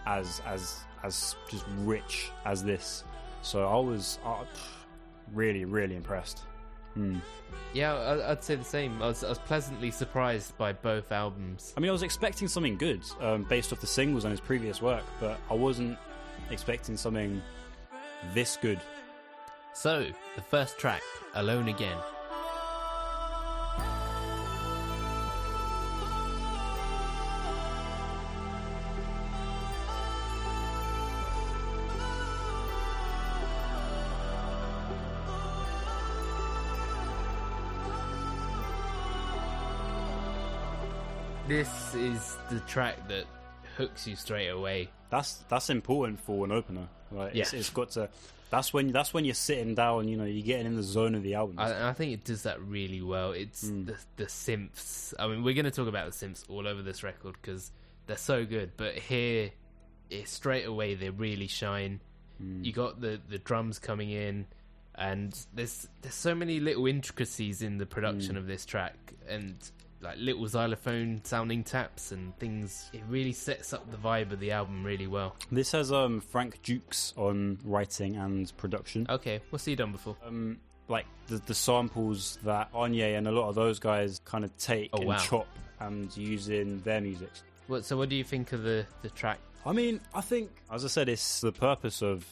as 0.06 0.40
as 0.46 0.80
as 1.02 1.36
just 1.48 1.64
rich 1.80 2.30
as 2.44 2.64
this. 2.64 3.04
So 3.42 3.66
I 3.68 3.78
was 3.78 4.18
uh, 4.24 4.44
really 5.32 5.64
really 5.64 5.96
impressed. 5.96 6.42
Hmm. 6.94 7.18
Yeah, 7.74 8.22
I'd 8.26 8.42
say 8.42 8.54
the 8.54 8.64
same. 8.64 9.02
I 9.02 9.08
was, 9.08 9.22
I 9.22 9.28
was 9.28 9.38
pleasantly 9.38 9.90
surprised 9.90 10.56
by 10.56 10.72
both 10.72 11.12
albums. 11.12 11.74
I 11.76 11.80
mean, 11.80 11.90
I 11.90 11.92
was 11.92 12.02
expecting 12.02 12.48
something 12.48 12.78
good 12.78 13.02
um, 13.20 13.44
based 13.44 13.70
off 13.70 13.80
the 13.80 13.86
singles 13.86 14.24
and 14.24 14.30
his 14.30 14.40
previous 14.40 14.80
work, 14.80 15.04
but 15.20 15.38
I 15.50 15.54
wasn't 15.54 15.98
expecting 16.50 16.96
something 16.96 17.42
this 18.32 18.56
good. 18.56 18.80
So, 19.74 20.06
the 20.36 20.42
first 20.42 20.78
track, 20.78 21.02
Alone 21.34 21.68
Again. 21.68 21.98
This 41.48 41.94
is 41.94 42.36
the 42.50 42.58
track 42.60 43.06
that 43.08 43.24
hooks 43.76 44.06
you 44.06 44.16
straight 44.16 44.48
away. 44.48 44.88
That's 45.10 45.34
that's 45.48 45.70
important 45.70 46.18
for 46.20 46.44
an 46.44 46.50
opener. 46.50 46.88
Like 47.12 47.36
it's, 47.36 47.52
it's 47.52 47.70
got 47.70 47.90
to. 47.92 48.08
That's 48.50 48.72
when 48.72 48.90
that's 48.90 49.14
when 49.14 49.24
you're 49.24 49.34
sitting 49.34 49.76
down. 49.76 50.08
You 50.08 50.16
know, 50.16 50.24
you're 50.24 50.44
getting 50.44 50.66
in 50.66 50.74
the 50.76 50.82
zone 50.82 51.14
of 51.14 51.22
the 51.22 51.34
album. 51.34 51.58
I, 51.60 51.90
I 51.90 51.92
think 51.92 52.12
it 52.12 52.24
does 52.24 52.42
that 52.42 52.60
really 52.60 53.00
well. 53.00 53.30
It's 53.30 53.64
Mm. 53.64 53.86
the 53.86 53.96
the 54.16 54.24
synths. 54.24 55.14
I 55.20 55.28
mean, 55.28 55.44
we're 55.44 55.54
going 55.54 55.66
to 55.66 55.70
talk 55.70 55.86
about 55.86 56.12
the 56.12 56.26
synths 56.26 56.42
all 56.48 56.66
over 56.66 56.82
this 56.82 57.04
record 57.04 57.36
because 57.40 57.70
they're 58.08 58.16
so 58.16 58.44
good. 58.44 58.72
But 58.76 58.94
here, 58.94 59.50
it, 60.10 60.28
straight 60.28 60.66
away, 60.66 60.94
they 60.96 61.10
really 61.10 61.46
shine. 61.46 62.00
Mm. 62.42 62.64
You 62.64 62.72
got 62.72 63.00
the 63.00 63.20
the 63.28 63.38
drums 63.38 63.78
coming 63.78 64.10
in, 64.10 64.46
and 64.96 65.32
there's 65.54 65.86
there's 66.02 66.14
so 66.14 66.34
many 66.34 66.58
little 66.58 66.86
intricacies 66.88 67.62
in 67.62 67.78
the 67.78 67.86
production 67.86 68.34
Mm. 68.34 68.38
of 68.38 68.46
this 68.48 68.66
track, 68.66 68.96
and 69.28 69.54
like 70.00 70.16
little 70.18 70.46
xylophone 70.46 71.20
sounding 71.24 71.64
taps 71.64 72.12
and 72.12 72.36
things. 72.38 72.90
It 72.92 73.02
really 73.08 73.32
sets 73.32 73.72
up 73.72 73.90
the 73.90 73.96
vibe 73.96 74.32
of 74.32 74.40
the 74.40 74.52
album 74.52 74.84
really 74.84 75.06
well. 75.06 75.36
This 75.50 75.72
has 75.72 75.90
um 75.92 76.20
Frank 76.20 76.62
Dukes 76.62 77.14
on 77.16 77.58
writing 77.64 78.16
and 78.16 78.54
production. 78.56 79.06
Okay, 79.08 79.40
what's 79.50 79.64
he 79.64 79.74
done 79.74 79.92
before? 79.92 80.16
Um, 80.26 80.58
like 80.88 81.06
the 81.26 81.38
the 81.46 81.54
samples 81.54 82.38
that 82.44 82.72
Kanye 82.72 83.16
and 83.18 83.26
a 83.26 83.32
lot 83.32 83.48
of 83.48 83.54
those 83.54 83.78
guys 83.78 84.20
kind 84.24 84.44
of 84.44 84.56
take 84.58 84.90
Oh, 84.92 84.98
and 84.98 85.06
wow. 85.08 85.16
chop 85.18 85.46
and 85.80 86.14
use 86.16 86.48
in 86.48 86.80
their 86.82 87.00
music. 87.00 87.30
What 87.66 87.84
so? 87.84 87.96
What 87.96 88.08
do 88.08 88.16
you 88.16 88.24
think 88.24 88.52
of 88.52 88.62
the 88.62 88.86
the 89.02 89.10
track? 89.10 89.38
I 89.64 89.72
mean, 89.72 90.00
I 90.14 90.20
think, 90.20 90.50
as 90.70 90.84
I 90.84 90.88
said, 90.88 91.08
it's 91.08 91.40
the 91.40 91.50
purpose 91.50 92.00
of 92.00 92.24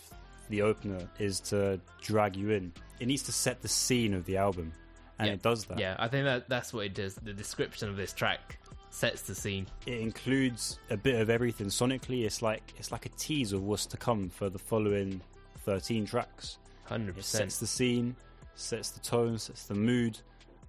the 0.50 0.62
opener 0.62 1.08
is 1.18 1.40
to 1.40 1.80
drag 2.00 2.36
you 2.36 2.50
in. 2.50 2.72
It 3.00 3.06
needs 3.06 3.24
to 3.24 3.32
set 3.32 3.60
the 3.60 3.66
scene 3.68 4.14
of 4.14 4.24
the 4.24 4.36
album, 4.36 4.72
and 5.18 5.28
Yeah. 5.28 5.34
it 5.34 5.42
does 5.42 5.64
that. 5.66 5.78
Yeah, 5.78 5.96
I 5.98 6.08
think 6.08 6.24
that 6.24 6.48
that's 6.48 6.72
what 6.72 6.86
it 6.86 6.94
does. 6.94 7.14
The 7.14 7.32
description 7.32 7.88
of 7.88 7.96
this 7.96 8.12
track 8.12 8.58
sets 8.90 9.22
the 9.22 9.34
scene. 9.34 9.66
It 9.86 10.00
includes 10.00 10.78
a 10.90 10.96
bit 10.96 11.20
of 11.20 11.28
everything 11.30 11.66
sonically. 11.68 12.24
It's 12.24 12.42
like 12.42 12.74
it's 12.78 12.90
like 12.92 13.06
a 13.06 13.10
tease 13.10 13.52
of 13.52 13.62
what's 13.62 13.86
to 13.86 13.96
come 13.96 14.28
for 14.30 14.48
the 14.50 14.58
following 14.58 15.20
thirteen 15.58 16.06
tracks. 16.06 16.58
Hundred 16.84 17.16
It 17.18 17.24
sets 17.24 17.58
the 17.58 17.66
scene, 17.66 18.14
sets 18.56 18.90
the 18.90 19.00
tone, 19.00 19.38
sets 19.38 19.66
the 19.66 19.74
mood, 19.74 20.18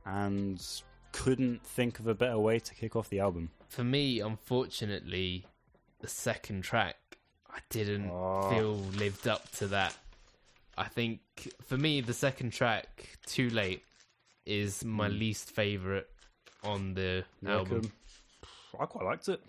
and 0.06 0.64
couldn't 1.12 1.66
think 1.66 2.00
of 2.00 2.08
a 2.08 2.14
better 2.16 2.38
way 2.40 2.60
to 2.60 2.74
kick 2.74 2.96
off 2.96 3.10
the 3.10 3.20
album. 3.20 3.50
For 3.68 3.84
me, 3.84 4.20
unfortunately, 4.22 5.46
the 6.00 6.08
second 6.08 6.64
track 6.64 6.98
I 7.50 7.60
didn't 7.70 8.10
Oh. 8.10 8.50
feel 8.50 8.76
lived 8.76 9.28
up 9.28 9.50
to 9.54 9.68
that. 9.68 9.96
I 10.78 10.90
think 10.90 11.22
for 11.64 11.78
me, 11.78 12.02
the 12.02 12.14
second 12.14 12.52
track, 12.52 13.18
"Too 13.26 13.50
Late," 13.50 13.82
is 14.46 14.84
my 14.84 15.08
Hmm. 15.08 15.20
least 15.20 15.52
favorite 15.52 16.10
on 16.64 16.94
the 16.94 17.24
album. 17.46 17.80
Um, 17.80 17.92
I 18.80 18.86
quite 18.86 19.06
liked 19.06 19.30
it. 19.30 19.42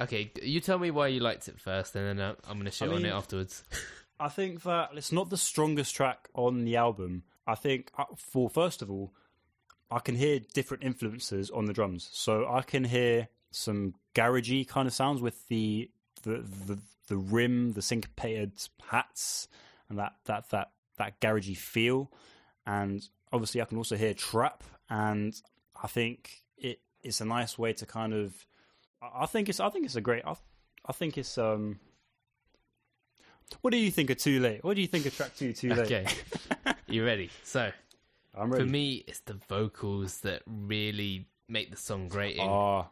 Okay, 0.00 0.30
you 0.42 0.60
tell 0.60 0.78
me 0.78 0.90
why 0.90 1.08
you 1.08 1.20
liked 1.20 1.48
it 1.48 1.60
first, 1.60 1.94
and 1.94 2.06
then 2.06 2.20
uh, 2.20 2.34
I'm 2.48 2.54
going 2.56 2.64
to 2.64 2.70
shit 2.70 2.88
I 2.88 2.94
on 2.94 3.04
it 3.04 3.10
afterwards. 3.10 3.64
I 4.20 4.28
think 4.28 4.62
that 4.62 4.90
it's 4.94 5.12
not 5.12 5.30
the 5.30 5.36
strongest 5.36 5.94
track 5.94 6.28
on 6.34 6.64
the 6.64 6.76
album. 6.76 7.22
I 7.46 7.54
think, 7.54 7.90
uh, 7.98 8.04
for 8.16 8.48
first 8.50 8.82
of 8.82 8.90
all, 8.90 9.12
I 9.90 9.98
can 9.98 10.14
hear 10.14 10.40
different 10.54 10.84
influences 10.84 11.50
on 11.50 11.66
the 11.66 11.72
drums. 11.72 12.08
So 12.12 12.46
I 12.48 12.62
can 12.62 12.84
hear 12.84 13.28
some 13.50 13.94
garagey 14.14 14.66
kind 14.66 14.86
of 14.86 14.94
sounds 14.94 15.20
with 15.20 15.48
the 15.48 15.90
the 16.22 16.44
the, 16.66 16.78
the 17.08 17.16
rim, 17.16 17.72
the 17.72 17.82
syncopated 17.82 18.52
hats, 18.88 19.48
and 19.88 19.98
that 19.98 20.14
that 20.26 20.48
that 20.50 20.70
that 20.98 21.20
garagey 21.20 21.56
feel. 21.56 22.10
And 22.66 23.02
obviously, 23.32 23.60
I 23.60 23.64
can 23.64 23.78
also 23.78 23.96
hear 23.96 24.14
trap, 24.14 24.62
and 24.88 25.34
I 25.82 25.86
think 25.86 26.42
it 26.56 26.80
it's 27.02 27.20
a 27.20 27.24
nice 27.24 27.58
way 27.58 27.72
to 27.74 27.86
kind 27.86 28.12
of. 28.12 28.34
I 29.02 29.26
think 29.26 29.48
it's 29.48 29.60
I 29.60 29.70
think 29.70 29.86
it's 29.86 29.96
a 29.96 30.00
great. 30.00 30.24
I, 30.24 30.34
I 30.86 30.92
think 30.92 31.18
it's 31.18 31.38
um. 31.38 31.80
What 33.62 33.72
do 33.72 33.78
you 33.78 33.90
think 33.90 34.10
of 34.10 34.18
Too 34.18 34.38
Late? 34.40 34.62
What 34.62 34.76
do 34.76 34.80
you 34.80 34.86
think 34.86 35.06
of 35.06 35.16
track 35.16 35.34
two, 35.36 35.52
Too 35.52 35.70
Late? 35.70 35.78
Okay, 35.80 36.06
you 36.88 37.04
ready? 37.04 37.30
So 37.42 37.72
I'm 38.34 38.50
ready. 38.50 38.64
for 38.64 38.70
me, 38.70 39.04
it's 39.08 39.20
the 39.20 39.38
vocals 39.48 40.20
that 40.20 40.42
really 40.46 41.26
make 41.48 41.70
the 41.70 41.76
song 41.76 42.08
great. 42.08 42.38
ah, 42.38 42.88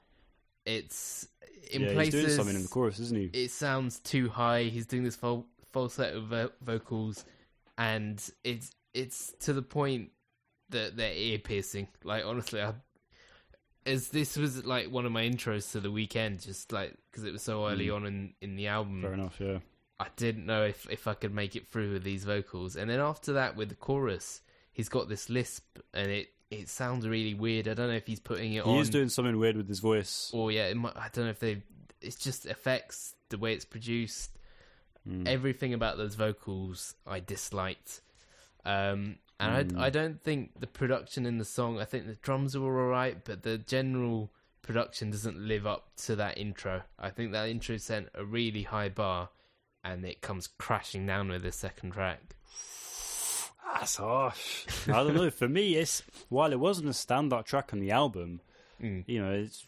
it's 0.67 1.29
in 1.71 1.83
yeah, 1.83 1.93
places 1.93 2.15
he's 2.15 2.25
doing 2.25 2.37
something 2.37 2.57
in 2.57 2.63
the 2.63 2.69
chorus, 2.69 2.99
isn't 2.99 3.17
he? 3.17 3.31
it 3.45 3.51
sounds 3.51 4.01
too 4.01 4.29
high. 4.29 4.65
He's 4.65 4.87
doing 4.87 5.05
this 5.05 5.15
fal- 5.17 5.47
falsetto 5.73 6.23
vo- 6.23 6.51
vocals, 6.63 7.25
and 7.77 8.23
it's 8.43 8.73
it's 8.99 9.33
to 9.41 9.53
the 9.53 9.63
point 9.63 10.11
that 10.71 10.97
they're 10.97 11.13
ear 11.15 11.39
piercing. 11.39 11.89
Like 12.05 12.25
honestly, 12.25 12.61
I, 12.63 12.73
as 13.87 14.09
this 14.09 14.37
was 14.37 14.65
like 14.65 14.91
one 14.91 15.07
of 15.07 15.13
my 15.13 15.23
intros 15.23 15.73
to 15.73 15.81
the 15.81 15.91
Weeknd, 15.91 16.45
just 16.45 16.73
like 16.73 16.95
because 17.11 17.25
it 17.25 17.33
was 17.33 17.43
so 17.43 17.67
early 17.69 17.87
Mm. 17.87 17.95
on 17.97 18.07
in 18.07 18.35
in 18.41 18.57
the 18.57 18.67
album, 18.69 19.03
Fair 19.03 19.15
enough. 19.15 19.41
Yeah. 19.41 19.59
I 20.01 20.07
didn't 20.17 20.47
know 20.47 20.65
if 20.65 20.89
if 20.91 21.07
I 21.09 21.15
could 21.15 21.35
make 21.35 21.57
it 21.57 21.67
through 21.67 21.93
with 21.93 22.05
these 22.05 22.25
vocals. 22.25 22.77
And 22.77 22.89
then 22.91 23.01
after 23.01 23.33
that, 23.35 23.57
with 23.57 23.69
the 23.71 23.75
chorus, 23.75 24.43
he's 24.73 24.89
got 24.89 25.09
this 25.09 25.29
lisp, 25.31 25.79
and 25.95 26.11
it 26.11 26.29
it 26.51 26.69
sounds 26.69 27.07
really 27.07 27.35
weird. 27.35 27.67
I 27.69 27.75
don't 27.75 27.89
know 27.89 27.95
if 27.97 28.07
he's 28.07 28.21
putting 28.21 28.53
it 28.55 28.65
He 28.65 28.71
on 28.71 28.79
is 28.79 28.91
doing 28.91 29.09
something 29.09 29.39
weird 29.39 29.57
with 29.57 29.69
his 29.69 29.81
voice. 29.81 30.31
or 30.33 30.51
yeah, 30.53 30.67
it 30.69 30.77
might, 30.77 30.97
I 30.97 31.09
don't 31.13 31.25
know 31.25 31.31
if 31.31 31.41
they. 31.41 31.63
It's 32.01 32.17
just 32.17 32.47
affects 32.47 33.15
the 33.29 33.39
way 33.39 33.53
it's 33.55 33.65
produced. 33.65 34.31
Mm. 35.09 35.27
Everything 35.27 35.75
about 35.75 35.97
those 35.97 36.15
vocals 36.15 36.95
I 37.07 37.21
disliked, 37.21 38.03
um, 38.69 39.17
and 39.41 39.71
Mm. 39.73 39.79
I, 39.79 39.87
I 39.87 39.91
don't 39.91 40.21
think 40.23 40.59
the 40.61 40.67
production 40.67 41.25
in 41.27 41.39
the 41.39 41.45
song. 41.45 41.79
I 41.81 41.85
think 41.85 42.07
the 42.07 42.17
drums 42.17 42.57
were 42.57 42.85
alright, 42.85 43.25
but 43.25 43.43
the 43.43 43.57
general 43.59 44.31
production 44.63 45.11
doesn't 45.11 45.39
live 45.39 45.67
up 45.67 45.91
to 46.07 46.17
that 46.17 46.37
intro. 46.39 46.83
I 46.99 47.11
think 47.11 47.33
that 47.33 47.49
intro 47.49 47.77
set 47.77 48.09
a 48.15 48.25
really 48.25 48.65
high 48.65 48.89
bar, 48.89 49.31
and 49.85 50.05
it 50.05 50.21
comes 50.21 50.49
crashing 50.59 51.07
down 51.07 51.29
with 51.29 51.43
the 51.43 51.53
second 51.53 51.93
track. 51.93 52.35
That's 53.75 53.97
harsh. 53.97 54.67
I 54.89 54.93
don't 55.05 55.15
know. 55.15 55.31
For 55.31 55.49
me, 55.49 55.77
it's 55.77 56.03
while 56.29 56.53
it 56.53 56.59
wasn't 56.59 56.89
a 56.89 56.93
standout 56.93 57.45
track 57.45 57.71
on 57.73 57.81
the 57.81 57.91
album, 57.93 58.41
Mm. 58.83 59.05
you 59.09 59.21
know, 59.25 59.33
it's. 59.33 59.67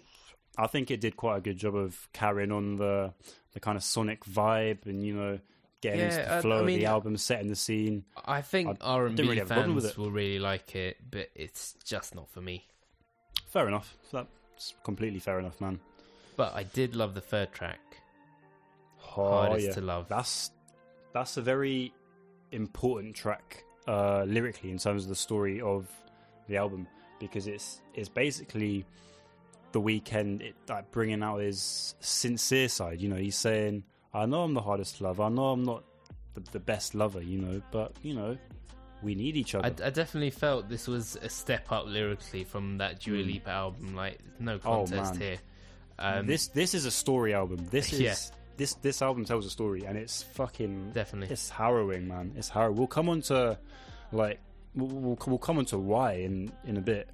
I 0.58 0.66
think 0.68 0.90
it 0.90 1.00
did 1.00 1.16
quite 1.16 1.38
a 1.38 1.40
good 1.40 1.56
job 1.56 1.74
of 1.74 2.08
carrying 2.12 2.52
on 2.52 2.76
the 2.76 3.12
the 3.54 3.60
kind 3.60 3.76
of 3.76 3.82
sonic 3.82 4.24
vibe 4.24 4.84
and 4.86 5.04
you 5.04 5.14
know 5.14 5.38
getting 5.80 6.00
into 6.00 6.16
Yeah, 6.16 6.28
the 6.28 6.34
I- 6.36 6.40
flow 6.42 6.56
I 6.56 6.60
of 6.60 6.66
mean, 6.66 6.78
the 6.78 6.86
album, 6.86 7.16
setting 7.16 7.48
the 7.48 7.56
scene. 7.56 8.04
I 8.24 8.42
think 8.42 8.78
R 8.80 9.06
and 9.06 9.16
B 9.16 9.22
really 9.22 9.38
have 9.38 9.50
a 9.50 9.54
problem 9.54 9.74
with 9.74 9.84
fans 9.84 9.96
will 9.98 10.10
really 10.10 10.38
like 10.38 10.74
it, 10.76 10.98
but 11.10 11.28
it's 11.34 11.74
just 11.84 12.14
not 12.14 12.28
for 12.30 12.40
me. 12.40 12.66
Fair 13.48 13.66
enough. 13.68 13.96
That's 14.12 14.74
completely 14.84 15.18
fair 15.20 15.38
enough, 15.38 15.60
man. 15.60 15.80
But 16.36 16.54
I 16.54 16.62
did 16.62 16.94
love 16.96 17.14
the 17.14 17.20
third 17.20 17.52
track. 17.52 17.80
Oh, 19.16 19.28
Hardest 19.30 19.66
yeah. 19.68 19.72
to 19.74 19.80
love. 19.80 20.08
That's 20.08 20.50
that's 21.12 21.36
a 21.36 21.42
very 21.42 21.92
important 22.52 23.14
track 23.16 23.64
uh, 23.88 24.24
lyrically 24.24 24.70
in 24.70 24.78
terms 24.78 25.02
of 25.04 25.08
the 25.08 25.16
story 25.16 25.60
of 25.60 25.88
the 26.48 26.56
album 26.56 26.86
because 27.18 27.46
it's 27.46 27.80
it's 27.94 28.08
basically 28.08 28.84
the 29.72 29.80
Weeknd 29.80 30.42
it, 30.42 30.54
like 30.68 30.90
bringing 30.92 31.22
out 31.22 31.38
his 31.38 31.94
sincere 32.00 32.68
side. 32.68 33.00
You 33.00 33.08
know, 33.08 33.16
he's 33.16 33.36
saying, 33.36 33.84
"I 34.14 34.26
know 34.26 34.42
I'm 34.42 34.54
the 34.54 34.62
hardest 34.62 35.00
lover. 35.00 35.22
I 35.24 35.28
know 35.28 35.50
I'm 35.50 35.62
not 35.64 35.84
the, 36.34 36.40
the 36.52 36.60
best 36.60 36.94
lover. 36.94 37.22
You 37.22 37.38
know, 37.38 37.62
but 37.70 37.92
you 38.02 38.14
know, 38.14 38.36
we 39.02 39.14
need 39.14 39.36
each 39.36 39.54
other." 39.54 39.66
I, 39.82 39.86
I 39.86 39.90
definitely 39.90 40.30
felt 40.30 40.68
this 40.68 40.86
was 40.88 41.16
a 41.22 41.28
step 41.28 41.70
up 41.72 41.86
lyrically 41.86 42.44
from 42.44 42.78
that 42.78 43.00
Dua 43.00 43.22
Mm. 43.22 43.26
Lipa 43.26 43.50
album. 43.50 43.94
Like, 43.96 44.18
no 44.38 44.54
Oh, 44.56 44.58
contest 44.86 45.14
man. 45.14 45.22
here. 45.22 45.38
Um, 45.98 46.26
this 46.26 46.48
this 46.48 46.74
is 46.74 46.84
a 46.86 46.90
story 46.90 47.34
album. 47.34 47.66
This 47.70 47.92
is 47.94 48.00
Yeah. 48.00 48.14
this 48.56 48.74
this 48.74 49.02
album 49.02 49.24
tells 49.24 49.44
a 49.46 49.50
story, 49.50 49.84
and 49.84 49.98
it's 49.98 50.22
fucking 50.22 50.92
definitely. 50.92 51.32
It's 51.32 51.50
harrowing, 51.50 52.08
man. 52.08 52.32
It's 52.36 52.48
harrowing. 52.48 52.76
We'll 52.76 52.86
come 52.86 53.08
on 53.08 53.20
to 53.22 53.58
like 54.12 54.40
we'll, 54.74 54.88
we'll, 54.88 55.18
we'll 55.26 55.38
come 55.38 55.58
on 55.58 55.64
to 55.66 55.78
why 55.78 56.14
in 56.14 56.50
in 56.64 56.76
a 56.76 56.80
bit. 56.80 57.08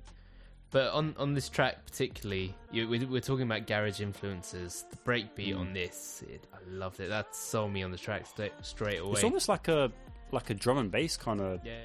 But 0.72 0.92
on 0.92 1.14
on 1.18 1.32
this 1.34 1.48
track 1.48 1.84
particularly, 1.86 2.54
you, 2.72 2.88
we, 2.88 3.04
we're 3.04 3.20
talking 3.20 3.44
about 3.44 3.66
garage 3.66 4.00
influences. 4.00 4.84
The 4.90 4.96
breakbeat 4.98 5.54
Mm. 5.54 5.60
on 5.60 5.72
this, 5.72 6.22
it, 6.28 6.44
I 6.52 6.58
loved 6.68 7.00
it. 7.00 7.08
That 7.08 7.34
sold 7.34 7.72
me 7.72 7.82
on 7.82 7.90
the 7.92 7.96
track 7.98 8.26
straight, 8.26 8.52
straight 8.62 8.98
away. 9.00 9.12
It's 9.12 9.24
almost 9.24 9.48
like 9.48 9.68
a 9.68 9.90
like 10.32 10.50
a 10.50 10.54
drum 10.54 10.78
and 10.78 10.90
bass 10.90 11.16
kind 11.16 11.40
of. 11.40 11.60
yeah, 11.64 11.78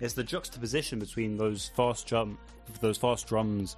It's 0.00 0.14
the 0.14 0.24
juxtaposition 0.24 0.98
between 0.98 1.36
those 1.36 1.68
fast 1.76 2.06
drum, 2.08 2.36
those 2.80 2.98
fast 2.98 3.28
drums, 3.28 3.76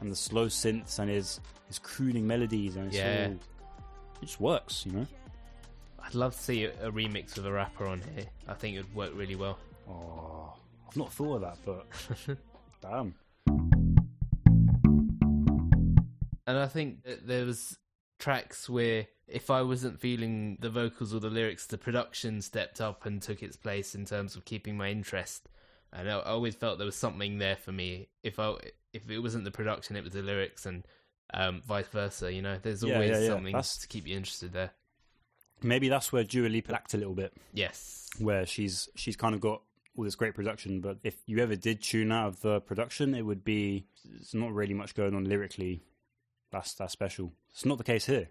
and 0.00 0.10
the 0.10 0.16
slow 0.16 0.46
synths, 0.46 0.98
and 0.98 1.10
his 1.10 1.40
his 1.68 1.78
crooning 1.78 2.26
melodies, 2.26 2.76
and 2.76 2.86
it's 2.88 2.96
Yeah. 2.96 3.26
all, 3.28 3.32
it 4.22 4.26
just 4.26 4.40
works, 4.40 4.84
you 4.86 4.92
know. 4.92 5.06
I'd 6.02 6.14
love 6.14 6.34
to 6.34 6.42
see 6.42 6.64
a, 6.64 6.70
a 6.88 6.90
remix 6.90 7.36
with 7.36 7.44
a 7.46 7.52
rapper 7.52 7.86
on 7.86 8.00
here. 8.16 8.24
I 8.48 8.54
think 8.54 8.76
it 8.76 8.86
would 8.86 8.94
work 8.94 9.10
really 9.14 9.36
well. 9.36 9.58
Oh, 9.88 10.54
I've 10.88 10.96
not 10.96 11.12
thought 11.12 11.34
of 11.36 11.40
that, 11.42 11.58
but 11.64 11.86
damn. 12.80 13.14
And 16.50 16.58
I 16.58 16.66
think 16.66 17.04
that 17.04 17.26
there 17.26 17.44
was 17.46 17.78
tracks 18.18 18.68
where 18.68 19.06
if 19.26 19.50
I 19.50 19.62
wasn't 19.62 20.00
feeling 20.00 20.58
the 20.60 20.70
vocals 20.70 21.14
or 21.14 21.20
the 21.20 21.30
lyrics, 21.30 21.66
the 21.66 21.78
production 21.78 22.42
stepped 22.42 22.80
up 22.80 23.06
and 23.06 23.22
took 23.22 23.42
its 23.42 23.56
place 23.56 23.94
in 23.94 24.04
terms 24.04 24.36
of 24.36 24.44
keeping 24.44 24.76
my 24.76 24.90
interest. 24.90 25.48
And 25.92 26.10
I, 26.10 26.18
I 26.18 26.24
always 26.30 26.54
felt 26.54 26.78
there 26.78 26.84
was 26.86 26.96
something 26.96 27.38
there 27.38 27.56
for 27.56 27.72
me. 27.72 28.08
If 28.22 28.38
I 28.38 28.54
if 28.92 29.08
it 29.08 29.18
wasn't 29.20 29.44
the 29.44 29.50
production, 29.50 29.96
it 29.96 30.04
was 30.04 30.12
the 30.12 30.22
lyrics, 30.22 30.66
and 30.66 30.84
um, 31.32 31.62
vice 31.66 31.86
versa. 31.88 32.32
You 32.32 32.42
know, 32.42 32.58
there's 32.60 32.82
Yeah, 32.82 32.94
always 32.94 33.10
yeah, 33.10 33.18
yeah. 33.20 33.26
something 33.28 33.52
That's- 33.52 33.78
to 33.78 33.88
keep 33.88 34.06
you 34.06 34.16
interested 34.16 34.52
there. 34.52 34.70
Maybe 35.62 35.88
that's 35.90 36.10
where 36.12 36.24
Dua 36.24 36.48
Lipa 36.48 36.72
lacked 36.72 36.94
a 36.94 36.96
little 36.96 37.14
bit. 37.14 37.32
Yes, 37.52 38.08
where 38.18 38.46
she's 38.46 38.88
she's 38.96 39.16
kind 39.16 39.34
of 39.34 39.40
got 39.40 39.62
all 39.96 40.04
this 40.04 40.14
great 40.14 40.34
production, 40.34 40.80
but 40.80 40.98
if 41.04 41.16
you 41.26 41.38
ever 41.40 41.54
did 41.56 41.82
tune 41.82 42.10
out 42.12 42.28
of 42.28 42.40
the 42.40 42.60
production, 42.60 43.14
it 43.14 43.22
would 43.22 43.44
be 43.44 43.86
it's 44.18 44.32
not 44.34 44.52
really 44.54 44.72
much 44.74 44.94
going 44.94 45.14
on 45.14 45.24
lyrically. 45.24 45.82
That's 46.50 46.74
that's 46.74 46.92
special. 46.92 47.32
It's 47.50 47.64
not 47.64 47.78
the 47.78 47.84
case 47.84 48.06
here. 48.06 48.28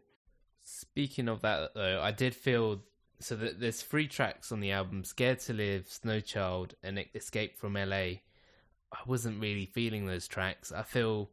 Speaking 0.63 1.27
of 1.29 1.41
that, 1.41 1.73
though, 1.73 2.01
I 2.01 2.11
did 2.11 2.35
feel 2.35 2.81
so 3.19 3.35
that 3.35 3.59
there's 3.59 3.81
three 3.81 4.07
tracks 4.07 4.51
on 4.51 4.59
the 4.59 4.71
album: 4.71 5.03
"Scared 5.03 5.39
to 5.41 5.53
Live," 5.53 5.89
"Snow 5.89 6.19
Child," 6.19 6.75
and 6.83 7.03
"Escape 7.13 7.57
from 7.57 7.73
LA." 7.73 8.21
I 8.91 9.01
wasn't 9.05 9.41
really 9.41 9.65
feeling 9.65 10.05
those 10.05 10.27
tracks. 10.27 10.71
I 10.71 10.83
feel, 10.83 11.29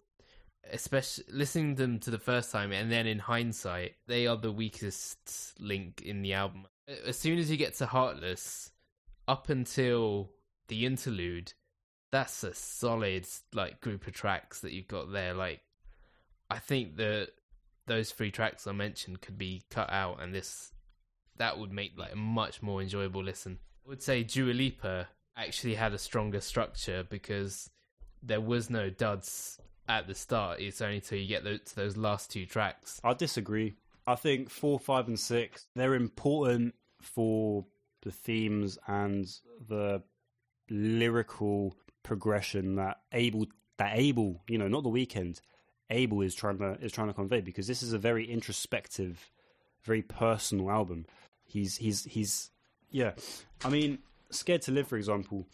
especially 0.70 1.24
listening 1.28 1.76
to 1.76 1.82
them 1.82 1.99
to 2.01 2.11
the 2.11 2.18
first 2.18 2.53
time, 2.53 2.72
and 2.72 2.91
then 2.93 3.07
in 3.07 3.18
hindsight, 3.18 3.97
they 4.07 4.26
are 4.26 4.37
the 4.37 4.53
weakest 4.53 5.55
link 5.59 6.03
in 6.03 6.22
the 6.22 6.34
album. 6.34 6.66
As 7.05 7.18
soon 7.18 7.39
as 7.39 7.51
you 7.51 7.57
get 7.57 7.74
to 7.74 7.87
"Heartless," 7.87 8.72
up 9.26 9.49
until 9.49 10.32
the 10.68 10.87
interlude, 10.87 11.53
that's 12.11 12.45
a 12.45 12.55
solid 12.55 13.26
like 13.53 13.80
group 13.80 14.07
of 14.07 14.12
tracks 14.12 14.61
that 14.61 14.72
you've 14.72 14.89
got 14.89 15.12
there. 15.12 15.34
Like, 15.34 15.62
I 16.51 16.59
think 16.59 16.97
that 16.97 17.28
those 17.86 18.11
three 18.11 18.30
tracks 18.30 18.66
I 18.66 18.72
mentioned 18.72 19.20
could 19.20 19.38
be 19.38 19.62
cut 19.70 19.90
out, 19.90 20.22
and 20.22 20.34
this 20.34 20.72
that 21.38 21.59
would 21.59 21.72
make 21.72 21.92
like 21.97 22.12
a 22.12 22.16
much 22.16 22.62
more 22.62 22.80
enjoyable 22.80 23.22
listen. 23.22 23.59
I 23.84 23.88
would 23.88 24.03
say 24.03 24.22
Dua 24.22 24.53
Lipa 24.53 25.09
actually 25.36 25.74
had 25.74 25.92
a 25.92 25.99
stronger 25.99 26.40
structure 26.40 27.07
because 27.09 27.70
there 28.22 28.40
was 28.40 28.70
no 28.70 28.90
duds 28.90 29.61
at 29.88 30.07
the 30.07 30.14
start. 30.14 30.61
It's 30.61 30.80
only 30.80 31.01
till 31.01 31.18
you 31.18 31.28
get 31.28 31.44
to 31.44 31.76
those 31.76 31.97
last 31.97 32.30
two 32.30 32.47
tracks. 32.47 33.01
I 33.05 33.14
disagree. 33.14 33.76
I 34.07 34.14
think 34.14 34.51
four, 34.51 34.78
five, 34.78 35.09
and 35.09 35.18
six 35.18 35.66
they're 35.74 35.94
important 35.94 36.74
for 37.01 37.66
the 38.03 38.12
themes 38.12 38.78
and 38.86 39.26
the 39.68 40.03
lyrical 40.70 41.76
progression 42.03 42.76
that 42.76 43.01
Abel 43.12 43.47
that 43.78 43.92
Abel, 43.94 44.42
you 44.49 44.59
know, 44.59 44.68
not 44.68 44.84
the 44.84 44.90
Weeknd, 44.90 45.40
Abel 45.91 46.22
is 46.22 46.34
trying 46.34 46.59
to 46.59 46.76
is 46.80 46.93
trying 46.93 47.09
to 47.09 47.14
convey 47.14 47.41
because 47.41 47.66
this 47.66 47.82
is 47.82 47.93
a 47.93 47.99
very 47.99 48.28
introspective, 48.28 49.30
very 49.84 50.03
personal 50.03 50.70
album. 50.70 51.07
He's 51.45 51.76
he's 51.76 52.05
he's 52.05 52.51
yeah. 52.91 53.12
I 53.64 53.68
mean, 53.68 53.99
Scared 54.30 54.62
to 54.62 54.72
Live, 54.72 54.89
for 54.89 54.97
example, 54.97 55.47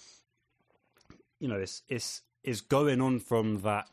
you 1.38 1.48
know, 1.48 1.56
it's 1.56 1.82
it's 1.88 2.22
is 2.44 2.60
going 2.60 3.00
on 3.00 3.20
from 3.20 3.62
that 3.62 3.88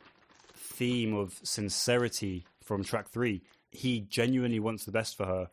theme 0.56 1.14
of 1.14 1.40
sincerity 1.44 2.46
from 2.64 2.84
track 2.84 3.10
three. 3.10 3.42
He 3.72 4.00
genuinely 4.02 4.60
wants 4.60 4.86
the 4.86 4.92
best 4.92 5.18
for 5.18 5.26
her, 5.26 5.50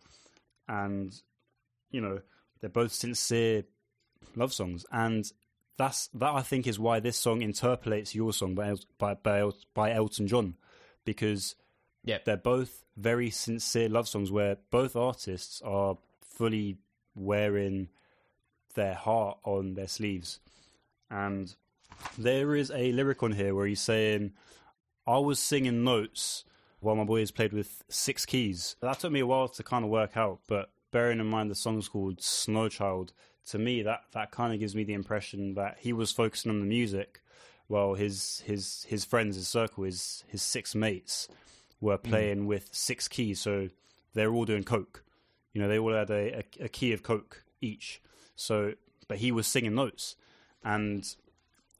and 0.68 1.14
you 1.91 2.01
know 2.01 2.20
they're 2.61 2.70
both 2.70 2.93
sincere 2.93 3.64
love 4.34 4.53
songs, 4.53 4.87
and 4.93 5.30
that's 5.76 6.09
that. 6.14 6.32
I 6.32 6.43
think 6.43 6.66
is 6.66 6.78
why 6.78 7.01
this 7.01 7.16
song 7.16 7.43
interpolates 7.43 8.14
your 8.14 8.32
song 8.32 8.55
by 8.55 8.74
by 8.99 9.14
by, 9.14 9.51
by 9.74 9.93
Elton 9.93 10.28
John, 10.28 10.57
because 11.07 11.55
Yep. 12.05 12.27
they're 12.27 12.37
both 12.37 12.85
very 12.97 13.31
sincere 13.31 13.89
love 13.89 14.07
songs 14.07 14.31
where 14.31 14.59
both 14.71 14.95
artists 14.95 15.63
are 15.63 15.97
fully 16.21 16.77
wearing 17.15 17.89
their 18.75 18.95
heart 18.95 19.39
on 19.45 19.73
their 19.75 19.89
sleeves, 19.89 20.39
and 21.09 21.57
there 22.19 22.55
is 22.55 22.71
a 22.71 22.93
lyric 22.93 23.23
on 23.23 23.33
here 23.33 23.55
where 23.55 23.67
he's 23.67 23.81
saying, 23.81 24.35
"I 25.07 25.19
was 25.19 25.39
singing 25.41 25.83
notes." 25.83 26.45
while 26.81 26.95
my 26.95 27.05
boy 27.05 27.21
boys 27.21 27.31
played 27.31 27.55
with 27.55 27.83
six 27.89 28.27
keys. 28.27 28.77
That 28.81 29.01
took 29.01 29.11
me 29.11 29.21
a 29.21 29.27
while 29.27 29.49
to 29.49 29.63
kind 29.63 29.83
of 29.85 29.91
work 29.91 30.17
out, 30.17 30.41
but 30.47 30.71
bearing 30.93 31.19
in 31.21 31.27
mind 31.27 31.51
the 31.51 31.55
song's 31.55 31.89
called 31.89 32.21
Snow 32.23 32.69
Child, 32.69 33.13
to 33.47 33.59
me 33.59 33.83
that, 33.83 34.03
that 34.13 34.31
kind 34.31 34.53
of 34.53 34.61
gives 34.61 34.77
me 34.77 34.85
the 34.85 34.93
impression 34.93 35.55
that 35.55 35.79
he 35.81 35.93
was 35.93 36.13
focusing 36.13 36.51
on 36.51 36.61
the 36.61 36.67
music 36.67 37.23
while 37.69 37.95
his 37.95 38.43
his 38.47 38.85
his 38.89 39.05
friends, 39.05 39.37
his 39.37 39.49
circle, 39.49 39.85
his 39.85 40.25
his 40.29 40.43
six 40.43 40.75
mates 40.75 41.29
were 41.81 41.99
playing 41.99 42.47
with 42.47 42.69
six 42.73 43.09
keys, 43.09 43.41
so 43.41 43.69
they're 44.14 44.33
all 44.33 44.45
doing 44.45 44.64
coke. 44.64 45.05
You 45.53 45.62
know, 45.62 45.69
they 45.69 45.79
all 45.79 45.93
had 45.93 46.11
a, 46.11 46.39
a, 46.39 46.64
a 46.64 46.69
key 46.69 46.93
of 46.93 47.03
coke 47.03 47.45
each. 47.61 48.01
So, 48.35 48.75
but 49.09 49.19
he 49.19 49.33
was 49.33 49.47
singing 49.47 49.75
notes, 49.75 50.17
and 50.64 51.07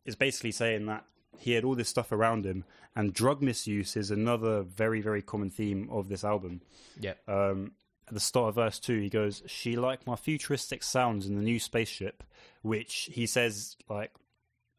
it's 0.05 0.16
basically 0.16 0.53
saying 0.53 0.87
that 0.87 1.05
he 1.39 1.53
had 1.53 1.64
all 1.64 1.74
this 1.74 1.89
stuff 1.89 2.12
around 2.12 2.47
him, 2.47 2.64
and 2.95 3.12
drug 3.12 3.43
misuse 3.43 3.97
is 3.97 4.11
another 4.11 4.62
very 4.62 5.01
very 5.01 5.22
common 5.22 5.51
theme 5.51 5.89
of 5.91 6.09
this 6.09 6.24
album. 6.24 6.62
Yep. 7.01 7.18
Um, 7.28 7.72
at 8.09 8.14
the 8.14 8.20
start 8.20 8.51
of 8.51 8.55
verse 8.55 8.78
two, 8.78 9.01
he 9.01 9.09
goes, 9.09 9.43
"She 9.47 9.76
liked 9.76 10.07
my 10.07 10.16
futuristic 10.16 10.82
sounds 10.82 11.26
in 11.26 11.37
the 11.37 11.43
new 11.43 11.59
spaceship," 11.59 12.22
which 12.62 13.09
he 13.12 13.26
says 13.26 13.76
like, 13.89 14.12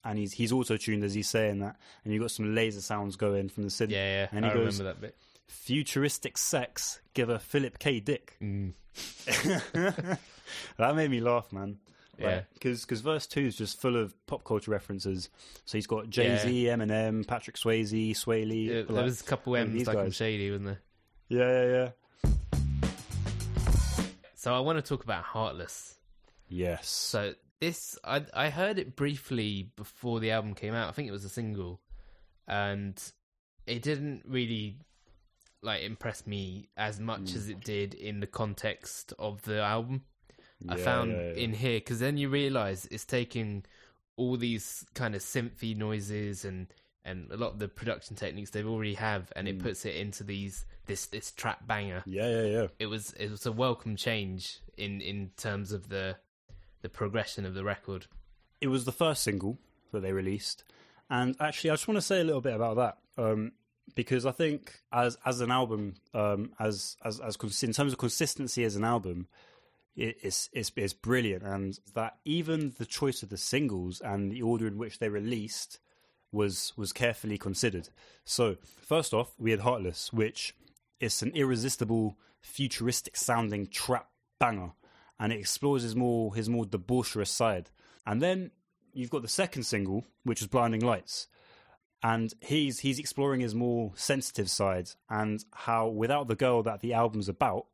and 0.04 0.18
he's 0.18 0.34
he's 0.34 0.52
auto 0.52 0.78
tuned 0.78 1.04
as 1.04 1.14
he's 1.14 1.30
saying 1.30 1.60
that, 1.60 1.76
and 2.04 2.14
you 2.14 2.20
got 2.20 2.32
some 2.32 2.54
laser 2.56 2.82
sounds 2.82 3.16
going 3.16 3.50
from 3.50 3.64
the 3.64 3.70
synth. 3.70 3.90
Yeah, 3.92 4.22
yeah. 4.22 4.28
And 4.32 4.46
he 4.46 4.52
I 4.52 4.54
goes, 4.54 4.80
remember 4.80 4.84
that 5.00 5.02
bit. 5.02 5.16
"Futuristic 5.48 6.38
sex, 6.38 7.00
give 7.14 7.30
a 7.30 7.40
Philip 7.40 7.80
K. 7.80 8.00
Dick." 8.00 8.38
Mm. 8.42 8.74
that 10.78 10.96
made 10.96 11.12
me 11.12 11.20
laugh, 11.20 11.52
man. 11.52 11.78
Yeah. 12.20 12.42
because 12.54 12.84
verse 13.02 13.28
two 13.28 13.42
is 13.42 13.56
just 13.56 13.80
full 13.80 13.96
of 13.96 14.14
pop 14.26 14.44
culture 14.44 14.72
references. 14.72 15.30
So 15.66 15.78
he's 15.78 15.86
got 15.86 16.10
Jay 16.10 16.36
Z, 16.38 16.64
Eminem, 16.66 17.28
Patrick 17.28 17.58
Swayze, 17.58 18.12
Swae 18.12 18.48
Lee. 18.48 18.70
Yeah, 18.72 18.78
like- 18.80 18.88
there 18.88 19.04
was 19.04 19.22
a 19.22 19.24
couple 19.24 19.54
like 19.54 19.62
M's 19.64 19.86
like 19.86 19.98
guys. 19.98 20.16
Shady, 20.16 20.50
wasn't 20.50 20.66
there? 20.66 20.80
yeah, 21.30 21.62
yeah, 21.62 21.90
yeah. 22.24 22.32
So 24.36 24.54
I 24.56 24.60
want 24.62 24.78
to 24.84 24.88
talk 24.88 25.04
about 25.04 25.24
Heartless. 25.24 25.96
Yes. 26.50 26.88
So 26.90 27.34
this, 27.60 27.98
I 28.04 28.26
I 28.34 28.50
heard 28.50 28.78
it 28.80 28.96
briefly 28.96 29.72
before 29.76 30.20
the 30.20 30.32
album 30.32 30.54
came 30.54 30.74
out. 30.74 30.90
I 30.90 30.92
think 30.92 31.08
it 31.08 31.12
was 31.14 31.26
a 31.26 31.30
single, 31.30 31.82
and 32.48 33.02
it 33.66 33.82
didn't 33.82 34.24
really 34.28 34.78
like 35.62 35.82
impress 35.82 36.28
me 36.28 36.70
as 36.78 37.00
much 37.00 37.34
as 37.34 37.50
it 37.50 37.62
did 37.62 37.94
in 37.94 38.20
the 38.20 38.28
context 38.28 39.14
of 39.18 39.42
the 39.44 39.60
album. 39.62 40.04
I 40.70 40.78
found 40.78 41.12
yeah, 41.12 41.18
yeah. 41.22 41.34
in 41.34 41.54
here 41.54 41.78
because 41.80 42.00
then 42.00 42.18
you 42.18 42.30
realize 42.30 42.88
it's 42.90 43.06
taking 43.06 43.64
all 44.16 44.38
these 44.38 44.84
kind 44.96 45.14
of 45.16 45.22
synthy 45.22 45.76
noises 45.78 46.46
and 46.46 46.68
and 47.06 47.32
a 47.32 47.38
lot 47.38 47.54
of 47.54 47.60
the 47.60 47.68
production 47.70 48.16
techniques 48.16 48.52
they've 48.52 48.68
already 48.68 48.96
have, 48.96 49.32
and 49.36 49.48
Mm. 49.48 49.52
it 49.52 49.60
puts 49.60 49.86
it 49.86 49.96
into 49.96 50.24
these 50.24 50.66
this 50.86 51.06
this 51.08 51.32
trap 51.32 51.66
banger. 51.68 52.04
Yeah, 52.06 52.30
yeah, 52.30 52.44
yeah. 52.44 52.68
It 52.80 52.88
was 52.88 53.14
it 53.14 53.30
was 53.32 53.46
a 53.46 53.52
welcome 53.52 53.96
change 53.96 54.60
in 54.78 55.02
in 55.02 55.32
terms 55.38 55.72
of 55.72 55.90
the 55.90 56.18
the 56.82 56.90
progression 56.90 57.46
of 57.46 57.54
the 57.54 57.64
record. 57.64 58.08
It 58.62 58.68
was 58.68 58.86
the 58.86 58.92
first 58.92 59.24
single 59.24 59.58
that 59.92 60.02
they 60.02 60.12
released, 60.12 60.64
and 61.10 61.36
actually, 61.40 61.72
I 61.72 61.74
just 61.74 61.88
want 61.88 61.98
to 61.98 62.02
say 62.02 62.22
a 62.22 62.24
little 62.24 62.42
bit 62.42 62.56
about 62.56 62.76
that 62.78 62.98
um, 63.18 63.52
because 63.96 64.26
I 64.26 64.32
think 64.32 64.82
as 64.92 65.18
as 65.26 65.42
an 65.42 65.52
album, 65.52 65.96
um, 66.14 66.52
as 66.60 66.98
as 67.04 67.20
as 67.20 67.38
in 67.64 67.74
terms 67.74 67.94
of 67.94 68.00
consistency 68.00 68.64
as 68.64 68.76
an 68.76 68.84
album, 68.84 69.28
it, 69.96 70.18
it's 70.22 70.50
it's 70.54 70.72
it's 70.76 70.94
brilliant, 70.94 71.44
and 71.44 71.80
that 71.94 72.18
even 72.26 72.74
the 72.78 72.86
choice 72.86 73.24
of 73.24 73.30
the 73.30 73.38
singles 73.38 74.02
and 74.02 74.32
the 74.32 74.42
order 74.42 74.68
in 74.68 74.78
which 74.78 75.00
they 75.00 75.10
released 75.10 75.80
was 76.32 76.74
was 76.78 76.94
carefully 76.94 77.38
considered. 77.38 77.90
So 78.26 78.58
first 78.64 79.14
off, 79.14 79.34
we 79.38 79.52
had 79.52 79.62
Heartless, 79.62 80.12
which 80.12 80.56
is 81.00 81.22
an 81.22 81.32
irresistible, 81.34 82.18
futuristic 82.42 83.16
sounding 83.16 83.68
trap 83.68 84.10
banger, 84.40 84.72
and 85.20 85.34
it 85.34 85.40
explores 85.40 85.84
his 85.84 85.96
more 85.96 86.36
his 86.36 86.50
more 86.50 86.66
debaucherous 86.66 87.30
side. 87.30 87.70
And 88.06 88.22
then 88.22 88.52
you've 88.94 89.10
got 89.10 89.22
the 89.22 89.28
second 89.28 89.64
single, 89.64 90.06
which 90.24 90.42
is 90.42 90.48
Blinding 90.48 90.82
Lights, 90.82 91.28
and 92.04 92.34
he's 92.42 92.80
he's 92.80 93.00
exploring 93.00 93.42
his 93.42 93.56
more 93.56 93.92
sensitive 93.96 94.50
side 94.50 94.92
and 95.10 95.44
how 95.54 95.88
without 95.88 96.28
the 96.28 96.36
girl 96.36 96.64
that 96.64 96.82
the 96.82 96.94
album's 96.94 97.30
about, 97.30 97.66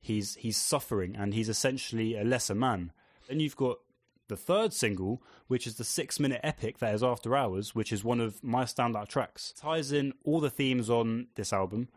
he's 0.00 0.34
he's 0.36 0.56
suffering 0.56 1.16
and 1.16 1.34
he's 1.34 1.48
essentially 1.48 2.16
a 2.16 2.24
lesser 2.24 2.54
man. 2.54 2.92
Then 3.28 3.40
you've 3.40 3.56
got 3.56 3.78
the 4.28 4.36
third 4.36 4.72
single, 4.72 5.22
which 5.46 5.66
is 5.66 5.76
the 5.76 5.84
six 5.84 6.18
minute 6.18 6.40
epic 6.42 6.78
that 6.78 6.94
is 6.94 7.02
After 7.02 7.36
Hours, 7.36 7.74
which 7.74 7.92
is 7.92 8.02
one 8.02 8.20
of 8.20 8.42
my 8.42 8.64
standout 8.64 9.08
tracks. 9.08 9.52
Ties 9.56 9.92
in 9.92 10.14
all 10.24 10.40
the 10.40 10.50
themes 10.50 10.90
on 10.90 11.28
this 11.36 11.52
album, 11.52 11.88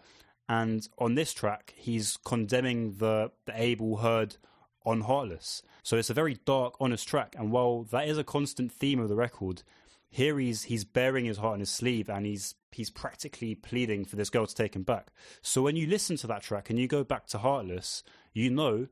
and 0.48 0.88
on 0.98 1.16
this 1.16 1.34
track, 1.34 1.74
he's 1.76 2.18
condemning 2.26 2.96
the, 2.98 3.32
the 3.46 3.54
Abel 3.56 3.98
heard 3.98 4.38
on 4.86 5.02
Heartless. 5.02 5.62
So 5.84 5.98
it's 5.98 6.10
a 6.10 6.14
very 6.14 6.38
dark, 6.46 6.76
honest 6.80 7.08
track, 7.08 7.36
and 7.38 7.52
while 7.52 7.84
that 7.84 8.08
is 8.08 8.18
a 8.18 8.24
constant 8.24 8.72
theme 8.72 9.00
of 9.00 9.10
the 9.10 9.16
record, 9.16 9.64
here 10.10 10.40
he's 10.40 10.64
he's 10.64 10.84
bearing 10.84 11.26
his 11.26 11.38
heart 11.38 11.54
on 11.54 11.60
his 11.60 11.70
sleeve 11.70 12.10
and 12.10 12.26
he's 12.26 12.56
he's 12.72 12.90
practically 12.90 13.56
pleading 13.56 14.06
for 14.06 14.16
this 14.16 14.30
girl 14.30 14.46
to 14.46 14.56
take 14.56 14.76
him 14.76 14.84
back. 14.84 15.12
So 15.42 15.62
when 15.62 15.76
you 15.76 15.88
listen 15.88 16.18
to 16.18 16.28
that 16.28 16.42
track 16.42 16.70
and 16.70 16.80
you 16.80 16.88
go 16.88 17.04
back 17.04 17.28
to 17.28 17.38
Heartless, 17.38 18.04
you 18.34 18.50
know 18.50 18.88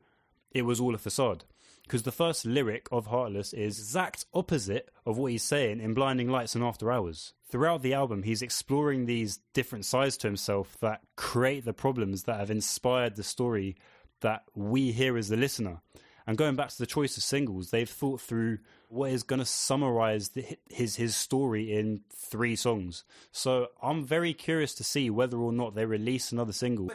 it 0.51 0.63
was 0.63 0.79
all 0.79 0.95
a 0.95 0.99
facade. 0.99 1.45
Because 1.83 2.03
the 2.03 2.11
first 2.11 2.45
lyric 2.45 2.89
of 2.91 3.07
Heartless 3.07 3.53
is 3.53 3.79
exact 3.79 4.25
opposite 4.33 4.89
of 5.05 5.17
what 5.17 5.31
he's 5.31 5.43
saying 5.43 5.79
in 5.79 5.93
Blinding 5.93 6.27
Lights 6.27 6.53
and 6.53 6.63
After 6.63 6.91
Hours. 6.91 7.33
Throughout 7.49 7.81
the 7.81 7.93
album, 7.93 8.23
he's 8.23 8.41
exploring 8.41 9.05
these 9.05 9.39
different 9.53 9.85
sides 9.85 10.17
to 10.17 10.27
himself 10.27 10.75
that 10.81 10.99
create 11.15 11.63
the 11.63 11.71
problems 11.71 12.23
that 12.23 12.41
have 12.41 12.51
inspired 12.51 13.15
the 13.15 13.23
story 13.23 13.77
that 14.21 14.43
we 14.55 14.91
hear 14.91 15.17
as 15.17 15.29
the 15.29 15.37
listener. 15.37 15.81
And 16.25 16.37
going 16.37 16.57
back 16.57 16.69
to 16.69 16.77
the 16.77 16.85
choice 16.85 17.15
of 17.15 17.23
singles, 17.23 17.71
they've 17.71 17.89
thought 17.89 18.19
through 18.19 18.59
what 18.89 19.11
is 19.11 19.23
going 19.23 19.39
to 19.39 19.45
summarize 19.45 20.29
the, 20.29 20.57
his 20.69 20.97
his 20.97 21.15
story 21.15 21.73
in 21.73 22.01
three 22.13 22.55
songs. 22.57 23.05
So 23.31 23.67
I'm 23.81 24.03
very 24.03 24.33
curious 24.33 24.75
to 24.75 24.83
see 24.83 25.09
whether 25.09 25.37
or 25.37 25.53
not 25.53 25.75
they 25.75 25.85
release 25.85 26.33
another 26.33 26.51
single. 26.51 26.91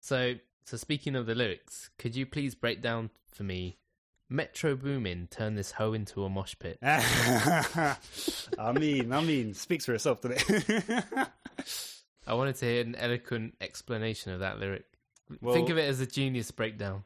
So 0.00 0.34
so 0.64 0.76
speaking 0.76 1.16
of 1.16 1.26
the 1.26 1.34
lyrics, 1.34 1.90
could 1.98 2.16
you 2.16 2.24
please 2.24 2.54
break 2.54 2.80
down 2.80 3.10
for 3.30 3.42
me 3.42 3.76
Metro 4.30 4.76
Boomin 4.76 5.26
turn 5.28 5.56
this 5.56 5.72
hoe 5.72 5.92
into 5.92 6.24
a 6.24 6.28
mosh 6.30 6.54
pit? 6.58 6.78
I 6.82 7.96
mean, 8.72 9.12
I 9.12 9.20
mean, 9.22 9.54
speaks 9.54 9.84
for 9.84 9.92
itself, 9.94 10.20
doesn't 10.22 10.48
it? 10.68 11.04
I 12.26 12.34
wanted 12.34 12.54
to 12.56 12.64
hear 12.64 12.82
an 12.82 12.94
eloquent 12.94 13.56
explanation 13.60 14.32
of 14.32 14.40
that 14.40 14.60
lyric. 14.60 14.84
Well- 15.40 15.54
Think 15.54 15.68
of 15.70 15.78
it 15.78 15.88
as 15.88 16.00
a 16.00 16.06
genius 16.06 16.50
breakdown. 16.52 17.02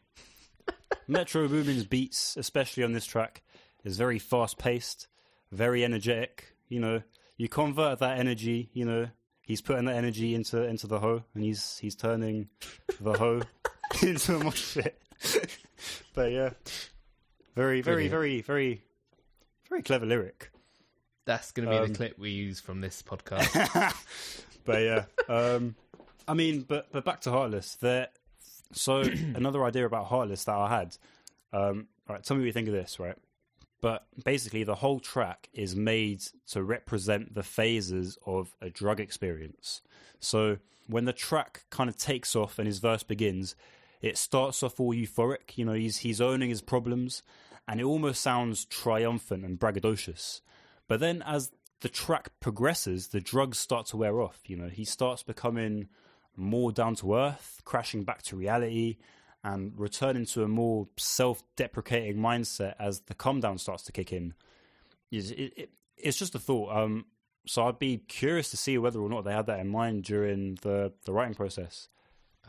Metro 1.08 1.48
Boomin's 1.48 1.84
beats, 1.84 2.36
especially 2.36 2.84
on 2.84 2.92
this 2.92 3.06
track, 3.06 3.42
is 3.84 3.96
very 3.96 4.18
fast 4.18 4.58
paced, 4.58 5.08
very 5.50 5.82
energetic. 5.84 6.54
You 6.68 6.80
know, 6.80 7.02
you 7.36 7.48
convert 7.48 7.98
that 8.00 8.18
energy. 8.18 8.70
You 8.74 8.84
know, 8.84 9.08
he's 9.42 9.60
putting 9.62 9.86
that 9.86 9.96
energy 9.96 10.34
into 10.34 10.62
into 10.62 10.86
the 10.86 11.00
hoe, 11.00 11.24
and 11.34 11.42
he's 11.44 11.78
he's 11.78 11.94
turning 11.94 12.48
the 13.00 13.12
hoe 13.14 13.42
into 14.02 14.36
a 14.36 14.44
mosh 14.44 14.74
pit. 14.74 15.00
but 16.14 16.32
yeah, 16.32 16.50
very, 17.55 17.80
very, 17.80 18.09
very, 18.09 18.40
very, 18.40 18.82
very 19.68 19.82
clever 19.82 20.07
lyric. 20.07 20.50
That's 21.26 21.52
going 21.52 21.68
to 21.68 21.74
be 21.74 21.78
Um, 21.78 21.88
the 21.88 21.94
clip 21.94 22.18
we 22.18 22.30
use 22.30 22.61
from 22.61 22.80
this 22.80 23.02
podcast. 23.02 23.94
but 24.64 24.82
yeah, 24.82 25.05
um, 25.28 25.74
I 26.28 26.34
mean, 26.34 26.62
but 26.62 26.92
but 26.92 27.05
back 27.05 27.20
to 27.22 27.30
Heartless. 27.30 27.76
There, 27.76 28.09
so 28.72 29.00
another 29.34 29.64
idea 29.64 29.86
about 29.86 30.07
Heartless 30.07 30.44
that 30.44 30.55
I 30.55 30.68
had. 30.68 30.96
Um, 31.52 31.86
all 32.09 32.16
right, 32.16 32.24
tell 32.24 32.36
me 32.36 32.42
what 32.42 32.46
you 32.46 32.52
think 32.52 32.68
of 32.68 32.74
this, 32.74 32.98
right? 32.98 33.16
But 33.80 34.07
basically, 34.24 34.64
the 34.64 34.74
whole 34.76 34.98
track 34.98 35.48
is 35.52 35.76
made 35.76 36.22
to 36.48 36.62
represent 36.62 37.34
the 37.34 37.42
phases 37.42 38.18
of 38.26 38.55
a 38.61 38.70
drug 38.70 38.98
experience. 38.98 39.82
So 40.20 40.59
when 40.86 41.05
the 41.05 41.12
track 41.12 41.64
kind 41.70 41.88
of 41.88 41.96
takes 41.96 42.34
off 42.34 42.59
and 42.59 42.66
his 42.66 42.78
verse 42.78 43.02
begins, 43.02 43.55
it 44.00 44.18
starts 44.18 44.62
off 44.62 44.80
all 44.80 44.94
euphoric. 44.94 45.57
You 45.57 45.64
know, 45.64 45.72
he's 45.72 45.98
he's 45.98 46.20
owning 46.20 46.50
his 46.50 46.62
problems, 46.62 47.22
and 47.66 47.80
it 47.80 47.84
almost 47.84 48.20
sounds 48.22 48.64
triumphant 48.66 49.44
and 49.44 49.58
braggadocious. 49.58 50.40
But 50.88 51.00
then 51.00 51.22
as 51.22 51.50
the 51.80 51.88
track 51.88 52.30
progresses, 52.40 53.08
the 53.08 53.20
drugs 53.20 53.58
start 53.58 53.86
to 53.86 53.96
wear 53.96 54.20
off. 54.20 54.40
You 54.46 54.56
know, 54.56 54.68
he 54.68 54.84
starts 54.84 55.22
becoming 55.22 55.88
more 56.36 56.72
down 56.72 56.94
to 56.96 57.14
earth, 57.14 57.60
crashing 57.64 58.04
back 58.04 58.22
to 58.22 58.36
reality, 58.36 58.96
and 59.42 59.72
returning 59.78 60.24
to 60.24 60.42
a 60.42 60.48
more 60.48 60.88
self-deprecating 60.96 62.16
mindset 62.16 62.74
as 62.78 63.00
the 63.00 63.14
calm 63.14 63.40
down 63.40 63.58
starts 63.58 63.82
to 63.84 63.92
kick 63.92 64.12
in. 64.12 64.34
It's, 65.10 65.30
it, 65.30 65.52
it, 65.56 65.70
it's 65.96 66.18
just 66.18 66.34
a 66.34 66.38
thought. 66.38 66.74
Um, 66.74 67.06
so 67.46 67.66
I'd 67.66 67.78
be 67.78 67.98
curious 67.98 68.50
to 68.50 68.56
see 68.56 68.78
whether 68.78 69.00
or 69.00 69.08
not 69.08 69.24
they 69.24 69.32
had 69.32 69.46
that 69.46 69.60
in 69.60 69.68
mind 69.68 70.04
during 70.04 70.56
the 70.62 70.92
the 71.04 71.12
writing 71.12 71.34
process. 71.34 71.88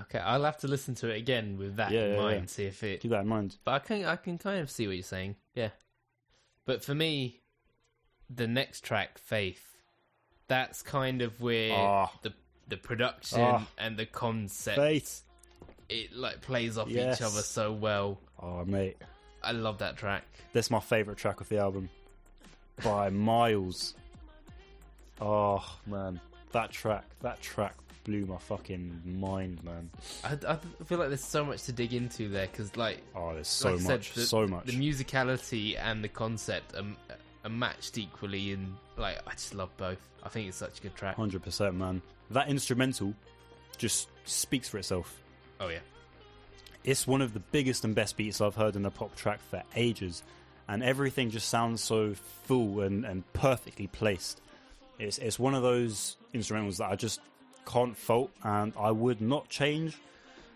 Okay, 0.02 0.20
I'll 0.20 0.43
have 0.43 0.58
to 0.60 0.68
listen 0.68 0.96
to 0.96 1.10
it 1.10 1.18
again 1.18 1.58
with 1.58 1.76
that 1.78 1.91
Yeah, 1.91 2.06
in 2.06 2.12
yeah, 2.16 2.22
mind, 2.22 2.41
yeah. 2.41 2.46
see 2.48 2.66
if 2.66 2.84
it 2.84 3.02
Keep 3.02 3.12
that 3.12 3.22
in 3.22 3.28
mind. 3.28 3.58
But 3.64 3.72
I 3.72 3.80
can 3.80 4.06
I 4.06 4.16
can 4.16 4.38
kind 4.38 4.60
of 4.62 4.70
see 4.70 4.88
what 4.88 4.93
you're 4.96 5.04
saying. 5.04 5.36
Yeah. 5.54 5.70
But 6.66 6.84
for 6.84 6.96
me, 6.96 7.41
the 8.30 8.48
next 8.48 8.84
track, 8.84 9.18
Faith, 9.20 9.78
that's 10.48 10.82
kind 10.82 11.22
of 11.22 11.41
where 11.41 11.74
Ah. 11.74 12.12
the 12.24 12.34
the 12.68 12.78
production 12.78 13.41
Ah. 13.41 13.68
and 13.78 13.96
the 13.98 14.06
concept 14.08 14.78
Faith. 14.78 15.22
it 15.89 16.12
like 16.14 16.41
plays 16.41 16.78
off 16.78 16.88
Yes. 16.89 17.18
each 17.20 17.22
other 17.26 17.41
so 17.41 17.72
well. 17.72 18.20
Oh, 18.39 18.66
mate. 18.66 18.98
I 19.43 19.52
love 19.52 19.78
that 19.78 19.96
track. 19.98 20.24
That's 20.54 20.72
my 20.72 20.80
favourite 20.80 21.20
track 21.20 21.39
of 21.41 21.50
the 21.50 21.60
album. 21.60 21.89
By 22.84 23.10
miles. 23.12 23.93
Oh, 25.22 25.64
man. 25.86 26.20
That 26.52 26.72
track, 26.72 27.06
that 27.22 27.41
track 27.41 27.76
blew 28.06 28.26
my 28.26 28.38
fucking 28.38 29.01
mind, 29.06 29.62
man. 29.64 29.89
I, 30.24 30.38
I 30.47 30.84
feel 30.86 30.97
like 30.97 31.10
there's 31.10 31.24
so 31.24 31.43
much 31.43 31.64
to 31.64 31.74
dig 31.74 31.93
into 31.93 32.30
there 32.30 32.47
because, 32.47 32.76
like, 32.78 33.01
Oh, 33.14 33.34
there's 33.34 33.47
so 33.49 33.74
like 33.74 33.82
much, 33.82 34.12
said, 34.14 34.22
the, 34.24 34.26
so 34.28 34.47
much. 34.47 34.66
The 34.66 34.72
musicality 34.80 35.78
and 35.78 36.01
the 36.03 36.08
concept 36.08 36.74
are, 36.76 36.86
are 37.43 37.49
matched 37.49 37.97
equally, 37.97 38.53
and 38.53 38.76
like 38.97 39.18
I 39.28 39.32
just 39.32 39.53
love 39.53 39.76
both. 39.76 39.99
I 40.24 40.30
think 40.30 40.47
it's 40.47 40.58
such 40.58 40.80
a 40.80 40.82
good 40.84 40.95
track. 40.95 41.18
100%, 41.18 41.76
man. 41.76 42.01
That 42.32 42.47
instrumental 42.47 43.14
just 43.78 44.08
speaks 44.24 44.70
for 44.70 44.78
itself. 44.78 45.22
Oh 45.60 45.68
yeah, 45.68 45.80
It's 46.84 47.06
one 47.06 47.22
of 47.22 47.34
the 47.34 47.39
biggest 47.39 47.84
and 47.84 47.93
best 47.95 48.18
beats 48.18 48.41
I've 48.41 48.56
heard 48.56 48.76
in 48.76 48.86
a 48.86 48.91
pop 48.91 49.16
track 49.16 49.39
for 49.49 49.62
ages, 49.76 50.24
and 50.68 50.84
everything 50.84 51.30
just 51.30 51.49
sounds 51.49 51.82
so 51.82 52.14
full 52.43 52.82
and, 52.82 53.06
and 53.06 53.24
perfectly 53.34 53.88
placed. 53.88 54.41
It's 54.97 55.18
it's 55.18 55.38
one 55.38 55.53
of 55.56 55.62
those 55.64 56.18
instrumentals 56.34 56.78
that 56.78 56.89
I 56.89 56.95
just 56.95 57.20
can't 57.66 57.95
fault, 57.97 58.32
and 58.43 58.74
I 58.80 58.91
would 58.91 59.22
not 59.22 59.49
change 59.49 59.97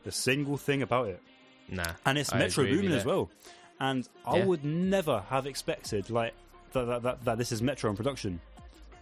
a 0.06 0.12
single 0.12 0.58
thing 0.58 0.82
about 0.82 1.08
it. 1.08 1.22
nah. 1.70 1.86
And 2.06 2.18
it's 2.18 2.34
I 2.34 2.40
Metro 2.40 2.64
Boomin 2.66 2.92
as 2.94 3.06
well, 3.06 3.30
and 3.80 4.08
I 4.26 4.38
Yeah. 4.38 4.46
would 4.46 4.64
never 4.64 5.20
have 5.30 5.46
expected 5.46 6.10
like 6.10 6.34
that 6.74 6.86
that, 6.86 7.04
that, 7.04 7.26
that 7.26 7.38
this 7.38 7.52
is 7.52 7.62
Metro 7.62 7.90
in 7.90 7.96
production. 7.96 8.40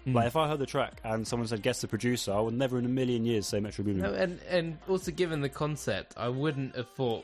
Hmm. 0.06 0.14
Like 0.14 0.28
if 0.28 0.36
I 0.36 0.48
heard 0.48 0.60
the 0.60 0.66
track 0.66 1.00
and 1.04 1.28
someone 1.28 1.48
said 1.48 1.62
guess 1.62 1.82
the 1.82 1.88
producer, 1.88 2.34
I 2.34 2.40
would 2.40 2.54
never 2.54 2.78
in 2.80 2.86
a 2.86 2.90
million 2.90 3.26
years 3.26 3.48
say 3.48 3.60
Metro 3.60 3.84
Boomin. 3.86 4.02
No, 4.02 4.14
and 4.14 4.40
and 4.50 4.78
also 4.90 5.12
given 5.12 5.42
the 5.42 5.50
concept, 5.50 6.14
I 6.18 6.30
wouldn't 6.30 6.76
have 6.76 6.90
thought 6.90 7.24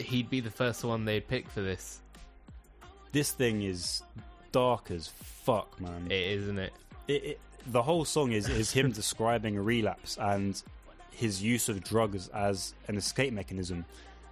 he'd 0.00 0.28
be 0.30 0.40
the 0.40 0.50
first 0.50 0.84
one 0.84 1.04
they'd 1.04 1.26
pick 1.26 1.48
for 1.48 1.60
this. 1.62 2.00
This 3.12 3.32
thing 3.32 3.62
is 3.62 4.02
dark 4.52 4.90
as 4.90 5.08
fuck, 5.08 5.80
man. 5.80 6.06
It 6.10 6.20
is, 6.20 6.42
isn't 6.44 6.58
it? 6.58 6.72
it, 7.08 7.24
it, 7.24 7.40
the 7.68 7.82
whole 7.82 8.04
song 8.04 8.32
is, 8.32 8.48
is 8.48 8.70
him 8.72 8.90
describing 9.02 9.56
a 9.56 9.62
relapse 9.62 10.16
and 10.20 10.60
his 11.10 11.42
use 11.42 11.68
of 11.68 11.82
drugs 11.82 12.28
as 12.28 12.74
an 12.88 12.96
escape 12.96 13.32
mechanism. 13.32 13.84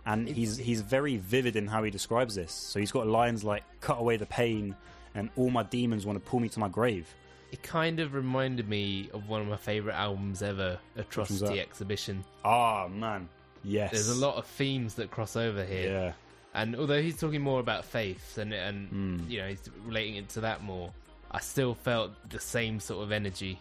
And 0.05 0.29
he's 0.29 0.57
he's 0.57 0.83
very 0.83 1.17
vivid 1.17 1.57
in 1.57 1.67
how 1.67 1.83
he 1.83 1.91
describes 1.91 2.35
this. 2.37 2.53
So 2.53 2.79
he's 2.79 2.93
got 2.93 3.07
lines 3.09 3.43
like 3.43 3.65
"cut 3.81 3.99
away 3.99 4.17
the 4.17 4.27
pain" 4.27 4.77
and 5.17 5.31
"all 5.37 5.51
my 5.51 5.65
demons 5.65 6.07
want 6.07 6.23
to 6.23 6.31
pull 6.31 6.39
me 6.41 6.49
to 6.51 6.61
my 6.61 6.69
grave." 6.69 7.13
It 7.51 7.63
kind 7.63 7.99
of 8.01 8.15
reminded 8.15 8.69
me 8.69 9.09
of 9.13 9.29
one 9.29 9.41
of 9.41 9.49
my 9.49 9.57
favorite 9.57 9.95
albums 9.95 10.43
ever, 10.43 10.79
Atrocity? 10.97 11.61
Exhibition. 11.61 12.25
Ah 12.45 12.87
man, 12.89 13.29
yes. 13.65 13.91
There's 13.93 14.09
a 14.09 14.15
lot 14.15 14.37
of 14.37 14.47
themes 14.47 14.95
that 14.95 15.11
cross 15.11 15.35
over 15.37 15.65
here. 15.65 15.91
Yeah, 15.91 16.13
And 16.55 16.77
although 16.77 17.01
he's 17.03 17.19
talking 17.19 17.41
more 17.43 17.59
about 17.61 17.85
faith 17.85 18.39
and 18.39 18.53
and 18.55 18.89
Hmm. 18.89 19.31
you 19.31 19.39
know 19.41 19.49
he's 19.49 19.63
relating 19.85 20.15
it 20.17 20.29
to 20.31 20.41
that 20.43 20.63
more, 20.63 20.93
I 21.37 21.41
still 21.41 21.75
felt 21.75 22.13
the 22.31 22.41
same 22.41 22.81
sort 22.81 23.05
of 23.05 23.13
energy. 23.13 23.59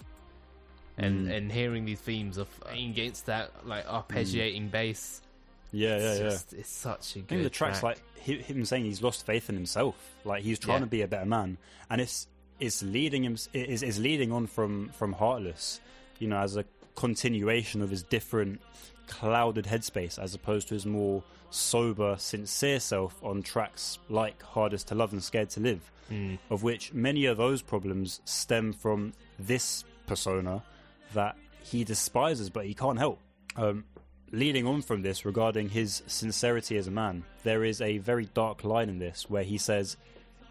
And 0.98 1.26
Hmm. 1.28 1.32
and 1.32 1.52
hearing 1.52 1.84
these 1.84 2.00
themes 2.00 2.38
of 2.38 2.48
against 2.72 3.26
that 3.26 3.52
like 3.68 3.86
arpeggiating 3.86 4.72
bass, 4.72 5.22
yeah, 5.74 5.90
yeah, 5.90 5.96
it's 5.96 6.20
yeah. 6.22 6.30
just 6.30 6.54
it's 6.54 6.72
such 6.72 7.16
a 7.18 7.20
good. 7.20 7.26
I 7.26 7.28
think 7.28 7.44
the 7.44 7.50
track's 7.50 7.80
track. 7.82 7.98
like 7.98 8.18
him 8.46 8.64
saying 8.64 8.86
he's 8.86 9.02
lost 9.04 9.26
faith 9.26 9.50
in 9.50 9.56
himself. 9.56 9.96
Like 10.24 10.42
he's 10.44 10.58
trying 10.58 10.78
Yeah. 10.78 10.86
to 10.86 10.92
be 10.98 11.02
a 11.02 11.08
better 11.10 11.26
man, 11.26 11.58
and 11.90 12.00
it's 12.00 12.28
it's 12.62 12.82
leading 12.82 13.26
him 13.26 13.36
is 13.52 13.84
is 13.84 14.00
leading 14.00 14.32
on 14.32 14.48
from 14.48 14.88
from 14.90 15.12
Heartless, 15.12 15.82
you 16.18 16.30
know, 16.30 16.38
as 16.38 16.56
a 16.56 16.64
continuation 16.96 17.82
of 17.82 17.90
his 17.90 18.04
different 18.04 18.62
clouded 19.08 19.66
headspace, 19.66 20.18
as 20.18 20.34
opposed 20.34 20.68
to 20.70 20.74
his 20.74 20.86
more 20.86 21.24
sober, 21.52 22.16
sincere 22.18 22.80
self 22.80 23.16
on 23.24 23.44
tracks 23.44 24.00
like 24.10 24.42
Hardest 24.42 24.88
to 24.90 24.96
Love 24.96 25.14
and 25.14 25.24
Scared 25.24 25.50
to 25.52 25.60
Live, 25.60 25.92
Mm. 26.12 26.38
of 26.52 26.62
which 26.64 26.94
many 26.94 27.26
of 27.26 27.38
those 27.38 27.62
problems 27.64 28.22
stem 28.26 28.74
from 28.74 29.14
this 29.40 29.84
persona 30.06 30.64
that 31.16 31.36
he 31.64 31.84
despises 31.84 32.50
but 32.52 32.66
he 32.68 32.74
can't 32.76 33.00
help. 33.00 33.20
Um, 33.56 33.86
leading 34.32 34.68
on 34.68 34.82
from 34.84 35.02
this 35.02 35.26
regarding 35.26 35.70
his 35.70 36.04
sincerity 36.08 36.78
as 36.78 36.86
a 36.88 36.92
man, 36.92 37.24
there 37.44 37.64
is 37.64 37.82
a 37.82 37.98
very 38.00 38.26
dark 38.34 38.64
line 38.64 38.90
in 38.90 39.00
this 39.00 39.30
where 39.30 39.44
he 39.44 39.58
says, 39.58 39.98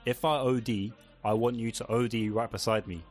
If 0.06 0.24
I 0.24 0.38
OD, 0.38 0.92
I 1.24 1.34
want 1.34 1.56
you 1.56 1.70
to 1.72 1.88
OD 1.92 2.30
right 2.30 2.50
beside 2.50 2.86
me. 2.86 3.04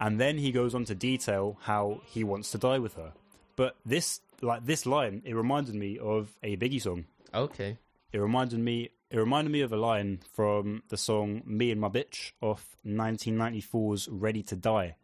And 0.00 0.20
then 0.20 0.38
he 0.38 0.52
goes 0.52 0.74
on 0.74 0.84
to 0.86 0.94
detail 0.94 1.56
how 1.62 2.00
he 2.06 2.24
wants 2.24 2.50
to 2.52 2.58
die 2.58 2.78
with 2.78 2.94
her. 2.94 3.12
But 3.56 3.76
this 3.86 4.20
like 4.40 4.66
this 4.66 4.84
line, 4.86 5.22
it 5.24 5.34
reminded 5.34 5.74
me 5.74 5.98
of 5.98 6.30
a 6.42 6.56
Biggie 6.56 6.82
song. 6.82 7.04
okay. 7.32 7.78
It 8.12 8.18
reminded 8.18 8.60
me 8.60 8.90
it 9.10 9.18
reminded 9.18 9.50
me 9.50 9.60
of 9.60 9.72
a 9.72 9.76
line 9.76 10.20
from 10.34 10.82
the 10.88 10.96
song 10.96 11.42
Me 11.46 11.70
and 11.70 11.80
My 11.80 11.88
Bitch 11.88 12.32
off 12.40 12.76
1994's 12.86 14.08
Ready 14.08 14.42
to 14.44 14.56
Die. 14.56 14.96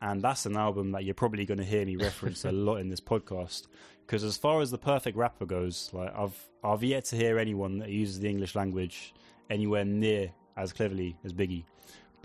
And 0.00 0.22
that's 0.22 0.46
an 0.46 0.56
album 0.56 0.92
that 0.92 1.04
you're 1.04 1.14
probably 1.14 1.46
going 1.46 1.58
to 1.58 1.64
hear 1.64 1.84
me 1.84 1.96
reference 2.08 2.44
a 2.44 2.52
lot 2.52 2.76
in 2.76 2.88
this 2.88 3.00
podcast 3.00 3.66
because 4.06 4.22
as 4.24 4.36
far 4.36 4.60
as 4.60 4.70
the 4.70 4.78
perfect 4.78 5.16
rapper 5.16 5.46
goes, 5.46 5.90
like 5.92 6.12
I've 6.16 6.38
I've 6.62 6.82
yet 6.82 7.06
to 7.06 7.16
hear 7.16 7.38
anyone 7.38 7.78
that 7.78 7.88
uses 7.88 8.20
the 8.20 8.28
English 8.28 8.54
language 8.54 9.14
anywhere 9.50 9.84
near 9.84 10.32
as 10.56 10.72
cleverly 10.72 11.16
as 11.24 11.32
Biggie. 11.32 11.64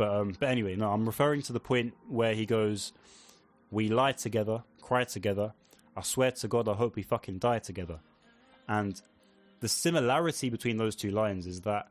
But 0.01 0.15
um, 0.15 0.33
but 0.39 0.49
anyway, 0.49 0.75
no, 0.75 0.91
I'm 0.91 1.05
referring 1.05 1.43
to 1.43 1.53
the 1.53 1.59
point 1.59 1.93
where 2.09 2.33
he 2.33 2.47
goes, 2.47 2.91
"We 3.69 3.87
lie 3.87 4.13
together, 4.13 4.63
cry 4.81 5.03
together. 5.03 5.53
I 5.95 6.01
swear 6.01 6.31
to 6.31 6.47
God, 6.47 6.67
I 6.67 6.73
hope 6.73 6.95
we 6.95 7.03
fucking 7.03 7.37
die 7.37 7.59
together." 7.59 7.99
And 8.67 8.99
the 9.59 9.67
similarity 9.67 10.49
between 10.49 10.77
those 10.77 10.95
two 10.95 11.11
lines 11.11 11.45
is 11.45 11.61
that 11.61 11.87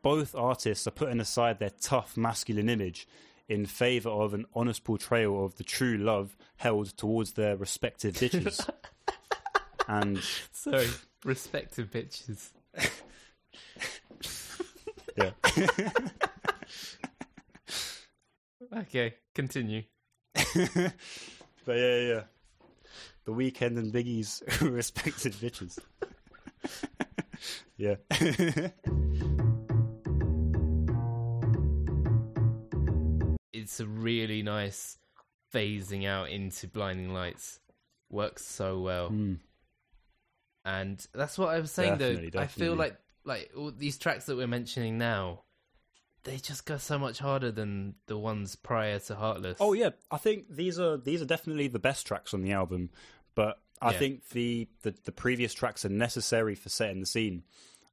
both 0.00 0.36
artists 0.36 0.86
are 0.86 0.92
putting 0.92 1.18
aside 1.18 1.58
their 1.58 1.72
tough 1.80 2.16
masculine 2.16 2.68
image 2.68 3.08
in 3.48 3.66
favor 3.66 4.10
of 4.10 4.32
an 4.32 4.46
honest 4.54 4.84
portrayal 4.84 5.44
of 5.44 5.56
the 5.56 5.64
true 5.64 5.96
love 5.96 6.36
held 6.56 6.96
towards 6.96 7.32
their 7.32 7.56
respective 7.56 8.14
bitches. 8.14 8.70
and 9.88 10.22
Sorry, 10.52 10.86
respective 11.24 11.90
bitches. 11.90 12.50
yeah, 15.16 15.30
Okay, 18.76 19.14
continue. 19.34 19.82
but 20.34 20.44
yeah, 20.54 21.74
yeah, 21.74 21.98
yeah. 21.98 22.22
The 23.24 23.32
Weeknd 23.32 23.78
and 23.78 23.92
Biggie's 23.92 24.42
respected 24.60 25.32
bitches. 25.34 25.78
yeah. 27.76 27.96
It's 33.52 33.80
a 33.80 33.86
really 33.86 34.42
nice 34.42 34.98
phasing 35.52 36.06
out 36.06 36.30
into 36.30 36.68
blinding 36.68 37.12
lights. 37.12 37.58
Works 38.08 38.44
so 38.44 38.80
well. 38.80 39.10
Mm. 39.10 39.38
and 40.64 41.06
that's 41.14 41.38
what 41.38 41.48
I 41.48 41.60
was 41.60 41.70
saying 41.70 41.98
Definitely, 41.98 42.30
though. 42.30 42.40
I 42.40 42.46
feel 42.46 42.74
like 42.74 42.96
like 43.24 43.50
all 43.56 43.70
these 43.70 43.98
tracks 43.98 44.26
that 44.26 44.36
we're 44.36 44.46
mentioning 44.46 44.98
now, 44.98 45.42
they 46.24 46.36
just 46.36 46.66
go 46.66 46.76
so 46.76 46.98
much 46.98 47.18
harder 47.18 47.50
than 47.50 47.94
the 48.06 48.18
ones 48.18 48.56
prior 48.56 48.98
to 48.98 49.14
Heartless. 49.14 49.58
Oh 49.60 49.72
yeah, 49.72 49.90
I 50.10 50.16
think 50.18 50.46
these 50.50 50.78
are 50.78 50.96
these 50.96 51.22
are 51.22 51.26
definitely 51.26 51.68
the 51.68 51.78
best 51.78 52.06
tracks 52.06 52.34
on 52.34 52.42
the 52.42 52.52
album, 52.52 52.90
but 53.34 53.60
I 53.80 53.92
Yeah. 53.92 53.98
think 53.98 54.28
the, 54.30 54.68
the 54.82 54.94
the 55.04 55.12
previous 55.12 55.54
tracks 55.54 55.84
are 55.84 55.88
necessary 55.90 56.54
for 56.54 56.68
setting 56.68 57.00
the 57.00 57.06
scene. 57.06 57.44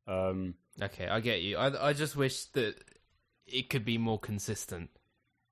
Um, 0.08 0.56
okay, 0.82 1.08
I 1.08 1.20
get 1.22 1.42
you. 1.42 1.58
I 1.58 1.90
I 1.90 1.94
just 1.94 2.16
wish 2.16 2.46
that 2.48 2.76
it 3.46 3.70
could 3.70 3.86
be 3.86 3.98
more 3.98 4.20
consistent, 4.20 4.90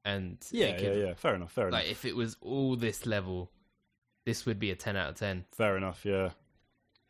and 0.04 0.38
yeah, 0.52 0.68
it 0.68 0.84
yeah, 0.84 1.06
yeah. 1.08 1.14
Fair 1.16 1.36
enough. 1.36 1.52
Fair 1.54 1.70
enough. 1.70 1.80
Like 1.82 1.90
if 1.90 2.04
it 2.06 2.16
was 2.16 2.36
all 2.42 2.76
this 2.76 3.06
level, 3.06 3.52
this 4.26 4.46
would 4.46 4.60
be 4.60 4.72
a 4.72 4.76
ten 4.76 4.98
out 4.98 5.10
of 5.12 5.16
ten. 5.16 5.46
Fair 5.54 5.78
enough. 5.78 6.04
Yeah, 6.06 6.32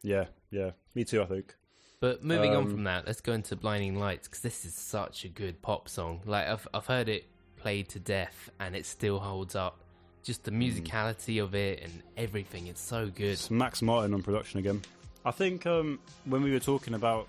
yeah, 0.04 0.26
yeah. 0.52 0.72
Me 0.94 1.04
too. 1.04 1.22
I 1.24 1.26
think. 1.26 1.56
But 2.00 2.24
moving 2.24 2.52
on 2.56 2.64
Um, 2.64 2.70
from 2.72 2.84
that, 2.84 3.06
let's 3.08 3.22
go 3.22 3.34
into 3.34 3.56
Blinding 3.56 3.98
Lights 4.00 4.28
because 4.28 4.42
this 4.42 4.66
is 4.66 4.74
such 4.74 5.26
a 5.26 5.30
good 5.30 5.62
pop 5.62 5.88
song. 5.90 6.22
Like 6.26 6.48
I've 6.48 6.68
I've 6.74 6.86
heard 6.86 7.10
it 7.10 7.26
played 7.58 7.90
to 7.90 8.00
death, 8.00 8.50
and 8.60 8.76
it 8.76 8.86
still 8.86 9.20
holds 9.20 9.56
up. 9.56 9.80
Just 10.24 10.44
the 10.44 10.52
musicality 10.52 11.42
of 11.42 11.54
it 11.56 11.84
and 11.84 12.02
everything, 12.18 12.68
it's 12.68 12.82
so 12.82 13.08
good. 13.08 13.34
It's 13.34 13.52
Max 13.52 13.82
Martin 13.82 14.14
on 14.14 14.24
production 14.24 14.60
again. 14.60 14.82
I 15.24 15.32
think 15.32 15.66
um, 15.66 16.00
when 16.26 16.42
we 16.44 16.52
were 16.52 16.60
talking 16.60 16.96
about 16.96 17.28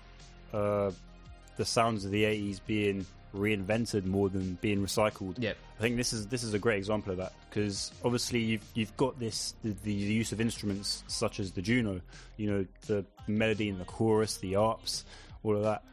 uh, 0.53 0.91
the 1.57 1.65
sounds 1.65 2.05
of 2.05 2.11
the 2.11 2.23
'80s 2.23 2.59
being 2.65 3.05
reinvented 3.37 4.05
more 4.05 4.29
than 4.29 4.55
being 4.61 4.81
recycled, 4.83 5.35
Yep. 5.37 5.57
I 5.77 5.81
think 5.81 5.95
this 5.97 6.11
is 6.13 6.27
this 6.27 6.43
is 6.43 6.53
a 6.53 6.59
great 6.59 6.77
example 6.77 7.11
of 7.11 7.17
that 7.19 7.33
because 7.49 7.91
obviously 8.03 8.39
you've 8.39 8.65
you've 8.73 8.97
got 8.97 9.19
this 9.19 9.53
the, 9.63 9.75
the 9.83 9.93
use 9.93 10.31
of 10.31 10.41
instruments 10.41 11.03
such 11.07 11.39
as 11.39 11.51
the 11.51 11.61
Juno, 11.61 12.01
you 12.37 12.49
know 12.51 12.65
the 12.87 13.05
melody 13.27 13.69
and 13.69 13.79
the 13.79 13.85
chorus, 13.85 14.37
the 14.37 14.53
arps, 14.53 15.03
all 15.43 15.55
of 15.55 15.63
that. 15.63 15.83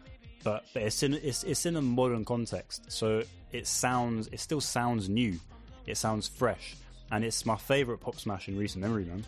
but, 0.42 0.64
but 0.72 0.82
it's 0.82 1.02
in 1.02 1.14
it's 1.14 1.44
it's 1.44 1.66
in 1.66 1.76
a 1.76 1.82
modern 1.82 2.24
context, 2.24 2.90
so 2.90 3.22
it 3.52 3.66
sounds 3.66 4.28
it 4.32 4.40
still 4.40 4.60
sounds 4.60 5.08
new, 5.08 5.38
it 5.86 5.96
sounds 5.96 6.26
fresh, 6.28 6.74
and 7.10 7.24
it's 7.24 7.44
my 7.46 7.56
favorite 7.56 7.98
pop 7.98 8.18
smash 8.18 8.48
in 8.48 8.56
recent 8.58 8.82
memory, 8.82 9.04
man. 9.04 9.24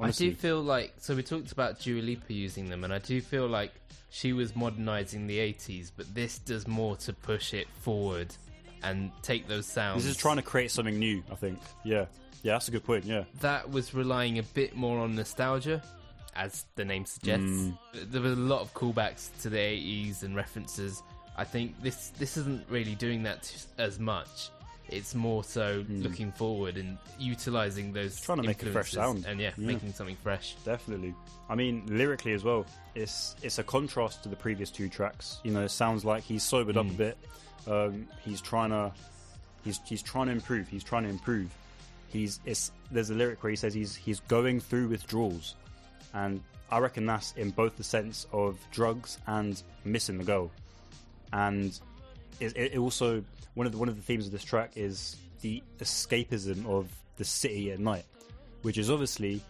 Honestly. 0.00 0.28
I 0.28 0.30
do 0.30 0.36
feel 0.36 0.62
like 0.62 0.94
so 0.98 1.14
we 1.14 1.22
talked 1.22 1.52
about 1.52 1.80
Dua 1.80 2.00
Lipa 2.00 2.32
using 2.32 2.68
them, 2.68 2.84
and 2.84 2.92
I 2.92 2.98
do 2.98 3.20
feel 3.20 3.46
like 3.46 3.72
she 4.10 4.32
was 4.32 4.56
modernizing 4.56 5.26
the 5.26 5.38
'80s, 5.38 5.90
but 5.94 6.12
this 6.14 6.38
does 6.38 6.66
more 6.66 6.96
to 6.96 7.12
push 7.12 7.54
it 7.54 7.68
forward 7.80 8.34
and 8.82 9.10
take 9.22 9.46
those 9.46 9.66
sounds. 9.66 10.04
This 10.04 10.12
is 10.12 10.16
trying 10.16 10.36
to 10.36 10.42
create 10.42 10.70
something 10.70 10.98
new, 10.98 11.22
I 11.30 11.34
think. 11.34 11.58
Yeah, 11.84 12.06
yeah, 12.42 12.52
that's 12.52 12.68
a 12.68 12.70
good 12.70 12.84
point. 12.84 13.04
Yeah, 13.04 13.24
that 13.40 13.70
was 13.70 13.94
relying 13.94 14.38
a 14.38 14.42
bit 14.42 14.74
more 14.74 14.98
on 15.00 15.14
nostalgia, 15.14 15.82
as 16.34 16.64
the 16.76 16.84
name 16.84 17.04
suggests. 17.04 17.44
Mm. 17.44 17.78
There 18.10 18.22
was 18.22 18.32
a 18.32 18.40
lot 18.40 18.62
of 18.62 18.72
callbacks 18.74 19.28
to 19.42 19.50
the 19.50 19.58
'80s 19.58 20.22
and 20.22 20.34
references. 20.34 21.02
I 21.36 21.44
think 21.44 21.80
this 21.82 22.08
this 22.18 22.36
isn't 22.36 22.64
really 22.68 22.94
doing 22.94 23.22
that 23.24 23.42
t- 23.42 23.58
as 23.78 23.98
much. 23.98 24.50
It's 24.90 25.14
more 25.14 25.44
so 25.44 25.84
looking 25.88 26.32
forward 26.32 26.76
and 26.76 26.98
utilizing 27.18 27.92
those 27.92 28.20
Trying 28.20 28.38
to 28.38 28.44
make 28.46 28.62
a 28.62 28.66
fresh 28.72 28.92
sound. 28.92 29.24
and 29.26 29.40
yeah, 29.40 29.52
Yeah. 29.56 29.66
making 29.66 29.92
something 29.92 30.16
fresh. 30.22 30.56
definitely. 30.64 31.14
I 31.48 31.54
mean, 31.54 31.84
lyrically 31.86 32.32
as 32.32 32.44
well, 32.44 32.66
it's 32.94 33.34
it's 33.42 33.58
a 33.58 33.62
contrast 33.64 34.22
to 34.24 34.28
the 34.28 34.36
previous 34.36 34.70
two 34.70 34.88
tracks. 34.88 35.38
You 35.44 35.52
know, 35.52 35.62
it 35.62 35.70
sounds 35.70 36.04
like 36.04 36.22
he's 36.22 36.42
sobered 36.42 36.76
up 36.76 36.86
a 36.88 36.92
bit. 36.92 37.18
Um, 37.66 38.06
he's 38.24 38.40
trying 38.40 38.70
to 38.70 38.92
he's 39.64 39.80
he's 39.84 40.02
trying 40.02 40.26
to 40.26 40.32
improve. 40.32 40.68
He's 40.68 40.84
trying 40.84 41.04
to 41.04 41.08
improve. 41.10 41.50
He's 42.08 42.40
it's 42.44 42.72
there's 42.90 43.10
a 43.10 43.14
lyric 43.14 43.42
where 43.42 43.50
he 43.50 43.56
says 43.56 43.72
he's 43.74 43.94
he's 43.94 44.20
going 44.20 44.60
through 44.60 44.88
withdrawals, 44.88 45.54
and 46.14 46.40
I 46.70 46.78
reckon 46.78 47.06
that's 47.06 47.32
in 47.36 47.50
both 47.50 47.76
the 47.76 47.84
sense 47.84 48.26
of 48.32 48.58
drugs 48.72 49.18
and 49.26 49.62
missing 49.84 50.18
the 50.18 50.24
goal, 50.24 50.50
and 51.32 51.78
it, 52.40 52.56
it 52.56 52.78
also 52.78 53.22
one 53.54 53.66
of 53.66 53.72
the, 53.72 53.78
one 53.78 53.88
of 53.88 53.96
the 53.96 54.02
themes 54.02 54.26
of 54.26 54.32
this 54.32 54.44
track 54.44 54.72
is 54.76 55.16
the 55.40 55.62
escapism 55.78 56.66
of 56.66 56.88
the 57.16 57.24
city 57.24 57.70
at 57.72 57.78
night, 57.80 58.04
which 58.62 58.78
is 58.78 58.90
obviously 58.90 59.40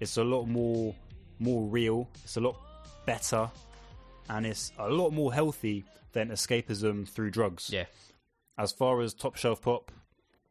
it's 0.00 0.16
a 0.16 0.24
lot 0.24 0.44
more 0.46 0.94
more 1.38 1.62
real. 1.68 2.08
It's 2.24 2.36
a 2.36 2.40
lot 2.40 2.56
better, 3.06 3.50
and 4.28 4.44
it's 4.46 4.72
a 4.78 4.88
lot 4.88 5.10
more 5.10 5.32
healthy 5.32 5.84
than 6.12 6.28
escapism 6.30 7.08
through 7.08 7.30
drugs. 7.30 7.70
Yeah, 7.72 7.84
As 8.58 8.72
far 8.72 9.00
as 9.00 9.14
top 9.14 9.36
shelf 9.36 9.62
pop, 9.62 9.90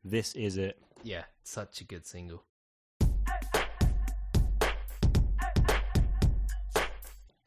this 0.03 0.33
is 0.35 0.57
it. 0.57 0.79
yeah, 1.03 1.23
such 1.43 1.81
a 1.81 1.83
good 1.83 2.05
single. 2.05 2.43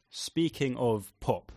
Speaking 0.09 0.77
of 0.77 1.11
pop, 1.19 1.51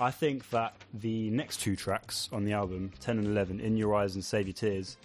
I 0.00 0.10
think 0.12 0.48
that 0.50 0.74
the 0.94 1.28
next 1.30 1.60
two 1.60 1.74
tracks 1.74 2.28
on 2.32 2.44
the 2.44 2.52
album, 2.52 2.92
10 3.00 3.18
and 3.18 3.26
11, 3.26 3.60
In 3.60 3.76
Your 3.76 3.94
Eyes 3.96 4.14
and 4.14 4.24
Save 4.24 4.46
Your 4.46 4.54
Tears, 4.54 4.96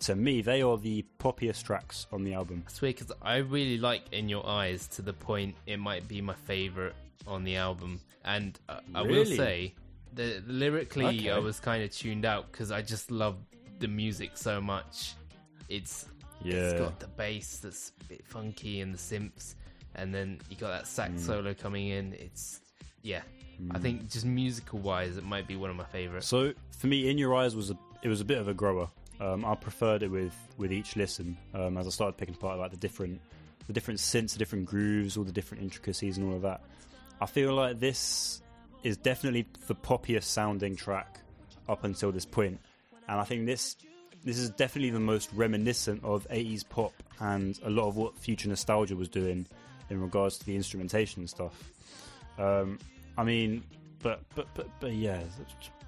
to 0.00 0.14
me, 0.14 0.42
they 0.42 0.60
are 0.60 0.76
the 0.76 1.04
poppiest 1.18 1.62
tracks 1.64 2.06
on 2.12 2.22
the 2.22 2.34
album. 2.34 2.62
I 2.66 2.70
swear, 2.70 2.92
because 2.92 3.12
I 3.22 3.36
really 3.38 3.78
like 3.78 4.02
In 4.12 4.28
Your 4.28 4.46
Eyes 4.46 4.86
to 4.88 5.02
the 5.02 5.14
point 5.14 5.54
it 5.66 5.78
might 5.78 6.06
be 6.06 6.20
my 6.20 6.34
favorite 6.34 6.94
on 7.26 7.44
the 7.44 7.56
album. 7.56 7.98
And 8.26 8.58
uh, 8.68 8.80
I 8.94 9.02
will 9.02 9.24
say, 9.24 9.72
the, 10.12 10.42
lyrically, 10.46 11.06
Okay. 11.06 11.30
I 11.30 11.38
was 11.38 11.58
kind 11.58 11.82
of 11.82 11.90
tuned 11.90 12.26
out 12.26 12.52
because 12.52 12.70
I 12.70 12.82
just 12.82 13.10
love 13.10 13.36
the 13.78 13.88
music 13.88 14.32
so 14.34 14.60
much. 14.60 15.14
It's 15.68 16.06
it's 16.44 16.54
Yeah. 16.72 16.78
got 16.78 17.00
the 17.00 17.06
bass 17.08 17.58
that's 17.58 17.92
a 18.02 18.04
bit 18.04 18.24
funky 18.26 18.82
and 18.82 18.92
the 18.92 18.98
synths, 18.98 19.54
and 19.94 20.14
then 20.14 20.38
you 20.50 20.56
got 20.56 20.68
that 20.68 20.84
Mm. 20.84 20.86
sax 20.88 21.22
solo 21.22 21.54
coming 21.54 21.88
in. 21.88 22.12
It's 22.14 22.60
yeah, 23.02 23.22
I 23.70 23.78
think 23.78 24.10
just 24.10 24.24
musical 24.24 24.78
wise, 24.78 25.16
it 25.16 25.24
might 25.24 25.46
be 25.46 25.56
one 25.56 25.70
of 25.70 25.76
my 25.76 25.84
favorites. 25.84 26.26
So 26.26 26.52
for 26.70 26.86
me, 26.86 27.08
In 27.10 27.18
Your 27.18 27.34
Eyes 27.34 27.56
was 27.56 27.70
a 27.70 27.78
it 28.02 28.08
was 28.08 28.20
a 28.20 28.24
bit 28.24 28.38
of 28.38 28.48
a 28.48 28.54
grower. 28.54 28.88
Um, 29.18 29.44
I 29.44 29.54
preferred 29.54 30.02
it 30.02 30.10
with 30.10 30.34
with 30.58 30.72
each 30.72 30.96
listen 30.96 31.36
um, 31.54 31.76
as 31.76 31.86
I 31.86 31.90
started 31.90 32.16
picking 32.16 32.34
apart 32.34 32.58
like 32.58 32.70
the 32.70 32.76
different 32.76 33.20
the 33.66 33.72
different 33.72 33.98
synths, 33.98 34.32
the 34.32 34.38
different 34.38 34.66
grooves, 34.66 35.16
all 35.16 35.24
the 35.24 35.32
different 35.32 35.62
intricacies, 35.62 36.18
and 36.18 36.28
all 36.28 36.36
of 36.36 36.42
that. 36.42 36.60
I 37.20 37.26
feel 37.26 37.54
like 37.54 37.80
this 37.80 38.42
is 38.82 38.96
definitely 38.96 39.46
the 39.66 39.74
poppiest 39.74 40.24
sounding 40.24 40.76
track 40.76 41.20
up 41.68 41.84
until 41.84 42.12
this 42.12 42.24
point. 42.24 42.60
point, 42.60 42.60
and 43.08 43.20
I 43.20 43.24
think 43.24 43.46
this 43.46 43.76
this 44.24 44.38
is 44.38 44.50
definitely 44.50 44.90
the 44.90 45.00
most 45.00 45.32
reminiscent 45.32 46.02
of 46.04 46.26
80s 46.28 46.68
pop 46.68 46.92
and 47.20 47.58
a 47.64 47.70
lot 47.70 47.86
of 47.86 47.96
what 47.96 48.18
future 48.18 48.48
nostalgia 48.48 48.96
was 48.96 49.08
doing 49.08 49.46
in 49.88 50.00
regards 50.00 50.36
to 50.38 50.46
the 50.46 50.56
instrumentation 50.56 51.20
and 51.20 51.30
stuff. 51.30 51.70
Um, 52.36 52.78
I 53.18 53.24
mean, 53.24 53.62
but 54.02 54.20
but 54.34 54.46
but 54.54 54.68
but 54.80 54.92
yeah, 54.92 55.20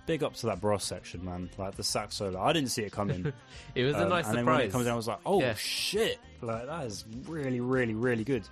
big 0.07 0.23
up 0.23 0.35
to 0.37 0.47
that 0.47 0.61
brass 0.61 0.85
section, 0.85 1.25
man. 1.25 1.51
Like 1.59 1.75
the 1.77 1.83
sax 1.85 2.17
solo, 2.17 2.41
I 2.41 2.53
didn't 2.53 2.71
see 2.71 2.83
it 2.83 2.93
coming. 2.93 3.33
It 3.75 3.85
was 3.85 3.95
a 3.97 4.03
Um, 4.05 4.09
nice 4.09 4.27
and 4.29 4.39
then 4.39 4.47
when 4.47 4.61
it 4.61 4.73
comes 4.73 4.85
down, 4.87 4.95
I 4.95 4.97
was 4.97 5.09
like, 5.09 5.21
oh 5.27 5.41
Yeah. 5.41 5.55
shit! 5.55 6.19
Like 6.41 6.67
that 6.67 6.87
is 6.87 7.05
really, 7.27 7.61
really, 7.61 7.95
really 7.95 8.25
good. 8.25 8.45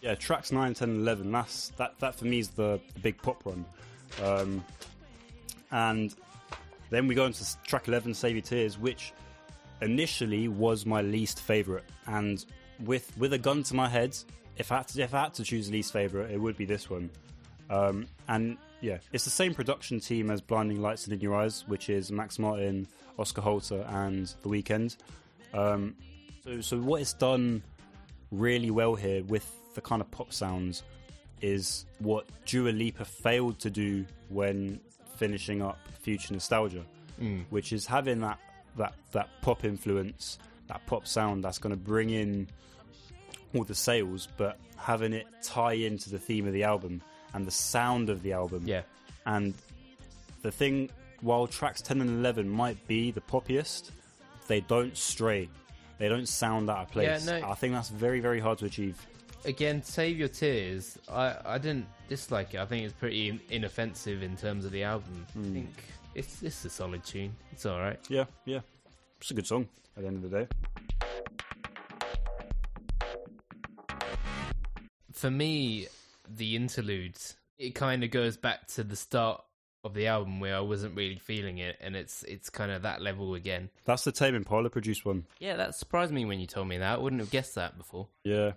Yeah, 0.00 0.14
tracks 0.14 0.52
9, 0.52 0.74
10, 0.74 0.96
11. 0.96 1.32
That's 1.32 1.68
that. 1.76 1.98
That 2.00 2.14
for 2.14 2.24
me 2.26 2.38
is 2.38 2.48
the, 2.48 2.78
the 2.94 3.00
big 3.00 3.20
pop 3.22 3.44
run. 3.46 3.64
Um, 4.22 4.64
and 5.70 6.14
then 6.90 7.06
we 7.06 7.14
go 7.14 7.24
into 7.26 7.40
s- 7.40 7.56
track 7.66 7.88
11, 7.88 8.14
Save 8.14 8.32
Your 8.36 8.42
Tears, 8.42 8.78
which 8.78 9.12
initially 9.80 10.48
was 10.48 10.86
my 10.86 11.00
least 11.02 11.40
favorite. 11.40 11.84
And 12.06 12.44
with 12.80 13.16
with 13.18 13.32
a 13.32 13.38
gun 13.38 13.62
to 13.64 13.74
my 13.74 13.88
head, 13.88 14.16
if 14.56 14.70
I 14.72 14.78
had 14.78 14.88
to, 14.88 15.02
if 15.02 15.14
I 15.14 15.22
had 15.24 15.34
to 15.34 15.44
choose 15.44 15.66
the 15.68 15.72
least 15.72 15.92
favorite, 15.92 16.30
it 16.30 16.38
would 16.40 16.56
be 16.56 16.64
this 16.66 16.88
one. 16.90 17.10
Um, 17.70 18.06
and 18.28 18.56
yeah, 18.80 18.98
it's 19.12 19.24
the 19.24 19.30
same 19.30 19.54
production 19.54 20.00
team 20.00 20.30
as 20.30 20.40
Blinding 20.40 20.82
Lights 20.82 21.04
and 21.04 21.12
In 21.14 21.20
Your 21.20 21.34
Eyes, 21.34 21.64
which 21.66 21.88
is 21.88 22.12
Max 22.12 22.38
Martin, 22.38 22.86
Oscar 23.18 23.40
Holter, 23.40 23.86
and 23.88 24.26
The 24.42 24.48
Weeknd. 24.48 24.96
Um, 25.52 25.94
so, 26.44 26.60
so 26.60 26.78
what 26.78 27.00
it's 27.00 27.14
done 27.14 27.62
really 28.30 28.70
well 28.70 28.94
here 28.94 29.22
with 29.24 29.46
the 29.74 29.80
kind 29.80 30.02
of 30.02 30.10
pop 30.10 30.32
sounds 30.32 30.82
is 31.40 31.86
what 31.98 32.26
Dua 32.46 32.70
Lipa 32.70 33.04
failed 33.04 33.58
to 33.60 33.70
do 33.70 34.04
when 34.28 34.80
finishing 35.16 35.62
up 35.62 35.78
Future 36.00 36.32
Nostalgia, 36.32 36.84
which 37.50 37.72
is 37.72 37.86
having 37.86 38.20
that 38.20 38.38
that 38.76 38.94
that 39.12 39.28
pop 39.40 39.64
influence, 39.64 40.38
that 40.68 40.84
pop 40.86 41.06
sound 41.06 41.44
that's 41.44 41.58
going 41.58 41.74
to 41.74 41.80
bring 41.80 42.10
in 42.10 42.48
all 43.54 43.64
the 43.64 43.74
sales, 43.74 44.28
but 44.36 44.58
having 44.76 45.12
it 45.12 45.26
tie 45.42 45.74
into 45.74 46.10
the 46.10 46.18
theme 46.18 46.46
of 46.46 46.52
the 46.52 46.64
album 46.64 47.00
and 47.34 47.46
the 47.46 47.50
sound 47.50 48.08
of 48.10 48.22
the 48.22 48.32
album. 48.32 48.62
Yeah, 48.64 48.82
And 49.26 49.52
the 50.42 50.50
thing, 50.50 50.88
while 51.20 51.46
tracks 51.46 51.82
10 51.82 52.00
and 52.00 52.10
11 52.20 52.48
might 52.48 52.86
be 52.88 53.10
the 53.10 53.20
poppiest, 53.20 53.90
they 54.48 54.60
don't 54.60 54.96
stray. 54.96 55.48
They 55.98 56.08
don't 56.08 56.26
sound 56.28 56.70
out 56.70 56.78
of 56.86 56.90
place. 56.90 57.26
Yeah, 57.26 57.40
no. 57.40 57.48
I 57.48 57.54
think 57.54 57.74
that's 57.74 57.88
very, 57.90 58.20
very 58.20 58.40
hard 58.40 58.58
to 58.58 58.64
achieve. 58.66 58.96
again, 59.44 59.82
save 59.82 60.18
your 60.18 60.28
tears. 60.28 60.98
I 61.10 61.36
I 61.44 61.58
didn't 61.58 61.86
dislike 62.08 62.54
it. 62.54 62.60
I 62.60 62.66
think 62.66 62.84
it's 62.84 62.94
pretty 62.94 63.28
in- 63.28 63.40
inoffensive 63.50 64.22
in 64.22 64.36
terms 64.36 64.64
of 64.64 64.72
the 64.72 64.82
album. 64.84 65.26
Hmm. 65.34 65.42
I 65.42 65.52
think 65.52 65.74
it's 66.14 66.42
it's 66.42 66.64
a 66.64 66.70
solid 66.70 67.04
tune. 67.04 67.34
It's 67.52 67.66
all 67.66 67.78
right. 67.78 67.98
Yeah, 68.08 68.24
yeah. 68.46 68.60
It's 69.20 69.30
a 69.30 69.34
good 69.34 69.46
song 69.46 69.68
at 69.96 70.02
the 70.02 70.08
end 70.08 70.24
of 70.24 70.30
the 70.30 70.38
day. 70.40 70.46
For 75.12 75.30
me, 75.30 75.86
the 76.28 76.56
interludes 76.56 77.36
it 77.58 77.74
kind 77.74 78.04
of 78.04 78.10
goes 78.10 78.36
back 78.36 78.66
to 78.68 78.84
the 78.84 78.96
start 78.96 79.42
of 79.84 79.94
the 79.94 80.06
album 80.06 80.40
where 80.40 80.56
I 80.56 80.60
wasn't 80.60 80.96
really 80.96 81.18
feeling 81.18 81.58
it, 81.58 81.76
and 81.80 81.94
it's 81.94 82.22
it's 82.24 82.50
kind 82.50 82.72
of 82.72 82.82
that 82.82 83.02
level 83.02 83.34
again. 83.34 83.70
That's 83.84 84.04
the 84.04 84.12
Tame 84.12 84.34
Impala 84.34 84.70
produced 84.70 85.04
one. 85.04 85.26
Yeah, 85.38 85.56
that 85.56 85.74
surprised 85.74 86.12
me 86.12 86.24
when 86.24 86.40
you 86.40 86.46
told 86.46 86.68
me 86.68 86.78
that. 86.78 86.98
I 86.98 87.00
wouldn't 87.00 87.20
have 87.20 87.30
guessed 87.30 87.54
that 87.56 87.76
before. 87.76 88.08
Yeah. 88.24 88.52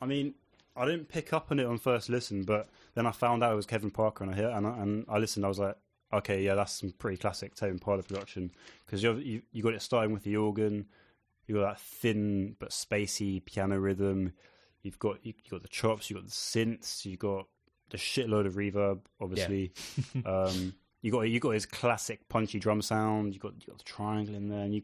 I 0.00 0.04
mean, 0.04 0.34
I 0.76 0.84
didn't 0.84 1.08
pick 1.08 1.32
up 1.32 1.50
on 1.50 1.58
it 1.58 1.64
on 1.66 1.78
first 1.78 2.10
listen, 2.10 2.44
but 2.44 2.68
then 2.94 3.06
I 3.06 3.12
found 3.12 3.42
out 3.42 3.52
it 3.52 3.56
was 3.56 3.66
Kevin 3.66 3.90
Parker, 3.90 4.24
and 4.24 4.32
I 4.32 4.36
hear 4.36 4.50
and 4.50 4.66
I, 4.66 4.78
and 4.78 5.06
I 5.08 5.18
listened. 5.18 5.44
I 5.44 5.48
was 5.48 5.58
like, 5.58 5.76
okay, 6.12 6.42
yeah, 6.42 6.54
that's 6.54 6.72
some 6.72 6.92
pretty 6.92 7.16
classic 7.16 7.54
Tame 7.54 7.70
Impala 7.70 8.02
production 8.02 8.50
because 8.84 9.02
you, 9.02 9.14
you 9.14 9.42
you 9.52 9.62
got 9.62 9.74
it 9.74 9.82
starting 9.82 10.12
with 10.12 10.24
the 10.24 10.36
organ, 10.36 10.86
you 11.46 11.56
got 11.56 11.70
that 11.70 11.80
thin 11.80 12.54
but 12.58 12.70
spacey 12.70 13.42
piano 13.44 13.78
rhythm. 13.78 14.34
You've 14.86 15.00
got 15.00 15.18
you, 15.26 15.34
you 15.44 15.50
got 15.50 15.62
the 15.62 15.68
chops, 15.68 16.08
you've 16.08 16.20
got 16.20 16.26
the 16.26 16.32
synths, 16.32 17.04
you've 17.04 17.18
got 17.18 17.46
the 17.90 17.98
shitload 17.98 18.46
of 18.46 18.54
reverb, 18.54 19.00
obviously. 19.20 19.72
um, 20.24 20.74
you 21.02 21.10
got 21.10 21.22
you 21.22 21.40
got 21.40 21.50
his 21.50 21.66
classic 21.66 22.28
punchy 22.28 22.60
drum 22.60 22.80
sound. 22.80 23.34
You 23.34 23.40
got 23.40 23.54
you 23.60 23.66
got 23.66 23.78
the 23.78 23.84
triangle 23.84 24.36
in 24.36 24.48
there, 24.48 24.60
and 24.60 24.74
you 24.74 24.82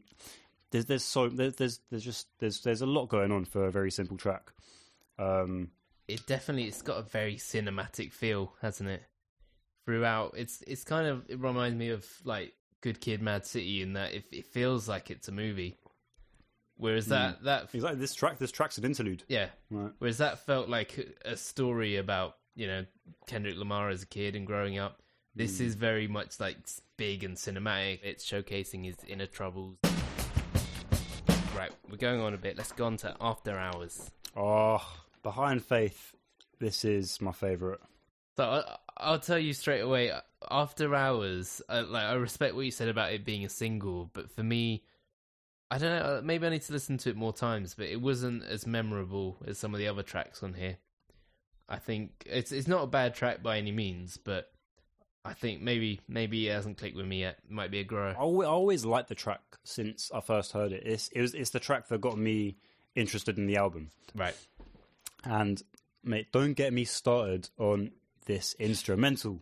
there's 0.72 0.86
there's 0.86 1.04
so 1.04 1.28
there's 1.28 1.54
there's, 1.54 1.80
there's 1.90 2.04
just 2.04 2.26
there's 2.40 2.60
there's 2.62 2.82
a 2.82 2.86
lot 2.86 3.08
going 3.08 3.30
on 3.30 3.44
for 3.44 3.66
a 3.66 3.70
very 3.70 3.92
simple 3.92 4.16
track. 4.16 4.52
Um, 5.18 5.70
It 6.08 6.26
definitely 6.26 6.64
it's 6.64 6.82
got 6.82 6.98
a 6.98 7.02
very 7.02 7.36
cinematic 7.36 8.12
feel, 8.12 8.54
hasn't 8.60 8.90
it? 8.90 9.04
Throughout, 9.84 10.34
it's 10.36 10.62
it's 10.66 10.82
kind 10.84 11.06
of 11.06 11.28
it 11.28 11.38
reminds 11.38 11.76
me 11.76 11.90
of 11.90 12.04
like 12.24 12.54
Good 12.80 13.00
Kid, 13.00 13.22
Mad 13.22 13.46
City, 13.46 13.82
in 13.82 13.92
that 13.92 14.14
it, 14.14 14.24
it 14.32 14.46
feels 14.46 14.88
like 14.88 15.10
it's 15.10 15.28
a 15.28 15.32
movie. 15.32 15.76
Whereas 16.76 17.06
that 17.06 17.38
hmm. 17.38 17.44
that 17.44 17.68
exactly 17.72 18.00
this 18.00 18.14
track 18.14 18.38
this 18.38 18.50
track's 18.50 18.78
an 18.78 18.84
interlude. 18.84 19.24
yeah, 19.28 19.48
Right. 19.70 19.92
Whereas 19.98 20.18
that 20.18 20.40
felt 20.40 20.68
like 20.68 21.16
a 21.24 21.36
story 21.36 21.96
about 21.96 22.36
you 22.54 22.66
know 22.66 22.84
Kendrick 23.26 23.56
Lamar 23.56 23.90
as 23.90 24.02
a 24.02 24.06
kid 24.06 24.36
and 24.36 24.46
growing 24.46 24.78
up. 24.78 25.02
This 25.34 25.58
hmm. 25.58 25.64
is 25.64 25.74
very 25.74 26.08
much 26.08 26.40
like 26.40 26.58
big 26.96 27.24
and 27.24 27.36
cinematic. 27.36 28.00
It's 28.02 28.28
showcasing 28.28 28.84
his 28.84 28.96
inner 29.06 29.26
troubles. 29.26 29.78
Right, 31.56 31.72
we're 31.90 31.96
going 31.98 32.20
on 32.20 32.34
a 32.34 32.38
bit. 32.38 32.56
Let's 32.56 32.72
go 32.72 32.86
on 32.86 32.96
to 32.98 33.14
After 33.20 33.58
Hours. 33.58 34.10
Oh, 34.36 34.82
Behind 35.22 35.62
Faith. 35.62 36.14
This 36.58 36.84
is 36.84 37.20
my 37.20 37.32
favorite. 37.32 37.80
So 38.36 38.44
I, 38.44 38.76
I'll 38.96 39.18
tell 39.18 39.38
you 39.38 39.52
straight 39.52 39.80
away. 39.80 40.12
After 40.50 40.94
Hours, 40.94 41.60
I, 41.68 41.80
like 41.80 42.04
I 42.04 42.14
respect 42.14 42.54
what 42.54 42.64
you 42.64 42.70
said 42.70 42.88
about 42.88 43.12
it 43.12 43.24
being 43.24 43.44
a 43.44 43.48
single, 43.48 44.10
but 44.12 44.30
for 44.30 44.42
me, 44.42 44.84
I 45.72 45.78
don't 45.78 45.98
know. 45.98 46.16
Uh, 46.18 46.20
maybe 46.22 46.46
I 46.46 46.50
need 46.50 46.62
to 46.62 46.72
listen 46.74 46.98
to 46.98 47.08
it 47.08 47.16
more 47.16 47.32
times, 47.32 47.74
but 47.74 47.86
it 47.86 47.98
wasn't 47.98 48.44
as 48.44 48.66
memorable 48.66 49.38
as 49.46 49.58
some 49.58 49.72
of 49.72 49.78
the 49.78 49.88
other 49.88 50.02
tracks 50.02 50.42
on 50.42 50.52
here. 50.52 50.76
I 51.66 51.78
think 51.78 52.24
it's 52.26 52.52
it's 52.52 52.68
not 52.68 52.82
a 52.82 52.86
bad 52.86 53.14
track 53.14 53.42
by 53.42 53.56
any 53.56 53.72
means, 53.72 54.18
but 54.18 54.52
I 55.24 55.32
think 55.32 55.62
maybe 55.62 56.00
maybe 56.06 56.46
it 56.46 56.52
hasn't 56.52 56.76
clicked 56.76 56.94
with 56.94 57.06
me 57.06 57.20
yet. 57.20 57.38
Might 57.48 57.70
be 57.70 57.80
a 57.80 57.84
grower. 57.84 58.10
I 58.10 58.20
always, 58.20 58.46
I 58.46 58.50
always 58.50 58.84
liked 58.84 59.08
the 59.08 59.14
track 59.14 59.40
since 59.64 60.10
I 60.14 60.20
first 60.20 60.52
heard 60.52 60.72
it. 60.72 60.82
It's 60.84 61.08
it 61.08 61.22
was 61.22 61.32
it's 61.32 61.50
the 61.50 61.60
track 61.60 61.88
that 61.88 62.02
got 62.02 62.18
me 62.18 62.58
interested 62.94 63.38
in 63.38 63.46
the 63.46 63.56
album. 63.56 63.92
Right. 64.14 64.36
And 65.24 65.62
mate, 66.04 66.32
don't 66.32 66.52
get 66.52 66.74
me 66.74 66.84
started 66.84 67.48
on 67.56 67.92
this 68.26 68.54
instrumental. 68.58 69.40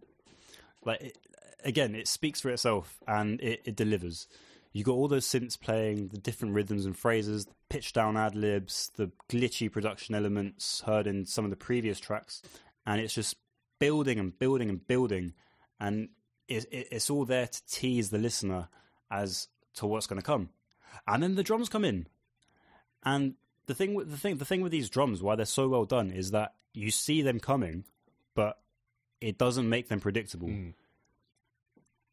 Like 0.85 1.01
it, 1.01 1.19
again, 1.65 1.97
it 1.97 2.07
speaks 2.07 2.41
for 2.41 2.51
itself 2.51 3.01
and 3.09 3.41
it, 3.41 3.63
it 3.65 3.75
delivers. 3.75 4.29
You 4.73 4.85
got 4.85 4.93
all 4.93 5.09
those 5.09 5.27
synths 5.27 5.59
playing, 5.59 6.09
the 6.09 6.19
different 6.19 6.55
rhythms 6.55 6.87
and 6.87 6.97
phrases, 6.97 7.47
the 7.47 7.55
pitch 7.69 7.93
down 7.93 8.17
ad 8.17 8.37
libs, 8.37 8.91
the 8.97 9.11
glitchy 9.29 9.71
production 9.71 10.15
elements 10.15 10.83
heard 10.83 11.07
in 11.07 11.27
some 11.27 11.45
of 11.45 11.51
the 11.51 11.57
previous 11.57 11.99
tracks, 11.99 12.41
and 12.87 13.01
it's 13.01 13.15
just 13.15 13.37
building 13.81 14.19
and 14.19 14.39
building 14.39 14.69
and 14.69 14.87
building, 14.87 15.35
and 15.81 16.11
it, 16.47 16.67
it, 16.71 16.89
it's 16.93 17.11
all 17.11 17.25
there 17.25 17.49
to 17.49 17.67
tease 17.67 18.11
the 18.11 18.19
listener 18.19 18.69
as 19.11 19.49
to 19.75 19.87
what's 19.87 20.07
going 20.07 20.21
to 20.21 20.27
come, 20.27 20.51
and 21.09 21.23
then 21.23 21.35
the 21.35 21.43
drums 21.43 21.69
come 21.69 21.85
in, 21.85 22.07
and 23.03 23.35
the 23.67 23.75
thing 23.75 23.95
with 23.95 24.11
the 24.11 24.17
thing 24.17 24.37
the 24.37 24.45
thing 24.45 24.63
with 24.63 24.73
these 24.73 24.91
drums, 24.91 25.23
why 25.23 25.35
they're 25.35 25.47
so 25.47 25.69
well 25.69 25.85
done, 25.85 26.11
is 26.11 26.31
that 26.31 26.55
you 26.75 26.91
see 26.91 27.23
them 27.23 27.41
coming, 27.41 27.85
but 28.35 28.59
it 29.21 29.39
doesn't 29.39 29.69
make 29.69 29.89
them 29.89 30.01
predictable. 30.01 30.49
Mm. 30.49 30.75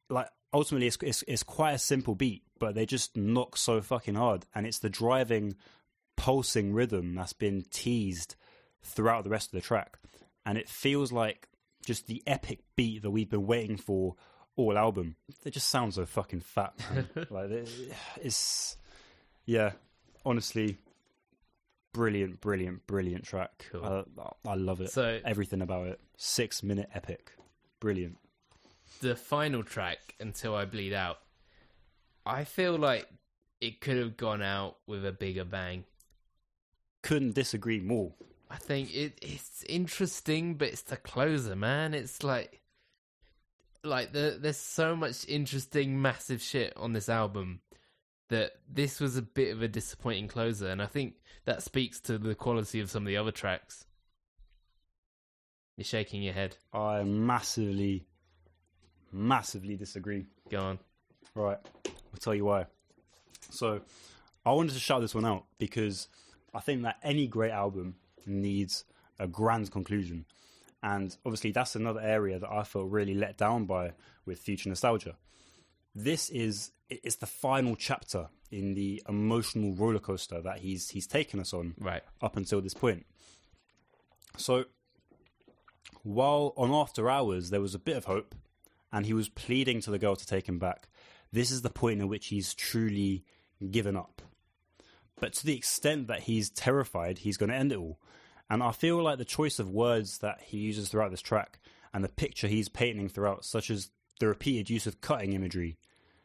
Like 0.10 0.30
ultimately, 0.54 0.88
it's, 0.88 0.98
it's 1.02 1.24
it's 1.28 1.44
quite 1.44 1.74
a 1.74 1.80
simple 1.80 2.16
beat, 2.16 2.44
but 2.60 2.76
they 2.76 2.86
just 2.86 3.16
knock 3.18 3.58
so 3.58 3.82
fucking 3.82 4.16
hard, 4.16 4.46
and 4.56 4.66
it's 4.66 4.80
the 4.80 4.90
driving, 4.90 5.56
pulsing 6.16 6.74
rhythm 6.74 7.16
that's 7.16 7.34
been 7.34 7.66
teased 7.72 8.36
throughout 8.84 9.24
the 9.24 9.30
rest 9.30 9.48
of 9.48 9.60
the 9.60 9.66
track, 9.66 9.98
and 10.46 10.58
it 10.58 10.70
feels 10.70 11.12
like 11.12 11.48
just 11.86 12.08
the 12.08 12.22
epic 12.28 12.60
beat 12.76 13.02
that 13.02 13.12
we've 13.12 13.30
been 13.30 13.48
waiting 13.48 13.78
for 13.78 14.16
all 14.56 14.78
album. 14.78 15.16
They 15.44 15.52
just 15.52 15.70
sound 15.70 15.94
so 15.94 16.06
fucking 16.06 16.42
fat, 16.42 16.74
man. 16.94 17.08
like 17.30 17.50
it's 18.22 18.78
yeah, 19.46 19.72
honestly, 20.26 20.78
brilliant, 21.94 22.42
brilliant, 22.42 22.86
brilliant 22.88 23.24
track. 23.24 23.66
Cool. 23.72 24.06
I, 24.46 24.50
I 24.50 24.56
love 24.56 24.82
it. 24.82 24.92
So- 24.92 25.20
everything 25.24 25.62
about 25.62 25.88
it, 25.88 26.00
six 26.18 26.64
minute 26.64 26.90
epic, 26.94 27.32
brilliant. 27.80 28.18
the 29.02 29.16
final 29.16 29.64
track 29.64 30.00
until 30.20 30.56
I 30.56 30.66
bleed 30.66 30.94
out. 30.94 31.20
I 32.28 32.44
feel 32.44 32.78
like 32.78 33.08
it 33.62 33.82
could 33.82 33.98
have 33.98 34.18
gone 34.18 34.42
out 34.42 34.78
with 34.86 35.06
a 35.06 35.12
bigger 35.12 35.46
bang. 35.46 35.86
Couldn't 37.02 37.36
disagree 37.36 37.80
more. 37.80 38.14
I 38.50 38.58
think 38.58 38.94
it 38.94 39.18
it's 39.22 39.64
interesting, 39.68 40.56
but 40.56 40.70
it's 40.70 40.82
the 40.82 40.98
closer, 40.98 41.56
man. 41.56 41.94
It's 41.94 42.24
like 42.24 42.62
like 43.84 44.12
the, 44.12 44.38
there's 44.40 44.58
so 44.58 44.96
much 44.96 45.28
interesting, 45.28 46.02
massive 46.02 46.42
shit 46.42 46.74
on 46.76 46.94
this 46.94 47.10
album 47.10 47.62
that 48.30 48.54
this 48.70 49.00
was 49.00 49.16
a 49.16 49.22
bit 49.22 49.54
of 49.54 49.62
a 49.62 49.68
disappointing 49.68 50.28
closer, 50.28 50.68
and 50.68 50.82
I 50.82 50.86
think 50.86 51.16
that 51.46 51.64
speaks 51.64 52.00
to 52.02 52.18
the 52.18 52.36
quality 52.36 52.80
of 52.82 52.90
some 52.90 53.04
of 53.04 53.08
the 53.08 53.18
other 53.18 53.32
tracks. 53.32 53.86
You're 55.78 55.86
shaking 55.86 56.24
your 56.24 56.34
head. 56.34 56.58
I 56.74 57.04
massively, 57.04 58.06
massively 59.12 59.76
disagree. 59.76 60.26
Go 60.50 60.60
on. 60.60 60.80
Right, 61.36 61.60
I'll 62.18 62.22
tell 62.22 62.36
you 62.36 62.46
why. 62.46 62.66
So, 63.52 63.82
I 64.46 64.52
wanted 64.52 64.74
to 64.74 64.80
shout 64.80 65.02
this 65.02 65.14
one 65.14 65.26
out 65.26 65.46
because 65.60 66.08
I 66.54 66.60
think 66.62 66.82
that 66.82 66.98
any 67.04 67.28
great 67.28 67.52
album 67.52 67.96
needs 68.26 68.86
a 69.20 69.28
grand 69.28 69.72
conclusion. 69.72 70.26
And 70.82 71.16
obviously, 71.26 71.52
that's 71.52 71.76
another 71.76 72.00
area 72.02 72.40
that 72.40 72.50
I 72.50 72.64
felt 72.64 72.90
really 72.90 73.14
let 73.14 73.38
down 73.38 73.66
by 73.66 73.92
with 74.26 74.40
Future 74.40 74.70
Nostalgia. 74.70 75.16
This 75.94 76.30
is 76.30 76.72
it's 76.90 77.18
the 77.18 77.26
final 77.26 77.76
chapter 77.76 78.30
in 78.52 78.74
the 78.74 79.04
emotional 79.10 79.74
roller 79.76 80.00
coaster 80.00 80.42
that 80.42 80.60
he's 80.60 80.90
he's 80.90 81.06
taken 81.08 81.40
us 81.40 81.54
on 81.54 81.76
Right. 81.80 82.02
up 82.22 82.38
until 82.38 82.62
this 82.62 82.74
point. 82.74 83.06
So, 84.38 84.66
while 86.04 86.54
on 86.56 86.72
After 86.72 87.10
Hours 87.10 87.50
there 87.50 87.62
was 87.62 87.76
a 87.76 87.80
bit 87.80 87.98
of 87.98 88.06
hope, 88.06 88.34
and 88.92 89.06
he 89.06 89.14
was 89.14 89.30
pleading 89.30 89.82
to 89.82 89.92
the 89.92 90.00
girl 90.00 90.16
to 90.16 90.26
take 90.26 90.48
him 90.48 90.60
back, 90.60 90.88
this 91.32 91.52
is 91.52 91.62
the 91.62 91.70
point 91.70 92.02
at 92.02 92.08
which 92.08 92.28
he's 92.28 92.54
truly 92.54 93.24
given 93.72 93.96
up. 93.96 94.22
But 95.20 95.34
to 95.34 95.46
the 95.46 95.56
extent 95.56 96.08
that 96.08 96.22
he's 96.22 96.50
terrified, 96.50 97.20
he's 97.20 97.38
going 97.38 97.50
to 97.50 97.56
end 97.56 97.72
it 97.72 97.78
all. 97.78 98.00
And 98.50 98.64
I 98.64 98.72
feel 98.72 99.02
like 99.02 99.18
the 99.18 99.26
choice 99.26 99.60
of 99.60 99.70
words 99.70 100.20
that 100.20 100.42
he 100.42 100.58
uses 100.58 100.90
throughout 100.90 101.12
this 101.12 101.22
track 101.22 101.60
and 101.94 102.04
the 102.04 102.10
picture 102.10 102.48
he's 102.48 102.70
painting 102.70 103.10
throughout, 103.10 103.44
such 103.44 103.70
as 103.70 103.90
the 104.20 104.28
repeated 104.28 104.70
use 104.70 104.88
of 104.88 105.02
cutting 105.02 105.34
imagery, 105.34 105.78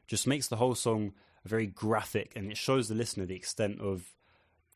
just 0.06 0.26
makes 0.26 0.48
the 0.48 0.56
whole 0.56 0.74
song 0.74 1.12
very 1.44 1.66
graphic 1.66 2.32
and 2.36 2.50
it 2.50 2.56
shows 2.56 2.88
the 2.88 2.94
listener 2.94 3.26
the 3.26 3.34
extent 3.34 3.80
of 3.80 4.14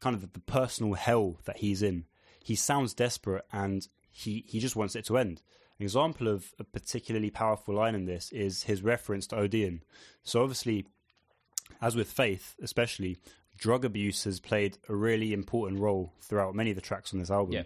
kind 0.00 0.14
of 0.16 0.32
the, 0.32 0.40
personal 0.40 0.94
hell 0.94 1.38
that 1.44 1.58
he's 1.58 1.82
in. 1.82 2.04
He 2.42 2.54
sounds 2.54 2.94
desperate 2.94 3.44
and 3.52 3.86
he, 4.10 4.44
he 4.48 4.58
just 4.58 4.76
wants 4.76 4.96
it 4.96 5.04
to 5.06 5.18
end. 5.18 5.42
An 5.78 5.84
example 5.84 6.28
of 6.28 6.54
a 6.58 6.64
particularly 6.64 7.30
powerful 7.30 7.74
line 7.74 7.94
in 7.94 8.06
this 8.06 8.32
is 8.32 8.62
his 8.62 8.82
reference 8.82 9.26
to 9.28 9.36
Odeon. 9.36 9.82
So 10.22 10.42
obviously, 10.42 10.86
as 11.82 11.94
with 11.94 12.10
Faith, 12.10 12.54
especially, 12.62 13.18
drug 13.58 13.84
abuse 13.84 14.24
has 14.24 14.40
played 14.40 14.78
a 14.88 14.94
really 14.94 15.32
important 15.32 15.80
role 15.80 16.12
throughout 16.20 16.54
many 16.54 16.70
of 16.70 16.76
the 16.76 16.82
tracks 16.82 17.12
on 17.12 17.18
this 17.18 17.30
album. 17.30 17.54
Yeah. 17.54 17.62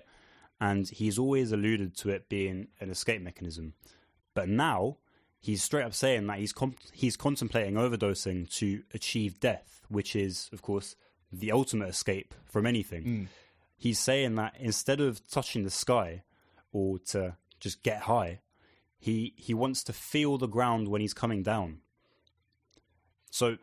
And 0.60 0.88
he's 0.88 1.18
always 1.18 1.52
alluded 1.52 1.96
to 1.98 2.10
it 2.10 2.28
being 2.28 2.68
an 2.80 2.90
escape 2.90 3.22
mechanism. 3.22 3.74
But 4.34 4.48
now 4.48 4.98
he's 5.38 5.62
straight 5.62 5.84
up 5.84 5.94
saying 5.94 6.26
that 6.26 6.38
he's 6.38 6.52
com- 6.52 6.76
he's 6.92 7.16
contemplating 7.16 7.74
overdosing 7.74 8.52
to 8.58 8.82
achieve 8.92 9.40
death, 9.40 9.80
which 9.88 10.14
is, 10.14 10.50
of 10.52 10.62
course, 10.62 10.96
the 11.32 11.52
ultimate 11.52 11.88
escape 11.88 12.34
from 12.44 12.66
anything. 12.66 13.02
Hmm. 13.02 13.24
He's 13.76 13.98
saying 13.98 14.34
that 14.34 14.54
instead 14.58 15.00
of 15.00 15.26
touching 15.28 15.64
the 15.64 15.70
sky 15.70 16.24
or 16.72 16.98
to 16.98 17.36
just 17.60 17.82
get 17.82 18.02
high, 18.02 18.40
he 18.98 19.34
he 19.36 19.54
wants 19.54 19.84
to 19.84 19.92
feel 19.92 20.38
the 20.38 20.48
ground 20.48 20.88
when 20.88 21.00
he's 21.00 21.14
coming 21.14 21.42
down. 21.42 21.78
So 23.30 23.58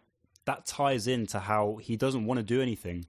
that 0.45 0.66
ties 0.66 1.08
into 1.08 1.39
how 1.39 1.78
he 1.82 1.98
doesn't 1.98 2.26
want 2.26 2.39
to 2.39 2.43
do 2.43 2.62
anything, 2.62 3.06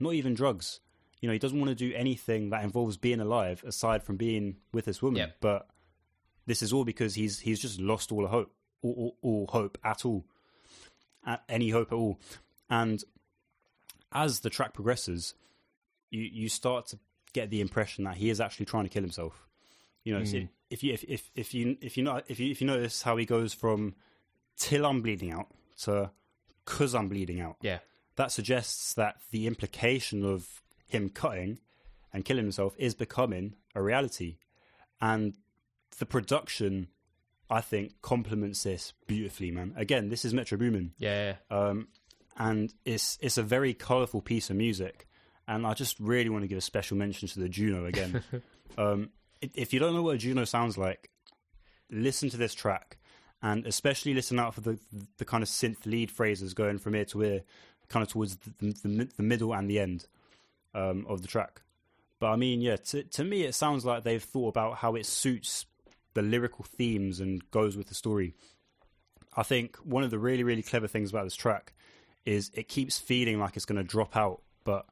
not 0.00 0.14
even 0.14 0.34
drugs. 0.34 0.80
You 1.20 1.28
know, 1.28 1.32
he 1.32 1.38
doesn't 1.38 1.58
want 1.58 1.68
to 1.68 1.74
do 1.74 1.94
anything 1.94 2.50
that 2.50 2.64
involves 2.64 2.96
being 2.96 3.20
alive 3.20 3.62
aside 3.66 4.02
from 4.02 4.16
being 4.16 4.56
with 4.72 4.84
this 4.84 5.02
woman. 5.02 5.18
Yep. 5.18 5.36
But 5.40 5.66
this 6.46 6.62
is 6.62 6.72
all 6.72 6.84
because 6.84 7.14
he's 7.14 7.40
he's 7.40 7.60
just 7.60 7.80
lost 7.80 8.10
all 8.10 8.26
hope, 8.26 8.52
all, 8.82 8.92
all, 8.92 9.16
all 9.22 9.46
hope 9.48 9.78
at 9.84 10.04
all, 10.04 10.24
at 11.26 11.42
any 11.48 11.70
hope 11.70 11.92
at 11.92 11.96
all. 11.96 12.18
And 12.70 13.02
as 14.12 14.40
the 14.40 14.50
track 14.50 14.74
progresses, 14.74 15.34
you 16.10 16.22
you 16.22 16.48
start 16.48 16.86
to 16.86 16.98
get 17.32 17.50
the 17.50 17.60
impression 17.60 18.04
that 18.04 18.16
he 18.16 18.30
is 18.30 18.40
actually 18.40 18.66
trying 18.66 18.84
to 18.84 18.90
kill 18.90 19.02
himself. 19.02 19.47
You 20.04 20.18
know, 20.18 20.24
so 20.24 20.42
if 20.70 20.82
you 20.82 20.92
if, 20.94 21.04
if 21.04 21.30
if 21.34 21.54
you 21.54 21.76
if 21.80 21.96
you 21.96 22.02
know 22.04 22.20
if 22.28 22.40
you 22.40 22.50
if 22.50 22.60
you 22.60 22.66
notice 22.66 23.02
how 23.02 23.16
he 23.16 23.24
goes 23.26 23.52
from 23.54 23.94
till 24.56 24.86
I'm 24.86 25.02
bleeding 25.02 25.32
out 25.32 25.48
to 25.82 26.10
cause 26.64 26.94
I'm 26.94 27.08
bleeding 27.08 27.40
out, 27.40 27.56
Yeah. 27.62 27.78
that 28.16 28.30
suggests 28.32 28.94
that 28.94 29.16
the 29.30 29.46
implication 29.46 30.24
of 30.24 30.60
him 30.86 31.08
cutting 31.10 31.58
and 32.12 32.24
killing 32.24 32.44
himself 32.44 32.74
is 32.78 32.94
becoming 32.94 33.54
a 33.74 33.82
reality. 33.82 34.38
And 35.00 35.34
the 35.98 36.06
production, 36.06 36.88
I 37.50 37.60
think, 37.60 38.00
complements 38.02 38.62
this 38.64 38.92
beautifully, 39.06 39.50
man. 39.50 39.74
Again, 39.76 40.08
this 40.08 40.24
is 40.24 40.32
Metro 40.34 40.58
Boomin. 40.58 40.92
Yeah. 40.98 41.36
Um, 41.50 41.88
and 42.36 42.72
it's 42.84 43.18
it's 43.20 43.36
a 43.38 43.42
very 43.42 43.74
colourful 43.74 44.22
piece 44.22 44.48
of 44.50 44.56
music. 44.56 45.06
And 45.46 45.66
I 45.66 45.74
just 45.74 45.98
really 46.00 46.28
want 46.30 46.44
to 46.44 46.48
give 46.48 46.58
a 46.58 46.62
special 46.62 46.96
mention 46.96 47.26
to 47.28 47.40
the 47.40 47.48
Juno 47.48 47.86
again. 47.86 48.22
um, 48.78 49.10
if 49.40 49.72
you 49.72 49.80
don't 49.80 49.94
know 49.94 50.02
what 50.02 50.16
a 50.16 50.18
Juno 50.18 50.44
sounds 50.44 50.78
like, 50.78 51.10
listen 51.90 52.28
to 52.30 52.36
this 52.36 52.54
track, 52.54 52.98
and 53.42 53.66
especially 53.66 54.14
listen 54.14 54.38
out 54.38 54.54
for 54.54 54.60
the 54.60 54.78
the 55.18 55.24
kind 55.24 55.42
of 55.42 55.48
synth 55.48 55.86
lead 55.86 56.10
phrases 56.10 56.54
going 56.54 56.78
from 56.78 56.94
ear 56.94 57.04
to 57.06 57.22
ear, 57.22 57.42
kind 57.88 58.02
of 58.02 58.08
towards 58.08 58.36
the, 58.36 58.74
the, 58.82 59.08
the 59.16 59.22
middle 59.22 59.52
and 59.52 59.68
the 59.68 59.78
end 59.78 60.06
um, 60.74 61.06
of 61.08 61.22
the 61.22 61.28
track. 61.28 61.62
But 62.20 62.28
I 62.30 62.36
mean, 62.36 62.60
yeah, 62.60 62.76
to 62.76 63.02
to 63.02 63.24
me 63.24 63.44
it 63.44 63.54
sounds 63.54 63.84
like 63.84 64.04
they've 64.04 64.22
thought 64.22 64.48
about 64.48 64.78
how 64.78 64.94
it 64.94 65.06
suits 65.06 65.66
the 66.14 66.22
lyrical 66.22 66.64
themes 66.64 67.20
and 67.20 67.48
goes 67.50 67.76
with 67.76 67.88
the 67.88 67.94
story. 67.94 68.34
I 69.36 69.42
think 69.42 69.76
one 69.76 70.02
of 70.02 70.10
the 70.10 70.18
really 70.18 70.42
really 70.42 70.62
clever 70.62 70.88
things 70.88 71.10
about 71.10 71.24
this 71.24 71.36
track 71.36 71.74
is 72.24 72.50
it 72.54 72.68
keeps 72.68 72.98
feeling 72.98 73.38
like 73.38 73.56
it's 73.56 73.64
going 73.64 73.76
to 73.76 73.84
drop 73.84 74.16
out, 74.16 74.42
but 74.64 74.86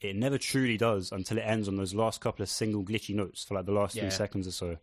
it 0.00 0.14
never 0.16 0.38
truly 0.38 0.76
does 0.76 1.10
until 1.12 1.38
it 1.38 1.42
ends 1.42 1.68
on 1.68 1.76
those 1.76 1.94
last 1.94 2.20
couple 2.20 2.42
of 2.42 2.48
single 2.48 2.84
glitchy 2.84 3.14
notes 3.14 3.44
for 3.44 3.54
like 3.54 3.66
the 3.66 3.72
last 3.72 3.94
Yeah. 3.94 4.02
three 4.02 4.10
seconds 4.10 4.46
or 4.46 4.52
so, 4.52 4.76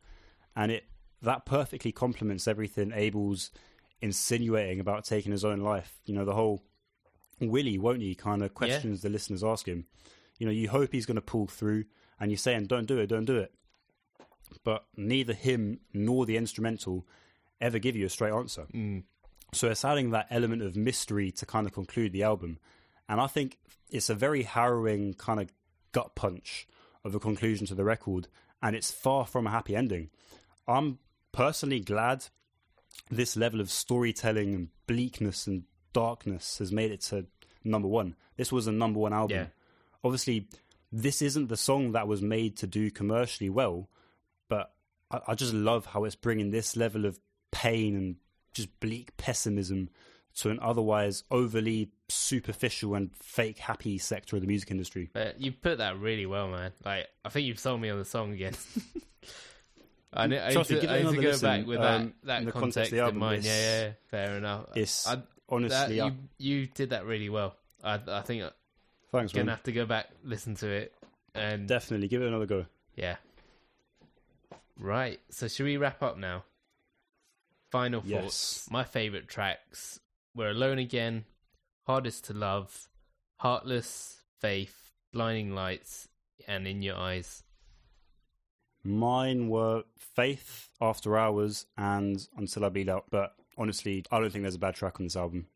and 0.55 0.71
it 0.71 0.85
that 1.21 1.45
perfectly 1.45 1.91
complements 1.91 2.47
everything 2.47 2.91
Abel's 2.93 3.49
insinuating 4.01 4.79
about 4.79 5.05
taking 5.05 5.31
his 5.31 5.45
own 5.45 5.59
life. 5.61 5.99
You 6.05 6.13
know, 6.13 6.25
the 6.25 6.33
whole 6.33 6.63
Willie, 7.39 7.77
won't 7.77 8.01
he? 8.01 8.15
Kind 8.15 8.43
of 8.43 8.53
questions 8.53 9.01
the 9.01 9.09
listeners 9.09 9.43
ask 9.43 9.67
him. 9.67 9.85
You 10.37 10.45
know, 10.45 10.51
you 10.51 10.69
hope 10.69 10.91
he's 10.91 11.05
going 11.05 11.15
to 11.15 11.21
pull 11.21 11.47
through, 11.47 11.85
and 12.19 12.29
you're 12.31 12.37
saying, 12.37 12.65
"Don't 12.65 12.87
do 12.87 12.97
it, 12.99 13.07
don't 13.07 13.25
do 13.25 13.37
it." 13.37 13.53
But 14.63 14.85
neither 14.95 15.33
him 15.33 15.79
nor 15.93 16.25
the 16.25 16.37
instrumental 16.37 17.07
ever 17.61 17.79
give 17.79 17.95
you 17.95 18.05
a 18.05 18.09
straight 18.09 18.33
answer. 18.33 18.65
Mm. 18.73 19.03
So 19.53 19.69
it's 19.69 19.85
adding 19.85 20.11
that 20.11 20.27
element 20.29 20.61
of 20.61 20.75
mystery 20.75 21.31
to 21.31 21.45
kind 21.45 21.65
of 21.65 21.73
conclude 21.73 22.11
the 22.11 22.23
album. 22.23 22.59
And 23.07 23.19
I 23.19 23.27
think 23.27 23.57
it's 23.89 24.09
a 24.09 24.15
very 24.15 24.43
harrowing 24.43 25.13
kind 25.13 25.39
of 25.39 25.51
gut 25.91 26.15
punch 26.15 26.67
of 27.03 27.13
a 27.13 27.19
conclusion 27.19 27.67
to 27.67 27.75
the 27.75 27.83
record. 27.83 28.27
And 28.61 28.75
it's 28.75 28.91
far 28.91 29.25
from 29.25 29.47
a 29.47 29.51
happy 29.51 29.75
ending. 29.75 30.09
I'm 30.67 30.99
personally 31.31 31.79
glad 31.79 32.25
this 33.09 33.35
level 33.35 33.59
of 33.59 33.69
storytelling 33.69 34.53
and 34.53 34.67
bleakness 34.87 35.47
and 35.47 35.63
darkness 35.91 36.59
has 36.59 36.71
made 36.71 36.91
it 36.91 37.01
to 37.01 37.25
number 37.63 37.87
one. 37.87 38.15
This 38.37 38.51
was 38.51 38.67
a 38.67 38.71
number 38.71 38.99
one 38.99 39.13
album. 39.13 39.37
Yeah. 39.37 39.45
Obviously, 40.03 40.47
this 40.91 41.21
isn't 41.21 41.47
the 41.47 41.57
song 41.57 41.91
that 41.93 42.07
was 42.07 42.21
made 42.21 42.57
to 42.57 42.67
do 42.67 42.91
commercially 42.91 43.49
well, 43.49 43.89
but 44.47 44.73
I, 45.11 45.21
I 45.29 45.35
just 45.35 45.53
love 45.53 45.85
how 45.87 46.03
it's 46.05 46.15
bringing 46.15 46.51
this 46.51 46.75
level 46.75 47.05
of 47.05 47.19
pain 47.51 47.95
and 47.95 48.15
just 48.53 48.79
bleak 48.79 49.15
pessimism 49.17 49.89
to 50.35 50.49
an 50.49 50.59
otherwise 50.61 51.23
overly 51.29 51.91
superficial 52.09 52.95
and 52.95 53.11
fake 53.15 53.59
happy 53.59 53.97
sector 53.97 54.35
of 54.35 54.41
the 54.41 54.47
music 54.47 54.71
industry. 54.71 55.09
But 55.13 55.39
you 55.39 55.51
put 55.51 55.77
that 55.77 55.99
really 55.99 56.25
well, 56.25 56.47
man. 56.47 56.71
Like 56.83 57.07
I 57.23 57.29
think 57.29 57.47
you've 57.47 57.59
sold 57.59 57.81
me 57.81 57.89
on 57.89 57.99
the 57.99 58.05
song 58.05 58.33
again. 58.33 58.53
I 60.15 60.27
need, 60.27 60.39
I 60.39 60.47
need 60.47 60.53
Trust 60.53 60.69
me, 60.71 60.79
to, 60.81 60.91
I 60.91 61.01
need 61.01 61.09
to 61.09 61.15
go 61.15 61.21
listen, 61.29 61.49
back 61.49 61.67
with 61.67 61.79
um, 61.79 62.13
that 62.23 62.39
in 62.39 62.45
that 62.45 62.45
the 62.45 62.51
context 62.51 62.91
context 62.91 62.93
of 62.93 62.97
the 62.99 63.09
in 63.09 63.17
mind. 63.17 63.43
Yeah, 63.43 63.51
yeah, 63.51 63.81
yeah, 63.81 63.91
fair 64.09 64.37
enough. 64.37 64.65
It's 64.75 65.07
I, 65.07 65.15
that, 65.15 65.27
honestly, 65.49 65.95
you, 65.95 66.03
I, 66.03 66.13
you 66.37 66.67
did 66.67 66.91
that 66.91 67.05
really 67.05 67.29
well. 67.29 67.55
I, 67.83 67.99
I 68.07 68.21
think 68.21 68.43
I'm 68.43 68.51
thanks, 69.11 69.33
gonna 69.33 69.45
man. 69.45 69.55
have 69.55 69.63
to 69.63 69.71
go 69.71 69.85
back 69.85 70.09
listen 70.23 70.55
to 70.55 70.69
it 70.69 70.93
and 71.35 71.67
Definitely 71.67 72.07
give 72.07 72.21
it 72.21 72.27
another 72.27 72.45
go. 72.45 72.65
yeah. 72.95 73.15
Right. 74.77 75.19
So 75.29 75.47
should 75.47 75.65
we 75.65 75.77
wrap 75.77 76.01
up 76.01 76.17
now? 76.17 76.43
Final 77.71 78.01
thoughts. 78.01 78.09
Yes. 78.09 78.67
My 78.69 78.83
favorite 78.83 79.27
tracks 79.27 79.99
were 80.35 80.49
"Alone 80.49 80.79
Again," 80.79 81.25
"Hardest 81.85 82.25
to 82.25 82.33
Love," 82.33 82.89
"Heartless," 83.37 84.21
"Faith," 84.39 84.91
"Blinding 85.11 85.53
Lights," 85.53 86.09
and 86.47 86.67
"In 86.67 86.81
Your 86.81 86.95
Eyes." 86.97 87.43
Mine 88.83 89.47
were 89.47 89.83
Faith, 89.97 90.69
After 90.81 91.17
Hours, 91.17 91.65
and 91.77 92.27
Until 92.35 92.65
I 92.65 92.69
Bleed 92.69 92.89
Out. 92.89 93.05
But 93.09 93.35
honestly, 93.57 94.03
I 94.11 94.19
don't 94.19 94.29
think 94.29 94.43
there's 94.43 94.55
a 94.55 94.59
bad 94.59 94.75
track 94.75 94.99
on 94.99 95.05
this 95.05 95.15
album. 95.15 95.47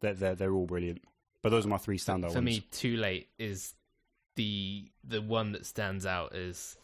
They're 0.00 0.14
they're, 0.14 0.34
they're 0.34 0.52
all 0.52 0.66
brilliant. 0.66 1.02
But 1.42 1.48
those 1.50 1.64
are 1.66 1.68
my 1.70 1.78
three 1.78 1.98
standout 1.98 2.28
For 2.28 2.34
ones. 2.36 2.44
me, 2.44 2.60
"Too 2.70 2.96
Late" 2.96 3.28
is 3.38 3.74
the 4.36 4.90
the 5.02 5.20
one 5.22 5.52
that 5.52 5.66
stands 5.66 6.06
out 6.06 6.34
as. 6.34 6.76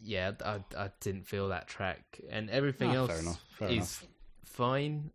Yeah, 0.00 0.32
I 0.44 0.60
I 0.76 0.90
didn't 1.00 1.26
feel 1.26 1.48
that 1.48 1.66
track, 1.68 2.20
and 2.30 2.48
everything 2.50 2.90
Ah, 2.90 2.94
else 2.94 3.10
fair 3.10 3.18
enough, 3.20 3.44
fair 3.50 3.68
is 3.70 4.06
fine 4.44 5.10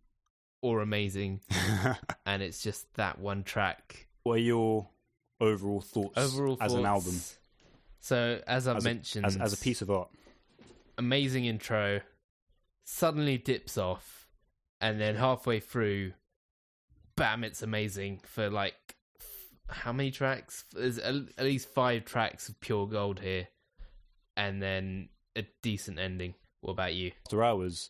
or 0.62 0.82
amazing, 0.82 1.42
and 2.26 2.42
it's 2.42 2.62
just 2.62 2.94
that 2.96 3.20
one 3.20 3.44
track 3.44 4.08
what 4.24 4.34
are 4.34 4.38
your 4.38 4.88
overall 5.40 5.82
thoughts 5.82 6.18
overall 6.18 6.56
thoughts, 6.56 6.74
as 6.74 6.80
an 6.80 6.86
album, 6.86 7.16
So 8.02 8.42
as 8.46 8.68
I've 8.68 8.78
as 8.78 8.86
a, 8.86 8.88
mentioned, 8.88 9.26
as, 9.26 9.38
as 9.38 9.54
a 9.54 9.58
piece 9.58 9.82
of 9.82 9.90
art? 9.90 10.10
amazing 10.98 11.46
intro, 11.46 12.02
suddenly 12.84 13.38
dips 13.38 13.78
off, 13.78 14.28
and 14.82 15.00
then 15.00 15.16
halfway 15.16 15.60
through, 15.60 16.14
bam! 17.16 17.44
It's 17.44 17.62
amazing 17.62 18.20
for 18.26 18.50
like 18.50 18.96
how 19.70 19.94
many 19.94 20.12
tracks? 20.12 20.66
There's 20.74 20.98
at 20.98 21.16
at 21.38 21.46
least 21.46 21.70
five 21.70 22.06
tracks 22.06 22.50
of 22.50 22.60
pure 22.60 22.88
gold 22.88 23.20
here, 23.20 23.48
and 24.36 24.62
then 24.62 25.10
a 25.36 25.46
decent 25.62 26.00
ending. 26.00 26.34
What 26.62 26.74
about 26.74 26.94
you? 26.94 27.12
After 27.26 27.44
Hours, 27.44 27.90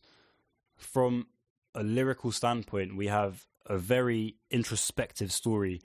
from 0.78 1.26
a 1.76 1.84
lyrical 1.84 2.32
standpoint, 2.32 2.96
we 2.96 3.08
have 3.08 3.46
a 3.66 3.78
very 3.78 4.36
introspective 4.50 5.32
story, 5.32 5.82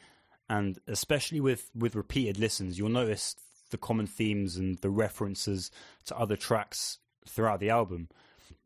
and 0.48 0.78
especially 0.86 1.40
with 1.40 1.70
with 1.74 1.94
repeated 1.94 2.38
listens, 2.38 2.78
you'll 2.78 2.88
notice 2.88 3.36
the 3.70 3.78
common 3.78 4.06
themes 4.06 4.56
and 4.56 4.78
the 4.78 4.90
references 4.90 5.70
to 6.06 6.16
other 6.16 6.36
tracks 6.36 6.98
throughout 7.26 7.60
the 7.60 7.70
album. 7.70 8.08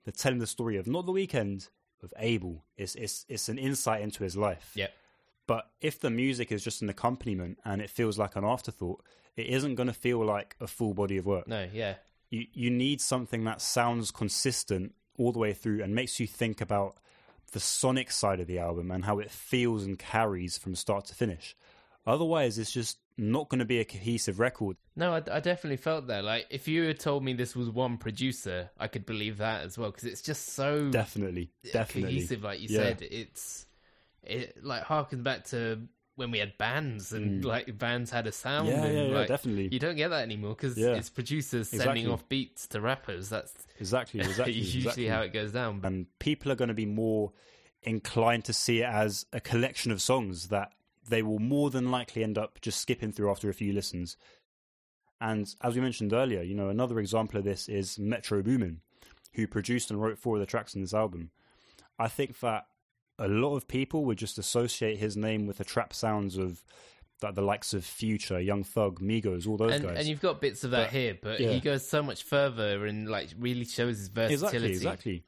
They're 0.05 0.13
telling 0.13 0.39
the 0.39 0.47
story 0.47 0.77
of 0.77 0.87
not 0.87 1.07
the 1.07 1.13
Weeknd 1.13 1.69
of 2.03 2.13
Abel. 2.19 2.65
It's 2.77 2.95
it's 2.95 3.25
it's 3.29 3.49
an 3.49 3.59
insight 3.59 4.03
into 4.03 4.25
his 4.25 4.37
life. 4.37 4.73
Yep. 4.75 4.93
But 5.47 5.71
if 5.81 5.99
the 5.99 6.11
music 6.11 6.53
is 6.53 6.63
just 6.63 6.83
an 6.83 6.91
accompaniment 6.91 7.59
and 7.65 7.81
it 7.81 7.89
feels 7.89 8.19
like 8.19 8.37
an 8.37 8.45
afterthought, 8.45 9.03
it 9.35 9.47
isn't 9.47 9.77
going 9.77 9.87
to 9.87 9.95
feel 9.95 10.23
like 10.23 10.57
a 10.61 10.67
full 10.67 10.93
body 10.93 11.17
of 11.17 11.25
work 11.25 11.49
No, 11.49 11.67
yeah, 11.73 11.95
you 12.31 12.47
you 12.53 12.71
need 12.71 13.01
something 13.01 13.45
that 13.45 13.61
sounds 13.61 14.11
consistent 14.11 14.95
all 15.17 15.33
the 15.33 15.39
way 15.39 15.53
through 15.53 15.83
and 15.83 15.95
makes 15.95 16.21
you 16.21 16.27
think 16.27 16.61
about 16.61 16.99
the 17.53 17.61
sonic 17.61 18.11
side 18.11 18.41
of 18.41 18.47
the 18.47 18.59
album 18.59 18.91
and 18.91 19.05
how 19.05 19.19
it 19.19 19.31
feels 19.31 19.85
and 19.85 19.99
carries 19.99 20.59
from 20.59 20.75
start 20.75 21.07
to 21.07 21.15
finish. 21.15 21.57
Otherwise, 22.07 22.59
it's 22.59 22.73
just 22.73 22.99
not 23.17 23.49
going 23.49 23.59
to 23.59 23.65
be 23.65 23.81
a 23.81 23.85
cohesive 23.85 24.39
record. 24.39 24.77
No, 24.97 25.13
I, 25.13 25.17
I 25.31 25.41
definitely 25.41 25.77
felt 25.77 26.09
that. 26.09 26.25
Like, 26.25 26.47
if 26.51 26.67
you 26.67 26.83
had 26.85 26.99
told 26.99 27.23
me 27.25 27.33
this 27.33 27.55
was 27.55 27.71
one 27.71 27.99
producer, 27.99 28.71
I 28.79 28.89
could 28.89 29.07
believe 29.07 29.39
that 29.39 29.65
as 29.65 29.79
well 29.79 29.91
because 29.91 30.05
it's 30.05 30.23
just 30.23 30.55
so 30.55 30.91
Definitely, 30.91 31.51
definitely. 31.73 32.13
cohesive. 32.13 32.43
Like 32.45 32.61
you 32.61 32.69
Yeah. 32.69 32.79
said, 32.79 33.03
it's 33.03 33.67
it 34.23 34.65
like 34.65 34.85
harkens 34.85 35.23
back 35.23 35.45
to 35.47 35.81
when 36.19 36.31
we 36.33 36.39
had 36.39 36.59
bands 36.59 37.13
and 37.13 37.45
like 37.45 37.79
bands 37.79 38.11
had 38.11 38.27
a 38.27 38.33
sound. 38.33 38.69
Mm. 38.69 38.73
Yeah, 38.73 38.85
and, 38.85 38.95
yeah, 38.97 39.03
yeah, 39.05 39.15
like, 39.19 39.29
definitely. 39.29 39.69
You 39.71 39.79
don't 39.79 39.97
get 39.97 40.09
that 40.09 40.23
anymore 40.23 40.55
because 40.57 40.77
Yeah. 40.77 40.95
it's 40.95 41.09
producers 41.09 41.73
Exactly. 41.73 41.79
sending 42.01 42.13
off 42.13 42.29
beats 42.29 42.67
to 42.69 42.81
rappers. 42.81 43.29
That's 43.29 43.55
Exactly, 43.79 44.21
exactly. 44.29 44.53
usually 44.55 44.81
exactly. 44.83 45.07
how 45.07 45.21
it 45.23 45.33
goes 45.33 45.53
down. 45.53 45.81
And 45.85 46.07
people 46.19 46.51
are 46.51 46.57
going 46.57 46.69
to 46.69 46.75
be 46.75 46.87
more 46.87 47.33
inclined 47.83 48.45
to 48.47 48.53
see 48.53 48.81
it 48.83 48.87
as 48.87 49.27
a 49.33 49.41
collection 49.41 49.93
of 49.93 50.03
songs 50.03 50.49
that 50.49 50.73
they 51.09 51.23
will 51.23 51.39
more 51.39 51.71
than 51.71 51.91
likely 51.91 52.25
end 52.25 52.37
up 52.37 52.61
just 52.61 52.81
skipping 52.81 53.13
through 53.13 53.31
after 53.31 53.49
a 53.49 53.55
few 53.55 53.73
listens. 53.73 54.17
And 55.21 55.53
as 55.63 55.75
we 55.75 55.81
mentioned 55.81 56.13
earlier, 56.13 56.43
you 56.43 56.55
know, 56.55 56.69
another 56.69 56.99
example 56.99 57.39
of 57.39 57.45
this 57.45 57.69
is 57.69 57.99
Metro 57.99 58.43
Boomin, 58.43 58.81
who 59.35 59.47
produced 59.47 59.91
and 59.91 60.01
wrote 60.03 60.19
four 60.19 60.35
of 60.37 60.41
the 60.41 60.47
tracks 60.47 60.75
in 60.75 60.81
this 60.81 60.95
album. 60.95 61.31
I 61.99 62.09
think 62.09 62.39
that 62.41 62.67
a 63.19 63.29
lot 63.29 63.57
of 63.57 63.67
people 63.69 64.05
would 64.05 64.19
just 64.19 64.39
associate 64.39 64.99
his 64.99 65.17
name 65.17 65.47
with 65.47 65.59
the 65.59 65.65
trap 65.65 65.93
sounds 65.93 66.37
of 66.37 66.63
like 67.23 67.35
the 67.35 67.43
likes 67.43 67.75
of 67.75 67.85
Future, 67.85 68.41
Young 68.41 68.63
Thug, 68.63 69.01
Migos, 69.01 69.47
all 69.49 69.57
those 69.57 69.73
and, 69.73 69.85
guys. 69.85 69.99
and 69.99 70.07
you've 70.09 70.21
got 70.21 70.41
bits 70.41 70.63
of 70.63 70.71
that 70.71 70.85
But, 70.87 70.93
here, 70.93 71.19
but 71.21 71.41
yeah. 71.41 71.51
he 71.51 71.59
goes 71.61 71.87
so 71.87 72.01
much 72.03 72.23
further 72.23 72.87
and 72.87 73.09
like 73.09 73.31
really 73.39 73.65
shows 73.65 73.99
his 73.99 74.09
versatility. 74.09 74.57
Exactly, 74.69 74.71
exactly. 74.73 75.25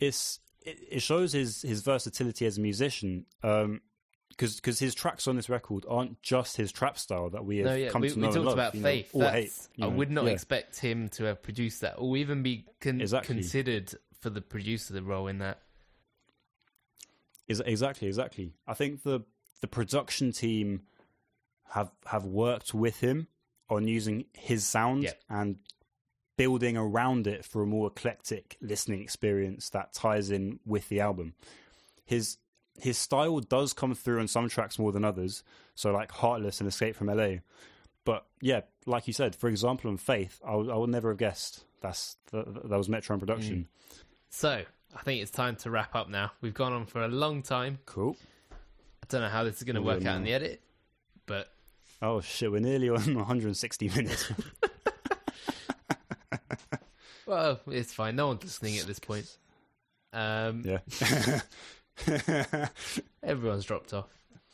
It's 0.00 0.40
it, 0.64 0.78
it 0.92 1.00
shows 1.02 1.32
his 1.32 1.60
his 1.62 1.82
versatility 1.82 2.46
as 2.46 2.56
a 2.58 2.60
musician. 2.62 3.26
Um, 3.42 3.82
because 4.30 4.56
because 4.56 4.78
his 4.78 4.94
tracks 4.94 5.26
on 5.28 5.36
this 5.36 5.48
record 5.48 5.84
aren't 5.88 6.20
just 6.22 6.56
his 6.58 6.70
trap 6.70 6.98
style 6.98 7.30
that 7.30 7.44
we 7.46 7.58
have 7.58 7.66
No, 7.66 7.74
yeah, 7.74 7.88
come 7.88 8.02
we, 8.02 8.10
to 8.10 8.14
we 8.16 8.20
know 8.22 8.26
talked 8.28 8.36
and 8.36 8.44
love, 8.44 8.54
about 8.54 8.74
you 8.74 8.80
know, 8.82 8.88
faith. 8.88 9.10
or 9.14 9.24
hate. 9.30 9.52
You 9.76 9.84
I 9.84 9.88
would 9.88 10.10
not 10.10 10.24
yeah. 10.24 10.30
expect 10.32 10.78
him 10.78 11.08
to 11.10 11.24
have 11.24 11.42
produced 11.42 11.80
that, 11.82 11.94
or 11.98 12.16
even 12.18 12.42
be 12.42 12.66
con- 12.80 13.00
Exactly. 13.00 13.34
considered 13.34 13.94
for 14.20 14.28
the 14.30 14.40
producer 14.42 15.00
role 15.02 15.26
in 15.28 15.38
that. 15.38 15.60
Is 17.48 17.60
exactly, 17.64 18.08
exactly. 18.08 18.52
I 18.66 18.74
think 18.74 19.02
the 19.02 19.20
the 19.60 19.68
production 19.68 20.32
team 20.32 20.82
have 21.70 21.90
have 22.06 22.24
worked 22.24 22.74
with 22.74 23.00
him 23.00 23.28
on 23.68 23.88
using 23.88 24.24
his 24.32 24.66
sound 24.66 25.04
Yeah. 25.04 25.12
and 25.28 25.56
building 26.36 26.76
around 26.76 27.26
it 27.26 27.44
for 27.44 27.62
a 27.62 27.66
more 27.66 27.88
eclectic 27.88 28.56
listening 28.60 29.00
experience 29.02 29.70
that 29.70 29.92
ties 29.92 30.30
in 30.30 30.60
with 30.66 30.88
the 30.88 31.00
album. 31.00 31.34
His 32.04 32.38
his 32.78 32.98
style 32.98 33.40
does 33.40 33.72
come 33.72 33.94
through 33.94 34.20
on 34.20 34.28
some 34.28 34.48
tracks 34.48 34.78
more 34.78 34.92
than 34.92 35.04
others, 35.04 35.42
so 35.74 35.92
like 35.92 36.12
Heartless 36.12 36.60
and 36.60 36.68
Escape 36.68 36.94
from 36.94 37.06
LA. 37.08 37.36
But 38.04 38.26
yeah, 38.40 38.60
like 38.84 39.06
you 39.06 39.12
said, 39.12 39.34
for 39.34 39.48
example, 39.48 39.90
on 39.90 39.96
Faith, 39.96 40.40
I 40.46 40.54
would, 40.54 40.70
I 40.70 40.76
would 40.76 40.90
never 40.90 41.08
have 41.10 41.18
guessed 41.18 41.64
that's 41.80 42.16
that, 42.32 42.68
that 42.68 42.76
was 42.76 42.88
Metro 42.88 43.14
in 43.14 43.20
production. 43.20 43.56
Mm. 43.56 43.98
So 44.28 44.62
I 44.94 45.02
think 45.02 45.22
it's 45.22 45.30
time 45.30 45.56
to 45.56 45.70
wrap 45.70 45.94
up 45.94 46.08
now. 46.08 46.32
We've 46.40 46.54
gone 46.54 46.72
on 46.72 46.86
for 46.86 47.02
a 47.02 47.08
long 47.08 47.42
time. 47.42 47.78
Cool. 47.86 48.16
I 48.52 49.06
don't 49.08 49.20
know 49.20 49.28
how 49.28 49.44
this 49.44 49.56
is 49.58 49.62
going 49.62 49.76
to 49.76 49.82
work 49.82 50.04
out 50.04 50.16
in 50.16 50.24
the 50.24 50.32
edit, 50.32 50.60
but 51.26 51.50
Oh 52.02 52.20
shit, 52.20 52.50
we're 52.50 52.60
nearly 52.60 52.88
on 52.88 53.14
160 53.14 53.88
minutes. 53.90 54.30
Well, 57.26 57.58
it's 57.66 57.92
fine. 57.92 58.14
No 58.14 58.28
one's 58.28 58.44
listening 58.44 58.78
at 58.78 58.86
this 58.86 59.00
point. 59.00 59.26
Um, 60.12 60.62
Yeah. 60.64 61.40
Everyone's 63.22 63.64
dropped 63.64 63.92
off. 63.92 64.06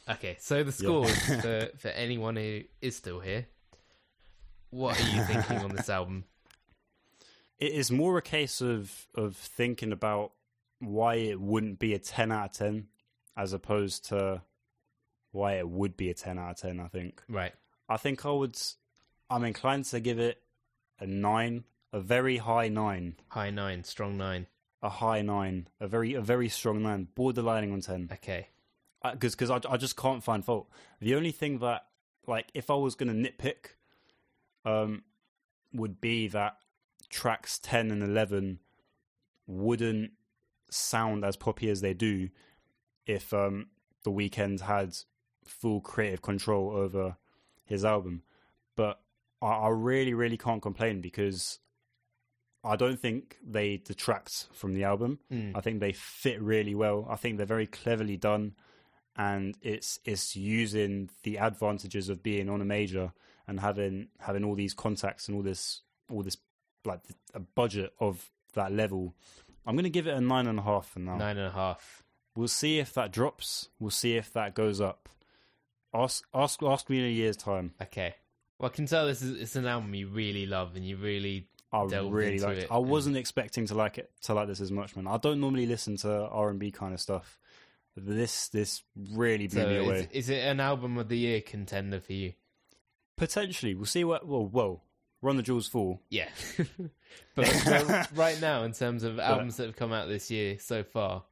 Okay, 0.08 0.36
so 0.40 0.64
the 0.64 0.72
scores 0.72 1.14
for, 1.42 1.68
for 1.76 1.88
anyone 1.88 2.36
who 2.36 2.62
is 2.80 2.96
still 2.96 3.20
here. 3.20 3.46
What 4.70 4.98
are 4.98 5.06
you 5.16 5.22
thinking 5.24 5.58
on 5.58 5.76
this 5.76 5.90
album? 5.90 6.24
It 7.62 7.72
is 7.72 7.90
more 7.92 8.18
a 8.18 8.22
case 8.22 8.60
of 8.60 9.06
of 9.14 9.36
thinking 9.36 9.92
about 9.92 10.32
why 10.80 11.14
it 11.14 11.40
wouldn't 11.40 11.78
be 11.78 11.94
a 11.94 11.98
10 11.98 12.32
out 12.32 12.46
of 12.50 12.52
10 12.56 12.88
as 13.36 13.52
opposed 13.52 14.04
to 14.08 14.42
why 15.30 15.54
it 15.54 15.68
would 15.68 15.96
be 15.96 16.10
a 16.10 16.14
10 16.14 16.38
out 16.38 16.50
of 16.50 16.56
10 16.56 16.80
i 16.80 16.88
think 16.88 17.22
Right. 17.28 17.54
i 17.88 17.96
think 17.96 18.26
i 18.26 18.30
would 18.30 18.56
i'm 19.30 19.44
inclined 19.44 19.84
to 19.86 20.00
give 20.00 20.18
it 20.18 20.42
a 20.98 21.06
9 21.06 21.64
a 21.92 22.00
very 22.00 22.38
high 22.38 22.68
9 22.68 23.16
High 23.28 23.50
nine, 23.50 23.84
strong 23.84 24.16
nine. 24.16 24.46
a 24.82 24.88
high 24.88 25.22
9 25.22 25.68
a 25.80 25.86
very 25.86 26.14
a 26.14 26.20
very 26.20 26.48
strong 26.48 26.82
9 26.82 27.08
borderlining 27.16 27.72
on 27.72 27.80
10 27.80 28.08
Okay. 28.12 28.48
because 29.12 29.34
because 29.36 29.50
I, 29.50 29.60
I 29.70 29.76
just 29.76 29.96
can't 29.96 30.22
find 30.24 30.44
fault. 30.44 30.68
The 31.00 31.14
only 31.14 31.32
thing 31.32 31.58
that 31.60 31.86
like 32.26 32.48
if 32.54 32.70
I 32.70 32.74
was 32.74 32.94
going 32.94 33.12
to 33.12 33.30
nitpick, 33.30 33.62
um, 34.64 35.02
would 35.72 36.00
be 36.00 36.28
that 36.28 36.56
tracks 37.12 37.58
ten 37.58 37.92
and 37.92 38.02
eleven 38.02 38.58
wouldn't 39.46 40.10
sound 40.70 41.24
as 41.24 41.36
poppy 41.36 41.68
as 41.68 41.82
they 41.82 41.94
do 41.94 42.30
if 43.06 43.32
um 43.32 43.66
the 44.04 44.10
Weeknd 44.10 44.60
had 44.60 44.96
full 45.46 45.80
creative 45.80 46.22
control 46.22 46.70
over 46.70 47.16
his 47.64 47.84
album. 47.84 48.22
But 48.74 49.00
I, 49.40 49.46
I 49.46 49.68
really 49.68 50.14
really 50.14 50.38
can't 50.38 50.62
complain 50.62 51.00
because 51.00 51.60
I 52.64 52.76
don't 52.76 52.98
think 52.98 53.38
they 53.44 53.76
detract 53.76 54.48
from 54.52 54.72
the 54.72 54.84
album. 54.84 55.18
Mm. 55.32 55.56
I 55.56 55.60
think 55.60 55.80
they 55.80 55.92
fit 55.92 56.40
really 56.40 56.74
well. 56.74 57.06
I 57.10 57.16
think 57.16 57.36
they're 57.36 57.46
very 57.46 57.66
cleverly 57.66 58.16
done, 58.16 58.54
and 59.16 59.56
it's 59.62 59.98
it's 60.04 60.36
using 60.36 61.10
the 61.24 61.38
advantages 61.38 62.08
of 62.08 62.22
being 62.22 62.48
on 62.48 62.60
a 62.60 62.64
major 62.64 63.12
and 63.46 63.60
having 63.60 64.08
having 64.20 64.44
all 64.44 64.54
these 64.54 64.74
contacts 64.74 65.28
and 65.28 65.36
all 65.36 65.42
this 65.42 65.82
all 66.10 66.22
this 66.22 66.36
like 66.84 67.00
a 67.34 67.40
budget 67.40 67.92
of 68.00 68.30
that 68.54 68.72
level. 68.72 69.14
I'm 69.66 69.74
going 69.74 69.84
to 69.84 69.90
give 69.90 70.06
it 70.06 70.14
a 70.14 70.20
nine 70.20 70.46
and 70.46 70.58
a 70.58 70.62
half 70.62 70.88
for 70.88 70.98
now. 70.98 71.16
Nine 71.16 71.38
and 71.38 71.46
a 71.46 71.52
half. 71.52 72.02
We'll 72.34 72.48
see 72.48 72.78
if 72.78 72.94
that 72.94 73.12
drops. 73.12 73.68
We'll 73.78 73.90
see 73.90 74.16
if 74.16 74.32
that 74.32 74.54
goes 74.54 74.80
up. 74.80 75.08
Ask 75.94 76.24
ask 76.32 76.62
ask 76.62 76.88
me 76.88 76.98
in 76.98 77.04
a 77.04 77.08
year's 77.08 77.36
time. 77.36 77.74
Okay. 77.82 78.14
Well, 78.58 78.70
I 78.70 78.74
can 78.74 78.86
tell 78.86 79.06
this 79.06 79.20
is 79.22 79.40
it's 79.40 79.56
an 79.56 79.66
album 79.66 79.94
you 79.94 80.08
really 80.08 80.46
love 80.46 80.74
and 80.74 80.86
you 80.86 80.96
really 80.96 81.48
I 81.72 81.82
really 81.84 82.38
like. 82.38 82.58
it. 82.58 82.68
I 82.70 82.78
wasn't 82.78 83.16
expecting 83.16 83.66
to 83.66 83.74
like 83.74 83.98
it 83.98 84.10
to 84.22 84.34
like 84.34 84.48
this 84.48 84.60
as 84.60 84.70
much, 84.70 84.96
man. 84.96 85.06
I 85.06 85.16
don't 85.18 85.40
normally 85.40 85.66
listen 85.66 85.96
to 85.98 86.10
R 86.10 86.48
and 86.50 86.58
B 86.58 86.70
kind 86.70 86.94
of 86.94 87.00
stuff. 87.00 87.38
But 87.94 88.06
this 88.06 88.48
this 88.48 88.82
really 89.12 89.48
blew 89.48 89.62
So 89.62 89.68
me 89.68 89.76
is, 89.76 89.86
away. 89.86 90.08
is 90.12 90.30
it 90.30 90.38
an 90.44 90.60
album 90.60 90.96
of 90.96 91.08
the 91.08 91.18
year 91.18 91.40
contender 91.42 92.00
for 92.00 92.12
you? 92.14 92.32
Potentially, 93.16 93.74
we'll 93.74 93.84
see 93.86 94.04
what. 94.04 94.26
Well, 94.26 94.46
well, 94.46 94.82
Run 95.22 95.36
the 95.36 95.42
Jewels 95.42 95.68
Fall. 95.68 96.00
Yeah. 96.10 96.28
but 97.34 97.46
so 97.46 98.02
right 98.14 98.40
now, 98.40 98.64
in 98.64 98.72
terms 98.72 99.04
of 99.04 99.18
albums 99.18 99.56
that 99.56 99.66
have 99.66 99.76
come 99.76 99.92
out 99.92 100.08
this 100.08 100.30
year 100.30 100.58
so 100.58 100.82
far, 100.82 101.22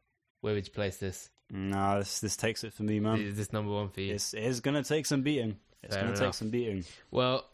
where 0.40 0.54
would 0.54 0.66
you 0.66 0.72
place 0.72 0.96
this? 0.96 1.28
Nah, 1.50 1.98
this 1.98 2.20
this 2.20 2.36
takes 2.36 2.62
it 2.62 2.72
for 2.72 2.84
me, 2.84 3.00
man. 3.00 3.20
Is 3.20 3.36
this 3.36 3.52
number 3.52 3.72
one 3.72 3.88
for 3.88 4.00
you? 4.00 4.14
It's 4.14 4.32
it's 4.32 4.60
gonna 4.60 4.84
take 4.84 5.06
some 5.06 5.22
beating. 5.22 5.56
It's 5.82 5.96
Fair 5.96 6.04
gonna 6.04 6.16
take 6.16 6.34
some 6.34 6.50
beating. 6.50 6.84
Well, 7.10 7.44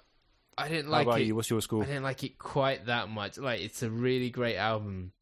I 0.58 0.68
didn't 0.68 0.90
like 0.90 1.06
How 1.06 1.10
like 1.10 1.16
about 1.16 1.20
it. 1.22 1.26
you? 1.28 1.34
What's 1.34 1.48
your 1.48 1.62
score? 1.62 1.82
I 1.82 1.86
didn't 1.86 2.02
like 2.02 2.22
it 2.22 2.38
quite 2.38 2.86
that 2.86 3.08
much. 3.08 3.38
Like 3.38 3.62
it's 3.62 3.82
a 3.82 3.90
really 3.90 4.28
great 4.28 4.56
album, 4.56 5.12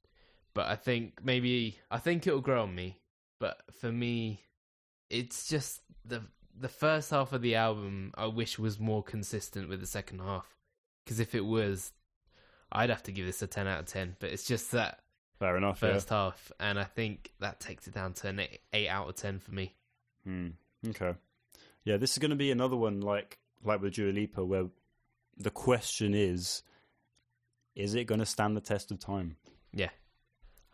but 0.55 0.67
I 0.67 0.75
think 0.75 1.21
maybe 1.23 1.79
I 1.91 1.99
think 1.99 2.27
it'll 2.27 2.41
grow 2.41 2.65
on 2.65 2.75
me. 2.75 2.99
But 3.39 3.59
for 3.81 3.93
me, 3.93 4.41
it's 5.09 5.49
just 5.49 5.81
the 6.05 6.23
the 6.59 6.69
first 6.69 7.11
half 7.11 7.33
of 7.33 7.43
the 7.43 7.55
album. 7.55 8.13
I 8.17 8.27
wish 8.27 8.59
was 8.59 8.81
more 8.81 9.05
consistent 9.05 9.69
with 9.69 9.81
the 9.81 9.87
second 9.87 10.21
half. 10.21 10.47
Because 11.05 11.21
if 11.21 11.35
it 11.35 11.45
was, 11.45 11.93
I'd 12.73 12.91
have 12.91 13.03
to 13.05 13.13
give 13.13 13.27
this 13.27 13.43
a 13.43 13.47
ten 13.47 13.67
out 13.67 13.81
of 13.81 13.87
ten. 13.87 14.17
But 14.19 14.31
it's 14.31 14.45
just 14.45 14.73
that 14.73 15.01
Fair 15.39 15.57
enough. 15.57 15.79
first 15.79 16.09
half, 16.09 16.53
and 16.59 16.79
I 16.79 16.85
think 16.85 17.33
that 17.41 17.61
takes 17.61 17.87
it 17.87 17.95
down 17.95 18.13
to 18.15 18.29
an 18.29 18.41
eight, 18.41 18.61
eight 18.73 18.89
out 18.89 19.09
of 19.09 19.15
ten 19.17 19.39
for 19.39 19.53
me. 19.53 19.75
Hmm. 20.25 20.49
Okay. 20.89 21.15
Yeah, 21.85 21.97
this 21.97 22.13
is 22.13 22.19
gonna 22.19 22.37
be 22.37 22.51
another 22.51 22.77
one 22.77 23.01
like 23.01 23.39
like 23.63 23.81
with 23.81 23.95
Dua 23.95 24.13
Lipa, 24.13 24.45
where 24.45 24.67
the 25.37 25.51
question 25.51 26.15
is, 26.15 26.63
is 27.75 27.95
it 27.95 28.05
gonna 28.05 28.27
stand 28.27 28.57
the 28.57 28.61
test 28.61 28.91
of 28.91 28.99
time? 28.99 29.37
Yeah, 29.73 29.91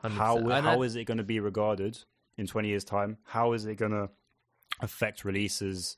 100%. 0.04 0.12
How 0.12 0.62
how 0.62 0.82
is 0.82 0.96
it 0.96 1.04
going 1.04 1.18
to 1.18 1.24
be 1.24 1.40
regarded 1.40 1.98
in 2.36 2.46
20 2.46 2.68
years 2.68 2.84
time? 2.84 3.18
How 3.24 3.52
is 3.52 3.66
it 3.66 3.76
going 3.76 3.92
to 3.92 4.08
affect 4.80 5.24
releases 5.24 5.96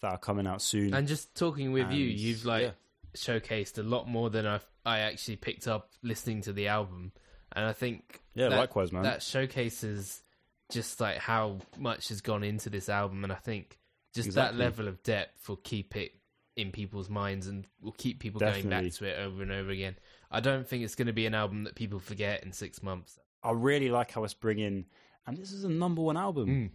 that 0.00 0.12
are 0.12 0.18
coming 0.18 0.46
out 0.46 0.62
soon? 0.62 0.94
And 0.94 1.08
just 1.08 1.34
talking 1.34 1.72
with 1.72 1.90
you, 1.90 2.04
you've 2.04 2.44
like 2.44 2.62
yeah. 2.62 2.70
Showcased 3.16 3.78
a 3.78 3.82
lot 3.82 4.08
more 4.08 4.30
than 4.30 4.46
I 4.46 4.60
I 4.84 5.00
actually 5.00 5.36
picked 5.36 5.66
up 5.66 5.90
listening 6.02 6.42
to 6.42 6.52
the 6.52 6.68
album, 6.68 7.12
and 7.52 7.64
I 7.64 7.72
think 7.72 8.20
yeah, 8.34 8.48
that, 8.48 8.58
likewise, 8.58 8.92
man. 8.92 9.02
that 9.02 9.22
showcases 9.22 10.22
just 10.70 11.00
like 11.00 11.18
how 11.18 11.58
much 11.78 12.08
has 12.08 12.20
gone 12.20 12.44
into 12.44 12.70
this 12.70 12.88
album, 12.88 13.24
and 13.24 13.32
I 13.32 13.36
think 13.36 13.78
just 14.14 14.28
Exactly. 14.28 14.58
that 14.58 14.64
level 14.64 14.88
of 14.88 15.02
depth 15.02 15.48
will 15.48 15.56
keep 15.56 15.96
it 15.96 16.12
in 16.56 16.72
people's 16.72 17.10
minds 17.10 17.46
and 17.46 17.66
will 17.82 17.92
keep 17.92 18.18
people 18.18 18.40
going 18.40 18.68
back 18.68 18.90
to 18.90 19.04
it 19.04 19.18
over 19.18 19.42
and 19.42 19.52
over 19.52 19.70
again. 19.70 19.96
I 20.30 20.40
don't 20.40 20.66
think 20.66 20.84
it's 20.84 20.94
going 20.94 21.06
to 21.06 21.12
be 21.12 21.26
an 21.26 21.34
album 21.34 21.64
that 21.64 21.74
people 21.74 21.98
forget 21.98 22.42
in 22.42 22.52
six 22.52 22.82
months. 22.82 23.18
I 23.42 23.52
really 23.52 23.90
like 23.90 24.10
how 24.10 24.24
it's 24.24 24.34
bringing, 24.34 24.86
and 25.26 25.36
this 25.36 25.52
is 25.52 25.64
a 25.64 25.68
number 25.68 26.02
one 26.02 26.16
album. 26.16 26.48
Mm. 26.48 26.70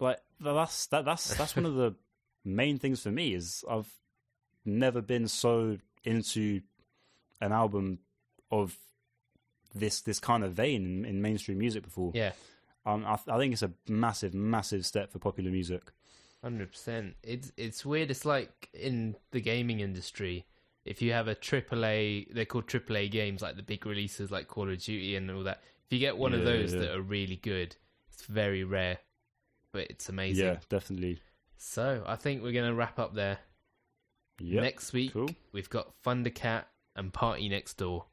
Like 0.00 0.18
that's 0.40 0.86
that, 0.86 1.04
that's 1.04 1.34
that's 1.36 1.54
one 1.54 1.66
of 1.66 1.74
the 1.74 1.94
main 2.44 2.78
things 2.78 3.00
for 3.02 3.10
me 3.10 3.34
is 3.34 3.64
I've 3.70 3.88
never 4.64 5.00
been 5.00 5.28
so 5.28 5.78
into 6.04 6.60
an 7.40 7.52
album 7.52 7.98
of 8.50 8.76
this 9.74 10.00
this 10.02 10.20
kind 10.20 10.44
of 10.44 10.52
vein 10.52 10.84
in, 10.84 11.04
in 11.04 11.22
mainstream 11.22 11.58
music 11.58 11.82
before. 11.82 12.12
Yeah, 12.14 12.32
Um, 12.84 13.04
I, 13.06 13.18
I 13.28 13.38
think 13.38 13.52
it's 13.54 13.62
a 13.62 13.72
massive, 13.88 14.34
massive 14.34 14.84
step 14.84 15.10
for 15.12 15.18
popular 15.18 15.50
music. 15.50 15.82
Hundred 16.42 16.72
percent. 16.72 17.14
It's 17.22 17.52
it's 17.56 17.84
weird. 17.86 18.10
It's 18.10 18.24
like 18.24 18.68
in 18.74 19.16
the 19.30 19.40
gaming 19.40 19.80
industry. 19.80 20.44
If 20.84 21.00
you 21.00 21.12
have 21.12 21.28
a 21.28 21.36
AAA, 21.36 22.34
they're 22.34 22.44
called 22.44 22.66
AAA 22.66 23.10
games, 23.12 23.40
like 23.40 23.54
the 23.56 23.62
big 23.62 23.86
releases 23.86 24.32
like 24.32 24.48
Call 24.48 24.68
of 24.68 24.78
Duty 24.82 25.14
and 25.14 25.30
all 25.30 25.44
that. 25.44 25.62
If 25.86 25.92
you 25.92 26.00
get 26.00 26.18
one 26.18 26.32
of 26.32 26.40
Yeah, 26.40 26.44
those 26.46 26.74
yeah. 26.74 26.80
that 26.80 26.90
are 26.96 27.00
really 27.00 27.36
good, 27.36 27.76
it's 28.12 28.24
very 28.24 28.64
rare, 28.64 28.98
but 29.72 29.82
it's 29.90 30.08
amazing. 30.08 30.44
Yeah, 30.44 30.56
definitely. 30.68 31.20
So 31.56 32.02
I 32.04 32.16
think 32.16 32.42
we're 32.42 32.50
gonna 32.52 32.74
wrap 32.74 32.98
up 32.98 33.14
there. 33.14 33.38
Yeah, 34.40 34.62
Next 34.62 34.92
week 34.92 35.12
cool. 35.12 35.28
we've 35.52 35.70
got 35.70 35.92
Thundercat 36.04 36.64
and 36.96 37.12
PartyNextDoor. 37.12 38.04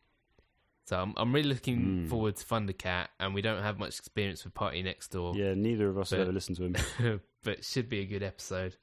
So 0.86 1.00
I'm 1.00 1.14
I'm 1.18 1.34
really 1.34 1.50
looking 1.50 1.80
Mm. 2.06 2.10
forward 2.10 2.36
to 2.38 2.46
Thundercat, 2.46 3.08
and 3.20 3.34
we 3.34 3.42
don't 3.42 3.62
have 3.62 3.78
much 3.80 3.98
experience 4.00 4.44
with 4.44 4.54
PartyNextDoor. 4.54 5.36
Yeah, 5.36 5.54
neither 5.54 5.88
of 5.90 5.98
us 5.98 6.10
have 6.12 6.22
ever 6.22 6.32
listened 6.32 6.58
to 6.58 6.64
him. 6.66 7.22
but 7.44 7.64
should 7.64 7.90
be 7.90 8.00
a 8.00 8.06
good 8.06 8.24
episode. 8.24 8.76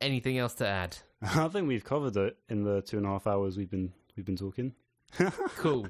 Anything 0.00 0.38
else 0.38 0.54
to 0.54 0.66
add? 0.66 0.96
I 1.22 1.48
think 1.48 1.68
we've 1.68 1.84
covered 1.84 2.16
it 2.16 2.36
in 2.48 2.64
the 2.64 2.80
two 2.82 2.96
and 2.96 3.06
a 3.06 3.10
half 3.10 3.26
hours 3.26 3.56
we've 3.56 3.70
been 3.70 3.92
we've 4.16 4.26
been 4.26 4.36
talking. 4.36 4.72
Cool. 5.56 5.88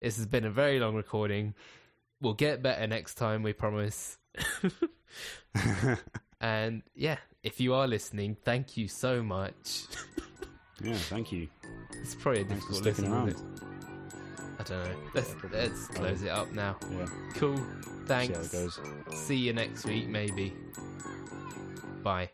this 0.00 0.16
has 0.16 0.26
been 0.26 0.44
a 0.44 0.50
very 0.50 0.80
long 0.80 0.94
recording. 0.96 1.54
We'll 2.20 2.34
get 2.34 2.62
better 2.62 2.86
next 2.86 3.14
time, 3.16 3.42
we 3.42 3.52
promise. 3.52 4.16
And 6.42 6.82
yeah, 6.94 7.16
if 7.42 7.60
you 7.60 7.72
are 7.74 7.88
listening, 7.88 8.36
thank 8.44 8.76
you 8.76 8.88
so 8.88 9.22
much. 9.22 9.84
yeah, 10.82 10.94
thank 10.94 11.32
you. 11.32 11.48
It's 12.02 12.14
probably 12.14 12.42
a 12.42 12.44
Thanks 12.44 12.66
difficult 12.66 12.84
listen, 12.84 13.04
isn't 13.06 13.28
it? 13.28 13.62
I 14.58 14.62
don't 14.64 14.84
know. 14.84 14.96
Let's 15.14 15.34
let's 15.50 15.86
close 15.88 16.22
it 16.22 16.28
up 16.28 16.52
now. 16.52 16.76
Yeah, 16.90 17.06
Cool. 17.34 17.56
see 17.56 18.06
Thanks. 18.06 18.48
goes. 18.48 18.80
See 19.14 19.36
you 19.36 19.52
next 19.52 19.86
week, 19.86 20.08
maybe. 20.08 20.52
Bye. 22.02 22.30